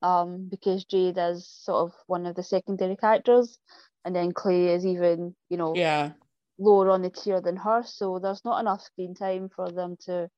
um, 0.02 0.48
because 0.48 0.84
Jade 0.84 1.18
is 1.18 1.48
sort 1.48 1.88
of 1.88 1.94
one 2.06 2.26
of 2.26 2.34
the 2.36 2.42
secondary 2.42 2.96
characters, 2.96 3.58
and 4.04 4.14
then 4.14 4.32
Clay 4.32 4.68
is 4.74 4.84
even 4.86 5.34
you 5.48 5.56
know 5.56 5.74
Yeah. 5.74 6.12
Lower 6.58 6.90
on 6.90 7.02
the 7.02 7.10
tier 7.10 7.40
than 7.40 7.56
her, 7.56 7.82
so 7.82 8.18
there's 8.18 8.44
not 8.44 8.60
enough 8.60 8.82
screen 8.82 9.14
time 9.14 9.48
for 9.48 9.70
them 9.70 9.96
to, 10.06 10.28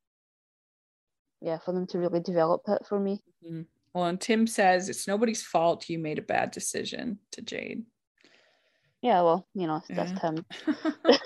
yeah, 1.40 1.58
for 1.58 1.72
them 1.72 1.86
to 1.88 1.98
really 1.98 2.20
develop 2.20 2.62
it 2.68 2.86
for 2.88 2.98
me. 2.98 3.22
Mhm. 3.44 3.66
Well, 3.94 4.04
and 4.06 4.20
Tim 4.20 4.46
says 4.46 4.88
it's 4.88 5.06
nobody's 5.08 5.42
fault 5.42 5.88
you 5.88 5.98
made 5.98 6.18
a 6.18 6.22
bad 6.22 6.50
decision 6.50 7.18
to 7.32 7.42
Jade. 7.42 7.84
Yeah, 9.02 9.22
well, 9.22 9.46
you 9.54 9.66
know, 9.66 9.82
that's 9.88 10.12
Yeah. 10.12 10.20
him. 10.20 10.44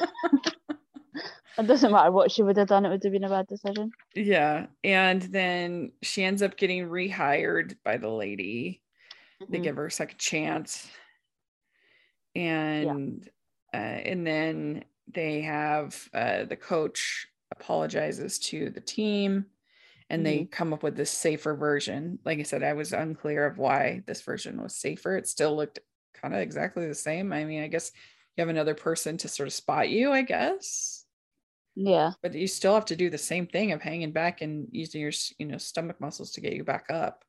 It 1.59 1.67
doesn't 1.67 1.93
matter 1.93 2.11
what 2.13 2.31
she 2.31 2.43
would 2.43 2.57
have 2.57 2.69
done; 2.69 2.87
it 2.87 2.89
would 2.91 3.03
have 3.03 3.13
been 3.13 3.25
a 3.25 3.29
bad 3.29 3.47
decision. 3.47 3.91
yeah. 4.15 4.69
And 4.83 5.21
then 5.21 5.93
she 6.01 6.25
ends 6.25 6.43
up 6.43 6.57
getting 6.57 6.85
rehired 6.89 7.77
by 7.85 7.99
the 7.99 8.09
lady. 8.09 8.83
They 9.51 9.59
Mhm. 9.59 9.63
give 9.65 9.77
her 9.77 9.87
a 9.87 9.91
second 9.91 10.19
chance. 10.19 10.89
And 12.35 13.29
uh, 13.73 13.77
and 13.77 14.27
then 14.27 14.85
they 15.07 15.43
have 15.43 16.09
uh, 16.15 16.45
the 16.45 16.57
coach 16.57 17.27
apologizes 17.53 18.39
to 18.39 18.71
the 18.71 18.81
team 18.81 19.47
and 20.11 20.27
they 20.27 20.45
come 20.45 20.73
up 20.73 20.83
with 20.83 20.97
this 20.97 21.11
safer 21.11 21.55
version. 21.55 22.19
Like 22.25 22.39
I 22.41 22.43
said, 22.43 22.63
I 22.63 22.73
was 22.75 22.93
unclear 22.93 23.47
of 23.47 23.59
why 23.59 24.03
this 24.07 24.23
version 24.23 24.61
was 24.63 24.77
safer. 24.77 25.17
It 25.17 25.29
still 25.29 25.57
looked 25.57 25.81
kind 26.15 26.35
of 26.35 26.41
exactly 26.41 26.87
the 26.89 26.95
same. 26.95 27.33
I 27.33 27.45
mean, 27.45 27.63
I 27.63 27.69
guess 27.69 27.93
you 28.37 28.43
have 28.43 28.49
another 28.49 28.75
person 28.75 29.17
to 29.19 29.29
sort 29.29 29.47
of 29.49 29.53
spot 29.53 29.89
you, 29.89 30.13
I 30.13 30.23
guess. 30.23 31.07
Yeah, 31.75 32.13
But 32.23 32.35
you 32.35 32.47
still 32.47 32.75
have 32.75 32.87
to 32.87 32.97
do 32.97 33.11
the 33.11 33.19
same 33.19 33.47
thing 33.47 33.73
of 33.73 33.83
hanging 33.83 34.13
back 34.13 34.43
and 34.43 34.69
using 34.73 35.01
your, 35.01 35.13
you 35.39 35.47
know, 35.47 35.59
stomach 35.59 36.01
muscles 36.01 36.33
to 36.33 36.41
get 36.41 36.55
you 36.55 36.65
back 36.65 36.87
up. 36.91 37.25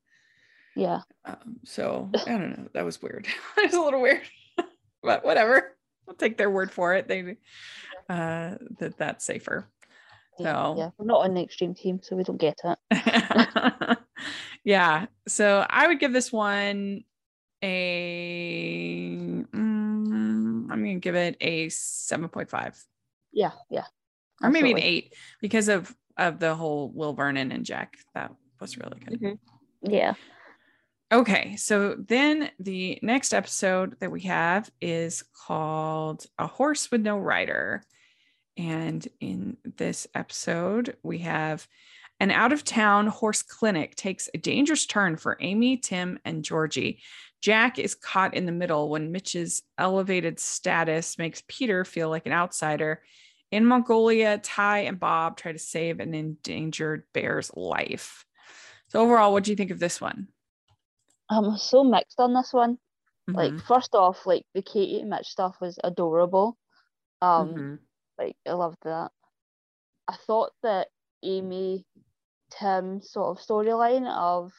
yeah, 0.75 1.01
Um, 1.25 1.59
so 1.65 2.09
I 2.25 2.37
don't 2.37 2.57
know. 2.57 2.69
That 2.73 2.85
was 2.85 3.01
weird. 3.01 3.27
it 3.57 3.63
was 3.65 3.73
a 3.73 3.81
little 3.81 4.01
weird, 4.01 4.23
but 5.03 5.23
whatever. 5.23 5.77
I'll 6.07 6.15
take 6.15 6.37
their 6.37 6.49
word 6.49 6.71
for 6.71 6.93
it. 6.93 7.07
They 7.07 7.37
uh 8.09 8.55
that 8.79 8.97
that's 8.97 9.25
safer. 9.25 9.67
So 10.37 10.75
yeah. 10.77 10.89
We're 10.97 11.05
not 11.05 11.21
on 11.25 11.33
the 11.33 11.41
extreme 11.41 11.73
team, 11.73 11.99
so 12.01 12.15
we 12.15 12.23
don't 12.23 12.39
get 12.39 12.59
it. 12.63 13.97
yeah. 14.63 15.07
So 15.27 15.65
I 15.69 15.87
would 15.87 15.99
give 15.99 16.13
this 16.13 16.31
one 16.31 17.03
a 17.63 19.17
mm, 19.21 19.51
I'm 19.53 20.67
gonna 20.67 20.95
give 20.95 21.15
it 21.15 21.37
a 21.41 21.67
7.5 21.67 22.83
Yeah, 23.31 23.51
yeah. 23.69 23.85
or 24.41 24.49
maybe 24.49 24.71
an 24.71 24.79
eight 24.79 25.13
because 25.41 25.67
of 25.67 25.95
of 26.17 26.39
the 26.39 26.55
whole 26.55 26.89
Will 26.89 27.13
Vernon 27.13 27.51
and 27.51 27.65
Jack. 27.65 27.97
That 28.15 28.31
was 28.59 28.77
really 28.77 28.99
good. 28.99 29.21
Mhm. 29.21 29.39
Yeah. 29.83 30.13
Okay, 31.11 31.57
so 31.57 31.95
then 31.97 32.51
the 32.57 32.97
next 33.01 33.33
episode 33.33 33.99
that 33.99 34.11
we 34.11 34.21
have 34.21 34.71
is 34.79 35.25
called 35.45 36.25
A 36.37 36.47
Horse 36.47 36.89
with 36.89 37.01
No 37.01 37.17
Rider. 37.17 37.83
And 38.55 39.05
in 39.19 39.57
this 39.75 40.07
episode, 40.15 40.95
we 41.03 41.17
have 41.17 41.67
an 42.21 42.31
out 42.31 42.53
of 42.53 42.63
town 42.63 43.07
horse 43.07 43.41
clinic 43.41 43.95
takes 43.95 44.29
a 44.33 44.37
dangerous 44.37 44.85
turn 44.85 45.17
for 45.17 45.37
Amy, 45.41 45.75
Tim, 45.75 46.17
and 46.23 46.45
Georgie. 46.45 47.01
Jack 47.41 47.77
is 47.77 47.93
caught 47.93 48.33
in 48.33 48.45
the 48.45 48.53
middle 48.53 48.87
when 48.87 49.11
Mitch's 49.11 49.63
elevated 49.77 50.39
status 50.39 51.17
makes 51.17 51.43
Peter 51.49 51.83
feel 51.83 52.09
like 52.09 52.25
an 52.25 52.31
outsider. 52.31 53.03
In 53.51 53.65
Mongolia, 53.65 54.37
Ty 54.37 54.79
and 54.81 54.97
Bob 54.97 55.35
try 55.35 55.51
to 55.51 55.59
save 55.59 55.99
an 55.99 56.13
endangered 56.13 57.03
bear's 57.11 57.51
life. 57.53 58.25
So, 58.87 59.01
overall, 59.01 59.33
what 59.33 59.43
do 59.43 59.51
you 59.51 59.57
think 59.57 59.71
of 59.71 59.79
this 59.79 59.99
one? 59.99 60.29
I'm 61.31 61.57
so 61.57 61.83
mixed 61.83 62.19
on 62.19 62.33
this 62.33 62.51
one. 62.51 62.77
Like 63.33 63.53
Mhm. 63.53 63.61
first 63.61 63.95
off, 63.95 64.25
like 64.25 64.45
the 64.53 64.61
Katie 64.61 64.99
and 64.99 65.09
Mitch 65.09 65.27
stuff 65.27 65.55
was 65.61 65.79
adorable. 65.83 66.57
Um, 67.21 67.55
Mhm. 67.55 67.79
like 68.17 68.35
I 68.45 68.51
loved 68.51 68.79
that. 68.83 69.11
I 70.07 70.17
thought 70.17 70.51
that 70.61 70.89
Amy 71.23 71.85
Tim 72.49 73.01
sort 73.01 73.37
of 73.37 73.45
storyline 73.45 74.07
of 74.07 74.51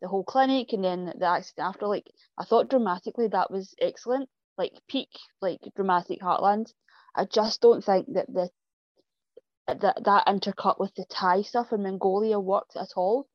the 0.00 0.08
whole 0.08 0.24
clinic 0.24 0.72
and 0.72 0.82
then 0.82 1.12
the 1.18 1.26
accident 1.26 1.68
after, 1.68 1.86
like 1.86 2.10
I 2.38 2.44
thought 2.44 2.70
dramatically 2.70 3.28
that 3.28 3.50
was 3.50 3.74
excellent. 3.78 4.30
Like 4.56 4.72
peak 4.88 5.10
like 5.42 5.60
dramatic 5.74 6.20
Heartland. 6.20 6.72
I 7.14 7.26
just 7.26 7.60
don't 7.60 7.84
think 7.84 8.14
that 8.14 8.32
the 8.32 8.50
that 9.66 10.04
that 10.04 10.26
intercut 10.26 10.78
with 10.78 10.94
the 10.94 11.04
Ty 11.04 11.42
stuff 11.42 11.72
in 11.72 11.82
Mongolia 11.82 12.40
worked 12.40 12.76
at 12.76 12.92
all. 12.96 13.26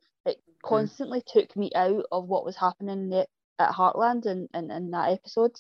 It 0.64 0.68
constantly 0.68 1.24
took 1.26 1.56
me 1.56 1.72
out 1.76 2.06
of 2.12 2.28
what 2.28 2.46
was 2.46 2.56
happening 2.56 3.10
the- 3.10 3.28
at 3.60 3.72
Heartland 3.72 4.26
and 4.26 4.48
in, 4.54 4.72
in, 4.72 4.92
that 4.92 5.12
episode. 5.12 5.56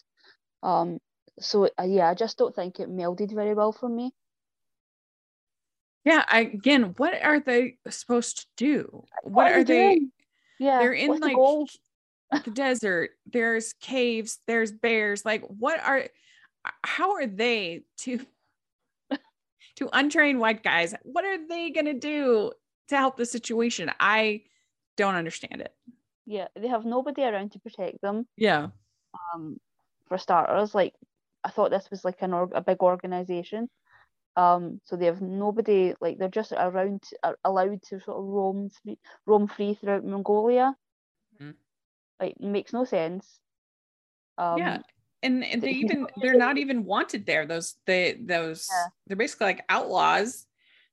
Um, 0.63 0.99
so 1.39 1.65
uh, 1.79 1.83
yeah, 1.83 2.09
I 2.09 2.13
just 2.13 2.37
don't 2.37 2.55
think 2.55 2.79
it 2.79 2.89
melded 2.89 3.33
very 3.33 3.53
well 3.53 3.71
for 3.71 3.89
me. 3.89 4.13
Yeah, 6.03 6.23
I, 6.27 6.41
again, 6.41 6.95
what 6.97 7.13
are 7.21 7.39
they 7.39 7.77
supposed 7.89 8.39
to 8.39 8.45
do? 8.57 9.03
What, 9.23 9.51
are 9.51 9.63
they? 9.63 9.95
doing? 9.95 10.11
Yeah, 10.59 10.79
They're 10.79 10.93
in 10.93 11.09
what's 11.09 11.21
the 11.21 11.27
like 11.27 11.35
goal? 11.35 11.69
the 12.31 12.51
desert. 12.51 13.11
There's 13.25 13.73
caves. 13.73 14.39
There's 14.47 14.71
bears. 14.71 15.25
Like, 15.25 15.43
what 15.43 15.79
are? 15.83 16.05
How 16.83 17.13
are 17.13 17.27
they 17.27 17.81
to 17.99 18.19
to 19.77 19.89
untrained 19.93 20.39
white 20.39 20.63
guys? 20.63 20.93
What 21.03 21.25
are 21.25 21.47
they 21.47 21.71
gonna 21.71 21.93
do 21.93 22.51
to 22.89 22.97
help 22.97 23.17
the 23.17 23.25
situation? 23.25 23.91
I 23.99 24.43
don't 24.97 25.15
understand 25.15 25.61
it. 25.61 25.73
Yeah, 26.25 26.47
they 26.55 26.67
have 26.67 26.85
nobody 26.85 27.23
around 27.23 27.51
to 27.53 27.59
protect 27.59 28.01
them. 28.01 28.27
Yeah. 28.37 28.67
Um, 29.33 29.59
for 30.07 30.17
starters, 30.17 30.75
like 30.75 30.93
I 31.43 31.49
thought 31.49 31.71
this 31.71 31.89
was 31.89 32.05
like 32.05 32.21
an 32.21 32.33
org- 32.33 32.53
a 32.53 32.61
big 32.61 32.81
organization. 32.81 33.69
Um, 34.37 34.79
so 34.85 34.95
they 34.95 35.07
have 35.07 35.21
nobody 35.21 35.93
like 35.99 36.17
they're 36.17 36.29
just 36.29 36.53
around 36.53 37.03
are 37.23 37.37
allowed 37.43 37.81
to 37.83 37.99
sort 37.99 38.17
of 38.17 38.23
roam 38.25 38.69
free, 38.69 38.97
roam 39.25 39.47
free 39.47 39.73
throughout 39.73 40.05
Mongolia. 40.05 40.75
Mhm. 41.41 41.55
Like 42.19 42.39
makes 42.39 42.71
no 42.71 42.85
sense. 42.85 43.39
Um, 44.37 44.57
yeah. 44.57 44.77
And, 45.23 45.43
and 45.43 45.61
they 45.61 45.71
even 45.71 46.07
they're 46.21 46.37
not 46.37 46.57
even 46.57 46.85
wanted 46.85 47.25
there. 47.25 47.45
Those 47.45 47.75
they 47.85 48.13
those 48.13 48.69
Yeah. 48.71 48.87
they're 49.07 49.17
basically 49.17 49.47
like 49.47 49.65
outlaws. 49.69 50.45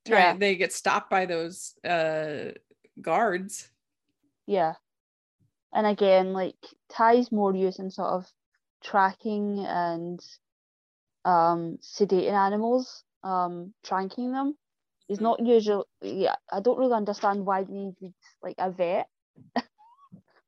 Trying, 0.05 0.21
Yeah. 0.21 0.37
They 0.37 0.55
get 0.55 0.73
stopped 0.73 1.09
by 1.09 1.25
those 1.25 1.75
uh 1.83 2.51
guards. 3.01 3.69
Yeah. 4.49 4.73
And 5.71 5.85
again, 5.85 6.33
like 6.33 6.57
Ty's 6.89 7.31
more 7.31 7.53
using 7.55 7.91
sort 7.91 8.09
of 8.09 8.25
tracking 8.83 9.59
and 9.59 10.19
um 11.23 11.77
sedating 11.83 12.33
animals, 12.33 13.03
um, 13.23 13.73
tranking 13.85 14.31
them. 14.31 14.57
He's 15.07 15.19
Mhm. 15.19 15.21
not 15.29 15.39
usually 15.45 15.85
yeah, 16.01 16.35
I 16.51 16.61
don't 16.61 16.79
really 16.79 16.93
understand 16.97 17.45
why 17.45 17.63
they 17.63 17.73
needed 17.73 18.13
like 18.41 18.55
a 18.57 18.71
vet. 18.71 19.07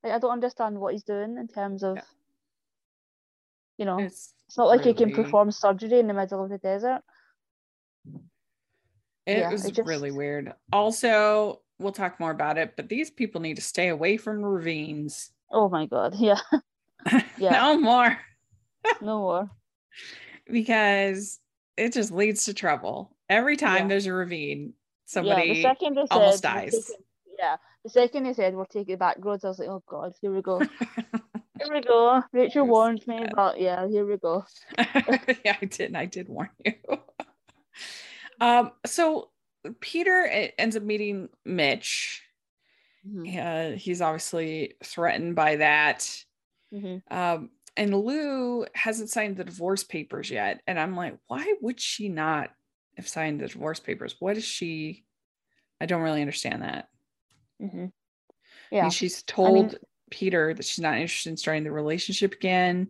like 0.03 0.13
I 0.13 0.17
don't 0.17 0.31
understand 0.31 0.79
what 0.79 0.93
he's 0.93 1.03
doing 1.03 1.37
in 1.37 1.47
terms 1.47 1.83
of 1.83 1.97
Yeah. 1.97 2.03
you 3.77 3.85
know, 3.85 3.99
It's 3.99 4.33
it's 4.47 4.57
not 4.57 4.67
like 4.67 4.81
he 4.83 4.93
can 4.95 5.13
perform 5.13 5.51
surgery 5.51 5.99
in 5.99 6.07
the 6.07 6.13
middle 6.15 6.43
of 6.43 6.49
the 6.49 6.57
desert. 6.57 7.03
It 9.27 9.37
Yeah, 9.37 9.51
was 9.51 9.65
it 9.65 9.75
just- 9.75 9.87
really 9.87 10.09
weird. 10.11 10.55
Also, 10.73 11.61
we'll 11.81 11.91
talk 11.91 12.19
more 12.19 12.31
about 12.31 12.57
it, 12.57 12.73
but 12.75 12.87
these 12.89 13.09
people 13.09 13.41
need 13.41 13.55
to 13.57 13.61
stay 13.61 13.89
away 13.89 14.17
from 14.17 14.43
ravines. 14.43 15.31
Oh 15.53 15.67
my 15.67 15.85
god, 15.85 16.15
yeah, 16.17 16.39
Yeah. 17.37 17.51
no 17.51 17.77
more 17.77 18.17
no 19.01 19.19
more. 19.19 19.49
because 20.49 21.39
it 21.75 21.91
just 21.91 22.11
leads 22.11 22.45
to 22.45 22.53
trouble. 22.53 23.15
Every 23.27 23.57
time 23.57 23.81
Yeah. 23.83 23.87
there's 23.89 24.05
a 24.05 24.13
ravine, 24.13 24.67
yeah, 24.67 24.73
somebody 25.05 25.53
the 25.55 25.61
second 25.61 25.95
they 25.97 26.05
almost 26.09 26.41
said 26.41 26.53
dies. 26.53 26.71
taking- 26.71 27.03
yeah, 27.37 27.55
the 27.83 27.89
second 27.89 28.23
they 28.23 28.33
said 28.33 28.55
we're 28.55 28.63
taking 28.65 28.97
back 28.97 29.17
roads, 29.19 29.43
I 29.43 29.49
was 29.49 29.59
like, 29.59 29.67
oh 29.67 29.83
god, 29.87 30.13
here 30.21 30.31
we 30.33 30.41
go. 30.41 30.61
Here 31.63 31.73
we 31.75 31.81
go. 31.81 32.23
Rachel 32.33 32.65
warned 32.65 33.05
me, 33.05 33.19
yeah. 33.19 33.29
but 33.35 33.61
yeah, 33.61 33.87
here 33.87 34.03
we 34.03 34.17
go. 34.17 34.43
yeah, 34.79 35.57
I 35.61 35.65
didn't. 35.65 35.95
I 35.95 36.05
did 36.07 36.27
warn 36.27 36.49
you. 36.65 36.73
um, 38.39 38.71
so 38.85 39.29
Peter 39.79 40.25
ends 40.57 40.75
up 40.75 40.83
meeting 40.83 41.29
Mitch. 41.45 42.23
Mhm, 43.03 43.31
Uh, 43.37 43.71
he's 43.71 44.01
obviously 44.01 44.75
threatened 44.83 45.35
by 45.35 45.57
that. 45.57 46.25
mhm. 46.71 47.01
Um, 47.11 47.51
and 47.77 47.95
Lou 47.95 48.65
hasn't 48.75 49.09
signed 49.09 49.37
the 49.37 49.45
divorce 49.45 49.83
papers 49.83 50.29
yet. 50.31 50.61
And 50.67 50.79
I'm 50.79 50.95
like, 50.95 51.19
why 51.27 51.55
would 51.61 51.79
she 51.79 52.09
not 52.09 52.51
have 52.97 53.07
signed 53.07 53.41
the 53.41 53.47
divorce 53.47 53.79
papers? 53.79 54.17
What 54.19 54.37
is 54.37 54.45
she? 54.45 55.05
I 55.81 55.87
don't 55.87 56.03
really 56.03 56.21
understand 56.21 56.63
that. 56.63 56.89
Mhm. 57.59 57.91
I 58.79 58.83
Yeah, 58.83 58.83
mean, 58.83 58.91
she's 58.91 59.23
told 59.23 59.75
Peter 60.09 60.53
that 60.53 60.65
she's 60.65 60.79
not 60.79 60.95
interested 60.97 61.29
in 61.29 61.37
starting 61.37 61.63
the 61.63 61.71
relationship 61.71 62.33
again, 62.33 62.89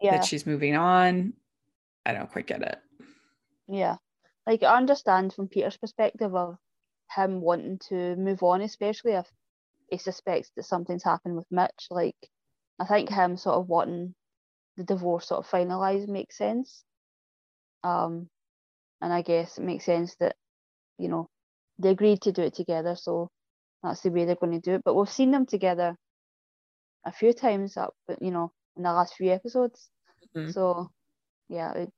yeah, 0.00 0.10
that 0.10 0.24
she's 0.24 0.46
moving 0.46 0.76
on. 0.76 1.34
I 2.06 2.12
don't 2.14 2.30
quite 2.30 2.46
get 2.46 2.62
it. 2.62 2.80
yeah. 3.68 3.98
Like 4.46 4.62
I 4.62 4.76
understand 4.76 5.32
from 5.32 5.48
Peter's 5.48 5.76
perspective 5.76 6.34
of 6.34 6.56
him 7.14 7.40
wanting 7.40 7.78
to 7.88 8.16
move 8.16 8.42
on, 8.42 8.60
especially 8.60 9.12
if 9.12 9.26
he 9.90 9.98
suspects 9.98 10.50
that 10.56 10.64
something's 10.64 11.04
happened 11.04 11.36
with 11.36 11.46
Mitch. 11.50 11.88
Like, 11.90 12.16
I 12.78 12.84
think 12.84 13.10
him 13.10 13.36
sort 13.36 13.56
of 13.56 13.68
wanting 13.68 14.14
the 14.76 14.84
divorce 14.84 15.28
sort 15.28 15.44
of 15.44 15.50
finalised 15.50 16.08
makes 16.08 16.36
sense. 16.36 16.84
Um, 17.82 18.28
and 19.00 19.12
I 19.12 19.22
guess 19.22 19.58
it 19.58 19.64
makes 19.64 19.84
sense 19.84 20.16
that, 20.16 20.36
you 20.98 21.08
know, 21.08 21.28
they 21.78 21.90
agreed 21.90 22.22
to 22.22 22.32
do 22.32 22.42
it 22.42 22.54
together, 22.54 22.96
so 22.96 23.28
that's 23.82 24.00
the 24.00 24.10
way 24.10 24.24
they're 24.24 24.34
going 24.34 24.60
to 24.60 24.70
do 24.70 24.74
it. 24.76 24.82
But 24.84 24.94
we've 24.94 25.08
seen 25.08 25.30
them 25.30 25.46
together 25.46 25.96
a 27.04 27.12
few 27.12 27.32
times 27.32 27.76
up, 27.76 27.94
you 28.20 28.30
know, 28.30 28.52
in 28.76 28.82
the 28.82 28.92
last 28.92 29.14
few 29.14 29.30
episodes. 29.30 29.88
Mm-hmm. 30.36 30.50
So, 30.50 30.90
yeah, 31.48 31.72
it, 31.72 31.92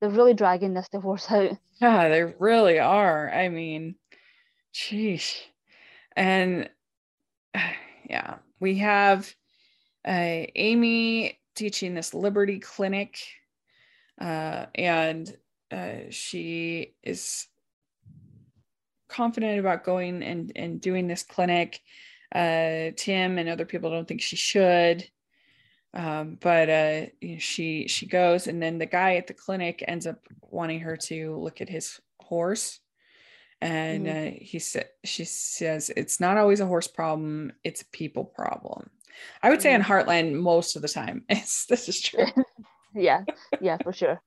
they're 0.00 0.10
really 0.10 0.34
dragging 0.34 0.74
this 0.74 0.88
divorce 0.88 1.26
out. 1.30 1.56
Yeah, 1.80 2.08
they 2.08 2.24
really 2.38 2.78
are. 2.78 3.30
I 3.30 3.48
mean, 3.48 3.96
sheesh. 4.74 5.36
And 6.16 6.68
yeah, 8.08 8.36
we 8.60 8.78
have 8.78 9.32
uh, 10.06 10.46
Amy 10.54 11.38
teaching 11.54 11.94
this 11.94 12.14
Liberty 12.14 12.60
Clinic, 12.60 13.18
uh, 14.20 14.66
and 14.74 15.36
uh, 15.70 16.10
she 16.10 16.94
is 17.02 17.46
confident 19.08 19.58
about 19.58 19.84
going 19.84 20.22
and, 20.22 20.52
and 20.54 20.80
doing 20.80 21.06
this 21.06 21.22
clinic. 21.22 21.80
Uh, 22.34 22.90
Tim 22.96 23.38
and 23.38 23.48
other 23.48 23.64
people 23.64 23.90
don't 23.90 24.06
think 24.06 24.20
she 24.20 24.36
should. 24.36 25.08
Um, 25.98 26.38
but 26.40 26.70
uh, 26.70 27.06
she 27.38 27.88
she 27.88 28.06
goes, 28.06 28.46
and 28.46 28.62
then 28.62 28.78
the 28.78 28.86
guy 28.86 29.16
at 29.16 29.26
the 29.26 29.34
clinic 29.34 29.82
ends 29.88 30.06
up 30.06 30.20
wanting 30.42 30.78
her 30.80 30.96
to 30.96 31.36
look 31.36 31.60
at 31.60 31.68
his 31.68 32.00
horse, 32.20 32.78
and 33.60 34.06
mm-hmm. 34.06 34.28
uh, 34.28 34.38
he 34.40 34.60
said 34.60 34.86
she 35.04 35.24
says 35.24 35.90
it's 35.96 36.20
not 36.20 36.38
always 36.38 36.60
a 36.60 36.66
horse 36.66 36.86
problem; 36.86 37.50
it's 37.64 37.82
a 37.82 37.86
people 37.86 38.24
problem. 38.24 38.90
I 39.42 39.50
would 39.50 39.60
say 39.60 39.74
in 39.74 39.82
mm-hmm. 39.82 39.92
Heartland 39.92 40.34
most 40.34 40.76
of 40.76 40.82
the 40.82 40.88
time. 40.88 41.24
It's 41.28 41.66
this 41.66 41.88
is 41.88 42.00
true. 42.00 42.26
yeah, 42.94 43.24
yeah, 43.60 43.78
for 43.82 43.92
sure. 43.92 44.22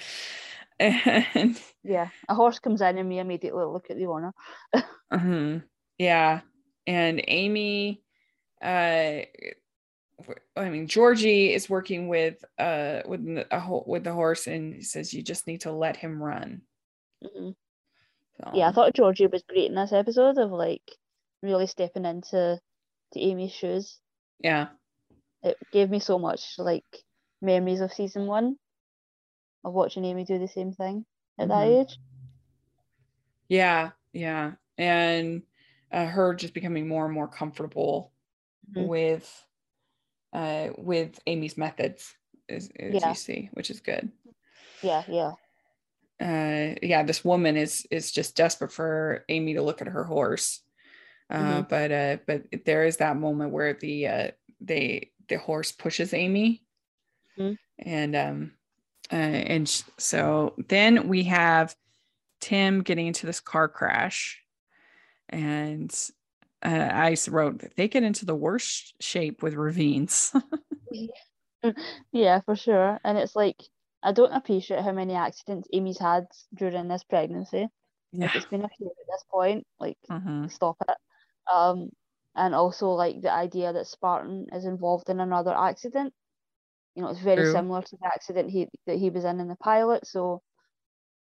and 0.80 1.60
yeah, 1.84 2.08
a 2.28 2.34
horse 2.34 2.58
comes 2.58 2.80
in 2.80 2.98
and 2.98 3.08
we 3.08 3.20
immediately 3.20 3.64
look 3.64 3.88
at 3.88 3.98
the 3.98 4.06
owner. 4.06 4.34
uh-huh. 4.74 5.60
Yeah, 5.96 6.40
and 6.88 7.22
Amy, 7.28 8.02
uh, 8.60 9.22
I 10.56 10.68
mean 10.68 10.88
Georgie 10.88 11.52
is 11.52 11.70
working 11.70 12.08
with 12.08 12.44
uh 12.58 13.02
with 13.06 13.20
a 13.50 13.80
with 13.86 14.04
the 14.04 14.12
horse 14.12 14.46
and 14.46 14.74
he 14.74 14.82
says 14.82 15.14
you 15.14 15.22
just 15.22 15.46
need 15.46 15.62
to 15.62 15.72
let 15.72 15.96
him 15.96 16.22
run. 16.22 16.62
Mm-hmm. 17.24 17.50
So. 18.40 18.50
Yeah, 18.54 18.68
I 18.68 18.72
thought 18.72 18.94
Georgie 18.94 19.26
was 19.26 19.42
great 19.48 19.68
in 19.68 19.74
this 19.74 19.92
episode 19.92 20.38
of 20.38 20.50
like 20.50 20.82
really 21.42 21.66
stepping 21.66 22.04
into 22.04 22.58
to 23.12 23.20
Amy's 23.20 23.52
shoes. 23.52 23.98
Yeah, 24.40 24.68
it 25.42 25.56
gave 25.72 25.90
me 25.90 25.98
so 25.98 26.18
much 26.18 26.54
like 26.58 26.84
memories 27.40 27.80
of 27.80 27.92
season 27.92 28.26
one 28.26 28.56
of 29.64 29.72
watching 29.72 30.04
Amy 30.04 30.24
do 30.24 30.38
the 30.38 30.48
same 30.48 30.72
thing 30.72 31.04
at 31.38 31.48
mm-hmm. 31.48 31.58
that 31.58 31.80
age. 31.80 31.98
Yeah, 33.48 33.90
yeah, 34.12 34.52
and 34.76 35.42
uh, 35.90 36.06
her 36.06 36.34
just 36.34 36.54
becoming 36.54 36.86
more 36.86 37.06
and 37.06 37.14
more 37.14 37.28
comfortable 37.28 38.12
mm-hmm. 38.70 38.86
with 38.86 39.44
uh, 40.32 40.68
with 40.76 41.18
Amy's 41.26 41.56
methods, 41.56 42.14
as, 42.48 42.70
as 42.78 42.94
yeah. 42.94 43.08
you 43.08 43.14
see, 43.14 43.50
which 43.52 43.70
is 43.70 43.80
good. 43.80 44.10
Yeah, 44.82 45.02
yeah. 45.08 45.32
Uh, 46.20 46.74
yeah, 46.82 47.04
this 47.04 47.24
woman 47.24 47.56
is 47.56 47.86
is 47.90 48.10
just 48.10 48.36
desperate 48.36 48.72
for 48.72 49.24
Amy 49.28 49.54
to 49.54 49.62
look 49.62 49.80
at 49.80 49.88
her 49.88 50.04
horse. 50.04 50.60
Uh, 51.30 51.36
mm-hmm. 51.36 51.60
but 51.68 51.92
uh, 51.92 52.16
but 52.26 52.44
there 52.64 52.84
is 52.84 52.96
that 52.96 53.16
moment 53.16 53.52
where 53.52 53.74
the 53.74 54.06
uh, 54.06 54.30
they 54.60 55.10
the 55.28 55.38
horse 55.38 55.72
pushes 55.72 56.14
Amy, 56.14 56.64
mm-hmm. 57.38 57.54
and 57.78 58.16
um, 58.16 58.52
uh, 59.12 59.16
and 59.16 59.68
sh- 59.68 59.82
so 59.98 60.54
then 60.68 61.06
we 61.06 61.24
have 61.24 61.76
Tim 62.40 62.82
getting 62.82 63.06
into 63.06 63.26
this 63.26 63.40
car 63.40 63.68
crash, 63.68 64.42
and 65.28 65.94
uh, 66.64 66.68
I 66.92 67.16
wrote 67.28 67.62
they 67.76 67.88
get 67.88 68.02
into 68.02 68.24
the 68.24 68.34
worst 68.34 68.94
shape 69.00 69.42
with 69.42 69.54
ravines. 69.54 70.32
yeah, 72.12 72.40
for 72.40 72.56
sure. 72.56 72.98
And 73.04 73.18
it's 73.18 73.36
like 73.36 73.56
I 74.02 74.12
don't 74.12 74.32
appreciate 74.32 74.82
how 74.82 74.92
many 74.92 75.14
accidents 75.14 75.68
Amy's 75.72 75.98
had 75.98 76.26
during 76.54 76.88
this 76.88 77.04
pregnancy. 77.04 77.68
Yeah. 78.12 78.26
Like, 78.26 78.36
it's 78.36 78.46
been 78.46 78.64
a 78.64 78.68
few 78.76 78.86
at 78.86 79.06
this 79.08 79.24
point. 79.30 79.66
Like, 79.78 79.98
mm-hmm. 80.10 80.48
stop 80.48 80.76
it. 80.88 80.96
Um, 81.52 81.90
and 82.36 82.54
also 82.54 82.90
like 82.90 83.20
the 83.20 83.32
idea 83.32 83.72
that 83.72 83.86
Spartan 83.86 84.46
is 84.52 84.64
involved 84.64 85.08
in 85.10 85.20
another 85.20 85.54
accident. 85.54 86.12
You 86.94 87.02
know, 87.02 87.10
it's 87.10 87.20
very 87.20 87.42
True. 87.42 87.52
similar 87.52 87.82
to 87.82 87.96
the 88.00 88.06
accident 88.06 88.50
he 88.50 88.68
that 88.86 88.98
he 88.98 89.10
was 89.10 89.24
in 89.24 89.40
in 89.40 89.48
the 89.48 89.56
pilot. 89.56 90.06
So, 90.06 90.42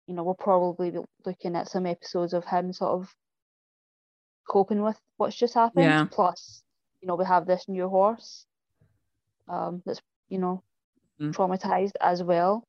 you 0.06 0.14
know, 0.14 0.24
we'll 0.24 0.34
probably 0.34 0.90
be 0.90 1.00
looking 1.24 1.56
at 1.56 1.68
some 1.68 1.86
episodes 1.86 2.34
of 2.34 2.44
him 2.44 2.72
sort 2.72 3.00
of 3.00 3.14
coping 4.48 4.82
with 4.82 4.98
what's 5.16 5.36
just 5.36 5.54
happened. 5.54 5.84
Yeah. 5.84 6.06
Plus, 6.10 6.62
you 7.00 7.08
know, 7.08 7.16
we 7.16 7.24
have 7.24 7.46
this 7.46 7.64
new 7.68 7.88
horse 7.88 8.46
um, 9.48 9.82
that's, 9.84 10.00
you 10.28 10.38
know, 10.38 10.62
mm. 11.20 11.32
traumatized 11.32 11.92
as 12.00 12.22
well. 12.22 12.66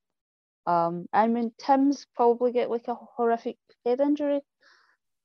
Um, 0.65 1.07
I 1.13 1.28
mean, 1.28 1.51
Tim's 1.57 2.05
probably 2.15 2.51
get 2.51 2.69
like 2.69 2.88
a 2.88 2.95
horrific 2.95 3.57
head 3.86 4.01
injury. 4.01 4.41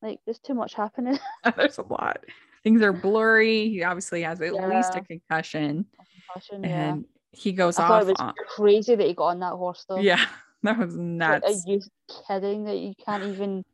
Like, 0.01 0.21
there's 0.25 0.39
too 0.39 0.55
much 0.55 0.75
happening. 0.75 1.19
there's 1.57 1.79
a 1.79 1.83
lot. 1.83 2.25
Things 2.63 2.81
are 2.83 2.93
blurry. 2.93 3.69
He 3.71 3.83
obviously 3.83 4.23
has 4.23 4.41
at 4.41 4.55
yeah. 4.55 4.69
least 4.69 4.95
a 4.95 5.01
concussion. 5.01 5.85
A 6.01 6.05
concussion 6.33 6.65
and 6.65 7.05
yeah. 7.05 7.39
he 7.41 7.53
goes 7.53 7.79
I 7.79 7.89
off. 7.89 8.03
It 8.03 8.07
was 8.07 8.21
on... 8.21 8.35
crazy 8.57 8.95
that 8.95 9.07
he 9.07 9.15
got 9.15 9.29
on 9.29 9.41
that 9.41 9.53
horse, 9.53 9.85
though. 9.89 9.99
Yeah, 9.99 10.25
that 10.63 10.79
was 10.79 10.97
nuts. 10.97 11.45
Like, 11.45 11.55
are 11.55 11.71
you 11.71 11.81
kidding 12.29 12.65
that 12.65 12.79
you 12.79 12.95
can't 13.05 13.25
even? 13.25 13.65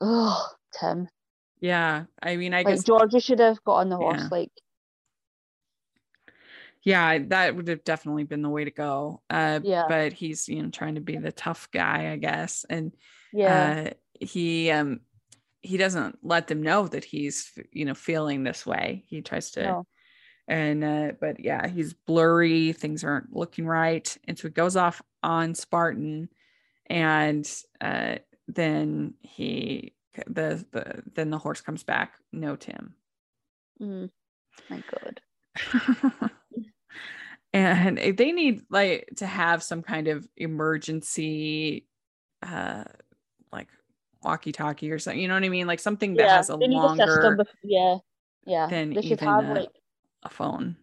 Oh, 0.00 0.48
Tim. 0.78 1.08
Yeah, 1.60 2.04
I 2.22 2.36
mean, 2.36 2.54
I 2.54 2.58
like 2.58 2.66
guess 2.66 2.84
Georgie 2.84 3.20
should 3.20 3.40
have 3.40 3.62
got 3.64 3.76
on 3.76 3.88
the 3.88 3.96
horse. 3.96 4.20
Yeah. 4.20 4.28
Like, 4.30 4.50
yeah, 6.82 7.18
that 7.28 7.56
would 7.56 7.68
have 7.68 7.82
definitely 7.82 8.24
been 8.24 8.42
the 8.42 8.48
way 8.48 8.64
to 8.64 8.70
go. 8.70 9.22
Uh, 9.30 9.60
yeah, 9.62 9.84
but 9.88 10.12
he's 10.12 10.48
you 10.48 10.62
know 10.62 10.70
trying 10.70 10.96
to 10.96 11.00
be 11.00 11.16
the 11.16 11.32
tough 11.32 11.68
guy, 11.72 12.12
I 12.12 12.16
guess, 12.16 12.64
and 12.68 12.92
yeah, 13.32 13.86
uh, 13.86 13.90
he 14.20 14.70
um 14.70 15.00
he 15.62 15.76
doesn't 15.76 16.18
let 16.22 16.46
them 16.46 16.62
know 16.62 16.86
that 16.88 17.04
he's 17.04 17.50
you 17.72 17.84
know 17.84 17.94
feeling 17.94 18.44
this 18.44 18.64
way. 18.66 19.04
He 19.08 19.22
tries 19.22 19.50
to. 19.52 19.62
No. 19.62 19.86
And 20.48 20.84
uh, 20.84 21.12
but 21.20 21.40
yeah, 21.40 21.66
he's 21.66 21.92
blurry. 21.92 22.72
Things 22.72 23.02
aren't 23.02 23.34
looking 23.34 23.66
right, 23.66 24.16
and 24.28 24.38
so 24.38 24.46
he 24.46 24.52
goes 24.52 24.76
off 24.76 25.02
on 25.20 25.56
Spartan, 25.56 26.28
and 26.88 27.50
uh, 27.80 28.18
then 28.46 29.14
he 29.22 29.95
the 30.26 30.64
the 30.72 31.02
then 31.14 31.30
the 31.30 31.38
horse 31.38 31.60
comes 31.60 31.82
back 31.82 32.14
no 32.32 32.56
tim. 32.56 32.94
Mm, 33.80 34.10
my 34.70 34.82
god. 34.90 35.20
And 37.52 37.96
they 37.96 38.32
need 38.32 38.62
like 38.68 39.08
to 39.16 39.26
have 39.26 39.62
some 39.62 39.82
kind 39.82 40.08
of 40.08 40.28
emergency 40.36 41.86
uh 42.42 42.84
like 43.50 43.68
walkie 44.22 44.52
talkie 44.52 44.90
or 44.90 44.98
something 44.98 45.20
you 45.20 45.26
know 45.26 45.34
what 45.34 45.44
i 45.44 45.48
mean? 45.48 45.66
Like 45.66 45.80
something 45.80 46.14
that 46.14 46.24
yeah, 46.24 46.36
has 46.36 46.50
a 46.50 46.56
longer 46.56 47.38
a 47.40 47.44
yeah 47.64 47.96
yeah. 48.44 48.66
than 48.66 48.92
they 48.92 49.00
should 49.00 49.20
have 49.20 49.48
a, 49.48 49.54
like 49.54 49.72
a 50.22 50.28
phone. 50.28 50.76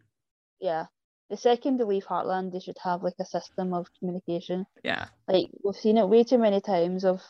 Yeah. 0.59 0.85
The 1.29 1.37
second 1.37 1.77
they 1.79 1.83
leave 1.83 2.05
heartland 2.05 2.51
they 2.51 2.59
should 2.59 2.77
have 2.83 3.03
like 3.03 3.15
a 3.19 3.25
system 3.25 3.73
of 3.73 3.87
communication. 3.99 4.65
Yeah. 4.83 5.05
Like 5.27 5.47
we've 5.63 5.75
seen 5.75 5.97
it 5.97 6.09
way 6.09 6.23
too 6.23 6.37
many 6.39 6.59
times 6.59 7.05
of 7.05 7.21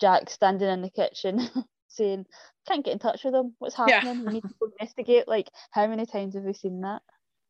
Jack 0.00 0.30
standing 0.30 0.68
in 0.68 0.82
the 0.82 0.90
kitchen 0.90 1.48
saying, 1.88 2.26
Can't 2.66 2.84
get 2.84 2.92
in 2.92 2.98
touch 2.98 3.24
with 3.24 3.34
them. 3.34 3.54
What's 3.58 3.76
happening? 3.76 4.20
Yeah. 4.20 4.26
We 4.26 4.32
need 4.34 4.42
to 4.42 4.72
investigate. 4.72 5.28
Like, 5.28 5.48
how 5.70 5.86
many 5.86 6.06
times 6.06 6.34
have 6.34 6.44
we 6.44 6.52
seen 6.52 6.80
that? 6.82 7.02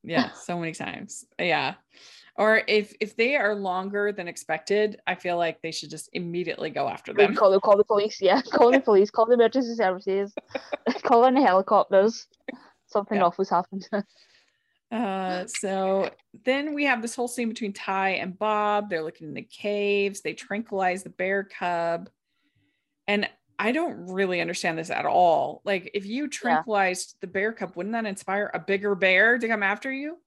Yeah, 0.02 0.32
so 0.32 0.58
many 0.58 0.72
times. 0.72 1.24
Yeah. 1.38 1.74
Or 2.36 2.62
if 2.66 2.94
if 3.00 3.16
they 3.16 3.36
are 3.36 3.54
longer 3.54 4.12
than 4.12 4.28
expected, 4.28 4.98
I 5.06 5.14
feel 5.14 5.36
like 5.36 5.60
they 5.62 5.72
should 5.72 5.90
just 5.90 6.08
immediately 6.12 6.70
go 6.70 6.88
after 6.88 7.12
them. 7.12 7.34
Call, 7.34 7.58
call 7.60 7.76
the 7.76 7.84
police, 7.84 8.18
yeah. 8.20 8.40
Call 8.52 8.70
the 8.72 8.80
police, 8.80 9.10
call 9.10 9.26
the 9.26 9.34
emergency 9.34 9.74
services, 9.74 10.32
call 11.02 11.26
in 11.26 11.34
the 11.34 11.42
helicopters. 11.42 12.26
Something 12.86 13.18
yeah. 13.18 13.24
awful's 13.24 13.50
happened. 13.50 13.86
Uh, 14.90 15.46
so 15.46 16.10
then 16.44 16.74
we 16.74 16.84
have 16.84 17.00
this 17.02 17.14
whole 17.14 17.28
scene 17.28 17.48
between 17.48 17.72
Ty 17.72 18.10
and 18.10 18.36
Bob. 18.38 18.90
They're 18.90 19.04
looking 19.04 19.28
in 19.28 19.34
the 19.34 19.42
caves. 19.42 20.20
They 20.20 20.32
tranquilize 20.32 21.02
the 21.02 21.10
bear 21.10 21.44
cub. 21.44 22.08
And 23.10 23.28
I 23.58 23.72
don't 23.72 24.06
really 24.06 24.40
understand 24.40 24.78
this 24.78 24.88
at 24.88 25.04
all. 25.04 25.62
Like, 25.64 25.90
if 25.94 26.06
you 26.06 26.28
tranquilized 26.28 27.16
yeah. 27.16 27.18
the 27.22 27.32
bear 27.32 27.52
cub, 27.52 27.74
wouldn't 27.74 27.92
that 27.94 28.06
inspire 28.06 28.52
a 28.54 28.60
bigger 28.60 28.94
bear 28.94 29.36
to 29.36 29.48
come 29.48 29.64
after 29.64 29.92
you? 29.92 30.18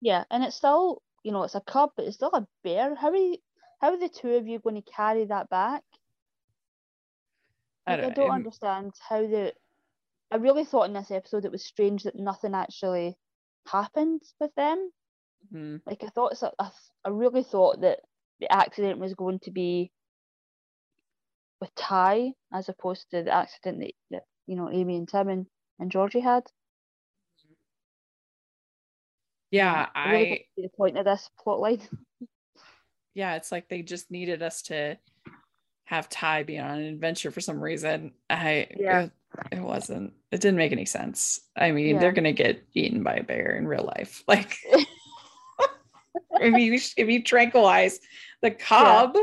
Yeah, 0.00 0.24
and 0.30 0.42
it's 0.42 0.56
still, 0.56 1.02
you 1.24 1.30
know, 1.30 1.42
it's 1.42 1.56
a 1.56 1.60
cub, 1.60 1.90
but 1.94 2.06
it's 2.06 2.16
still 2.16 2.30
a 2.32 2.46
bear. 2.64 2.94
How 2.94 3.10
are 3.10 3.16
you, 3.16 3.36
how 3.82 3.90
are 3.92 3.98
the 3.98 4.08
two 4.08 4.30
of 4.30 4.48
you 4.48 4.60
going 4.60 4.82
to 4.82 4.90
carry 4.90 5.26
that 5.26 5.50
back? 5.50 5.82
Like, 7.86 8.00
I 8.00 8.08
don't, 8.08 8.30
understand 8.30 8.92
how 9.06 9.20
the. 9.20 9.52
I 10.30 10.36
really 10.36 10.64
thought 10.64 10.86
in 10.86 10.94
this 10.94 11.10
episode 11.10 11.44
it 11.44 11.52
was 11.52 11.66
strange 11.66 12.04
that 12.04 12.16
nothing 12.16 12.54
actually 12.54 13.14
happened 13.66 14.22
with 14.40 14.54
them. 14.54 14.90
Mhm. 15.52 15.82
Like 15.84 16.02
I 16.02 16.08
thought, 16.08 16.38
so, 16.38 16.50
I, 16.58 16.70
I 17.04 17.10
really 17.10 17.42
thought 17.42 17.82
that 17.82 17.98
the 18.40 18.50
accident 18.50 19.00
was 19.00 19.12
going 19.12 19.40
to 19.40 19.50
be 19.50 19.92
with 21.62 21.72
Ty 21.76 22.32
as 22.52 22.68
opposed 22.68 23.08
to 23.12 23.22
the 23.22 23.32
accident 23.32 23.78
that, 23.78 23.92
that 24.10 24.22
you 24.48 24.56
know 24.56 24.68
Amy 24.68 24.96
and 24.96 25.08
Tim 25.08 25.28
and, 25.28 25.46
and 25.78 25.92
Georgie 25.92 26.18
had. 26.18 26.42
Yeah, 29.52 29.86
I 29.94 30.10
really 30.10 30.26
I 30.26 30.28
don't 30.28 30.38
see 30.56 30.62
the 30.62 30.76
point 30.76 30.98
of 30.98 31.04
this 31.04 31.30
plot 31.38 31.60
line. 31.60 31.80
yeah, 33.14 33.36
it's 33.36 33.52
like 33.52 33.68
they 33.68 33.82
just 33.82 34.10
needed 34.10 34.42
us 34.42 34.62
to 34.62 34.98
have 35.84 36.08
Ty 36.08 36.42
be 36.42 36.58
on 36.58 36.80
an 36.80 36.86
adventure 36.86 37.30
for 37.30 37.40
some 37.40 37.60
reason. 37.60 38.14
I 38.28 38.66
Yeah. 38.76 39.02
it, 39.02 39.12
it 39.52 39.60
wasn't 39.62 40.14
it 40.32 40.40
didn't 40.40 40.58
make 40.58 40.72
any 40.72 40.86
sense. 40.86 41.42
I 41.56 41.70
mean, 41.70 42.00
they're 42.00 42.10
gonna 42.10 42.32
get 42.32 42.64
eaten 42.74 43.04
by 43.04 43.14
a 43.14 43.22
bear 43.22 43.54
in 43.54 43.68
real 43.68 43.84
life. 43.84 44.24
Like 44.28 44.56
if 46.40 46.58
you 46.58 46.74
if 46.74 47.08
you 47.08 47.22
tranquilize 47.22 48.00
the 48.40 48.50
cub, 48.50 49.16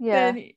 yeah, 0.00 0.32
then 0.32 0.50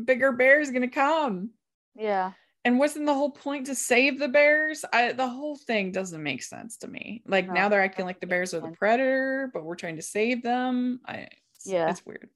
bigger 0.00 0.32
bear 0.32 0.60
is 0.60 0.70
gonna 0.70 0.88
come. 0.88 1.50
yeah, 1.94 2.32
And 2.64 2.78
wasn't 2.78 3.06
the 3.06 3.14
whole 3.14 3.30
point 3.30 3.66
to 3.66 3.74
save 3.74 4.18
the 4.18 4.28
bears? 4.28 4.84
I 4.92 5.12
the 5.12 5.28
whole 5.28 5.56
thing 5.56 5.92
doesn't 5.92 6.22
make 6.22 6.42
sense 6.42 6.78
to 6.78 6.88
me. 6.88 7.22
Like 7.26 7.46
No, 7.48 7.54
now 7.54 7.68
they're 7.68 7.82
acting 7.84 8.06
like 8.06 8.20
the 8.20 8.26
bears 8.26 8.54
are 8.54 8.60
the 8.60 8.72
predator, 8.76 9.50
but 9.52 9.64
we're 9.64 9.76
trying 9.76 9.96
to 9.96 10.02
save 10.02 10.42
them. 10.42 11.00
I 11.06 11.28
it's, 11.56 11.66
Yeah. 11.66 11.90
it's 11.90 12.04
weird. 12.04 12.28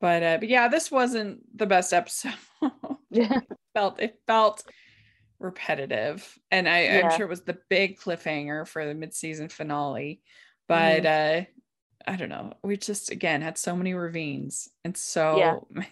But 0.00 0.22
uh, 0.22 0.36
but 0.40 0.48
yeah, 0.48 0.66
this 0.68 0.90
wasn't 0.90 1.56
the 1.56 1.66
best 1.66 1.92
episode. 1.92 2.34
yeah, 3.10 3.38
it 3.38 3.58
felt 3.74 4.00
it 4.00 4.18
felt 4.26 4.64
repetitive, 5.38 6.38
and 6.50 6.68
I, 6.68 6.86
I'm 6.98 7.10
sure 7.16 7.26
it 7.26 7.30
was 7.30 7.42
the 7.42 7.58
big 7.68 7.98
cliffhanger 7.98 8.66
for 8.66 8.84
the 8.86 8.94
mid-season 8.94 9.48
finale. 9.48 10.20
But 10.68 11.06
uh, 11.06 11.42
I 12.06 12.16
don't 12.16 12.28
know. 12.30 12.52
We 12.64 12.76
just 12.76 13.10
again 13.12 13.42
had 13.42 13.58
so 13.58 13.76
many 13.76 13.94
ravines 13.94 14.68
and 14.84 14.96
so 14.96 15.66
many. 15.70 15.86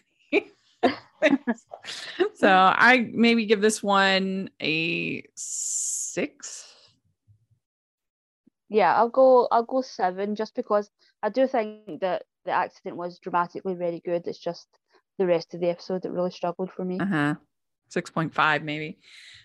so 2.34 2.48
I 2.48 3.10
maybe 3.12 3.46
give 3.46 3.60
this 3.60 3.82
one 3.82 4.50
a 4.62 5.22
six. 5.34 6.66
yeah. 8.68 8.94
I'll 8.96 9.08
go. 9.08 9.48
I'll 9.50 9.64
go 9.64 9.82
seven, 9.82 10.34
just 10.34 10.54
because 10.54 10.90
I 11.22 11.28
do 11.28 11.46
think 11.46 12.00
that 12.00 12.24
the 12.44 12.52
accident 12.52 12.96
was 12.96 13.18
dramatically 13.18 13.74
very 13.74 14.00
good. 14.04 14.26
It's 14.26 14.38
just 14.38 14.66
the 15.18 15.26
rest 15.26 15.54
of 15.54 15.60
the 15.60 15.68
episode 15.68 16.02
that 16.02 16.12
really 16.12 16.30
struggled 16.30 16.70
for 16.72 16.84
me. 16.84 16.98
Uh-huh. 16.98 17.34
6.5 17.94 18.62
maybe. 18.62 18.98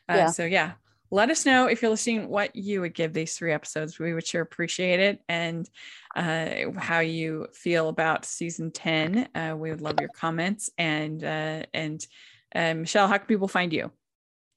Uh, 0.08 0.14
Yeah. 0.14 0.30
So 0.32 0.46
yeah, 0.46 0.74
let 1.16 1.32
us 1.32 1.46
know 1.46 1.68
if 1.68 1.82
you're 1.82 1.90
listening 1.90 2.28
what 2.28 2.54
you 2.56 2.82
would 2.82 2.94
give 2.94 3.14
these 3.14 3.38
three 3.38 3.54
episodes. 3.54 3.98
We 3.98 4.14
would 4.14 4.28
sure 4.28 4.42
appreciate 4.42 5.00
it. 5.00 5.22
And 5.30 5.68
uh, 6.14 6.72
how 6.78 7.00
you 7.00 7.48
feel 7.54 7.88
about 7.88 8.26
season 8.26 8.70
10. 8.70 9.30
Uh, 9.34 9.56
we 9.58 9.72
would 9.72 9.80
love 9.80 9.96
your 10.00 10.10
comments. 10.10 10.70
And 10.78 11.24
uh, 11.24 11.64
and 11.74 12.06
uh, 12.54 12.74
Michelle, 12.74 13.08
how 13.08 13.18
can 13.18 13.28
people 13.28 13.48
find 13.48 13.72
you? 13.72 13.92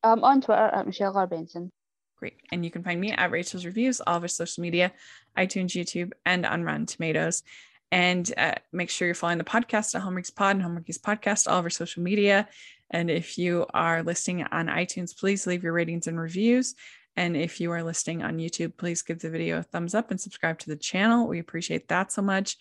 Um, 0.02 0.24
on 0.24 0.40
Twitter 0.40 0.60
at 0.60 0.84
Michelle 0.84 1.16
R 1.16 1.28
Benson. 1.28 1.70
Great. 2.16 2.34
And 2.50 2.64
you 2.64 2.72
can 2.72 2.82
find 2.82 3.00
me 3.00 3.12
at 3.12 3.30
Rachel's 3.30 3.64
Reviews, 3.64 4.00
all 4.00 4.16
of 4.16 4.22
our 4.22 4.28
social 4.28 4.60
media, 4.60 4.92
iTunes, 5.36 5.70
YouTube, 5.70 6.10
and 6.26 6.44
on 6.44 6.64
Rotten 6.64 6.86
Tomatoes. 6.86 7.44
And 7.90 8.30
uh, 8.36 8.54
make 8.72 8.90
sure 8.90 9.06
you're 9.06 9.14
following 9.14 9.38
the 9.38 9.44
podcast 9.44 9.94
at 9.94 10.02
Hallmarkies 10.02 10.34
Pod 10.34 10.56
and 10.56 10.64
Hallmarkies 10.64 11.00
Podcast, 11.00 11.50
all 11.50 11.58
of 11.58 11.64
our 11.64 11.70
social 11.70 12.02
media. 12.02 12.48
And 12.90 13.10
if 13.10 13.38
you 13.38 13.66
are 13.72 14.02
listening 14.02 14.44
on 14.44 14.66
iTunes, 14.66 15.16
please 15.18 15.46
leave 15.46 15.62
your 15.62 15.72
ratings 15.72 16.06
and 16.06 16.18
reviews. 16.18 16.74
And 17.16 17.36
if 17.36 17.60
you 17.60 17.72
are 17.72 17.82
listening 17.82 18.22
on 18.22 18.38
YouTube, 18.38 18.76
please 18.76 19.02
give 19.02 19.18
the 19.18 19.30
video 19.30 19.58
a 19.58 19.62
thumbs 19.62 19.94
up 19.94 20.10
and 20.10 20.20
subscribe 20.20 20.58
to 20.60 20.68
the 20.68 20.76
channel. 20.76 21.26
We 21.26 21.40
appreciate 21.40 21.88
that 21.88 22.12
so 22.12 22.22
much. 22.22 22.56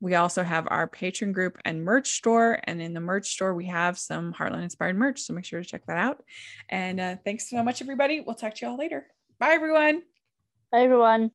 We 0.00 0.16
also 0.16 0.42
have 0.42 0.66
our 0.68 0.88
Patreon 0.88 1.32
group 1.32 1.58
and 1.64 1.84
merch 1.84 2.16
store. 2.16 2.58
And 2.64 2.82
in 2.82 2.92
the 2.92 3.00
merch 3.00 3.28
store, 3.28 3.54
we 3.54 3.66
have 3.66 3.98
some 3.98 4.34
Heartland 4.34 4.64
inspired 4.64 4.96
merch. 4.96 5.22
So 5.22 5.32
make 5.32 5.44
sure 5.44 5.62
to 5.62 5.66
check 5.66 5.86
that 5.86 5.96
out. 5.96 6.22
And 6.68 7.00
uh, 7.00 7.16
thanks 7.24 7.48
so 7.48 7.62
much, 7.62 7.80
everybody. 7.80 8.20
We'll 8.20 8.34
talk 8.34 8.54
to 8.56 8.66
you 8.66 8.72
all 8.72 8.78
later. 8.78 9.06
Bye, 9.38 9.52
everyone. 9.52 10.02
Bye 10.72 10.82
everyone. 10.82 11.30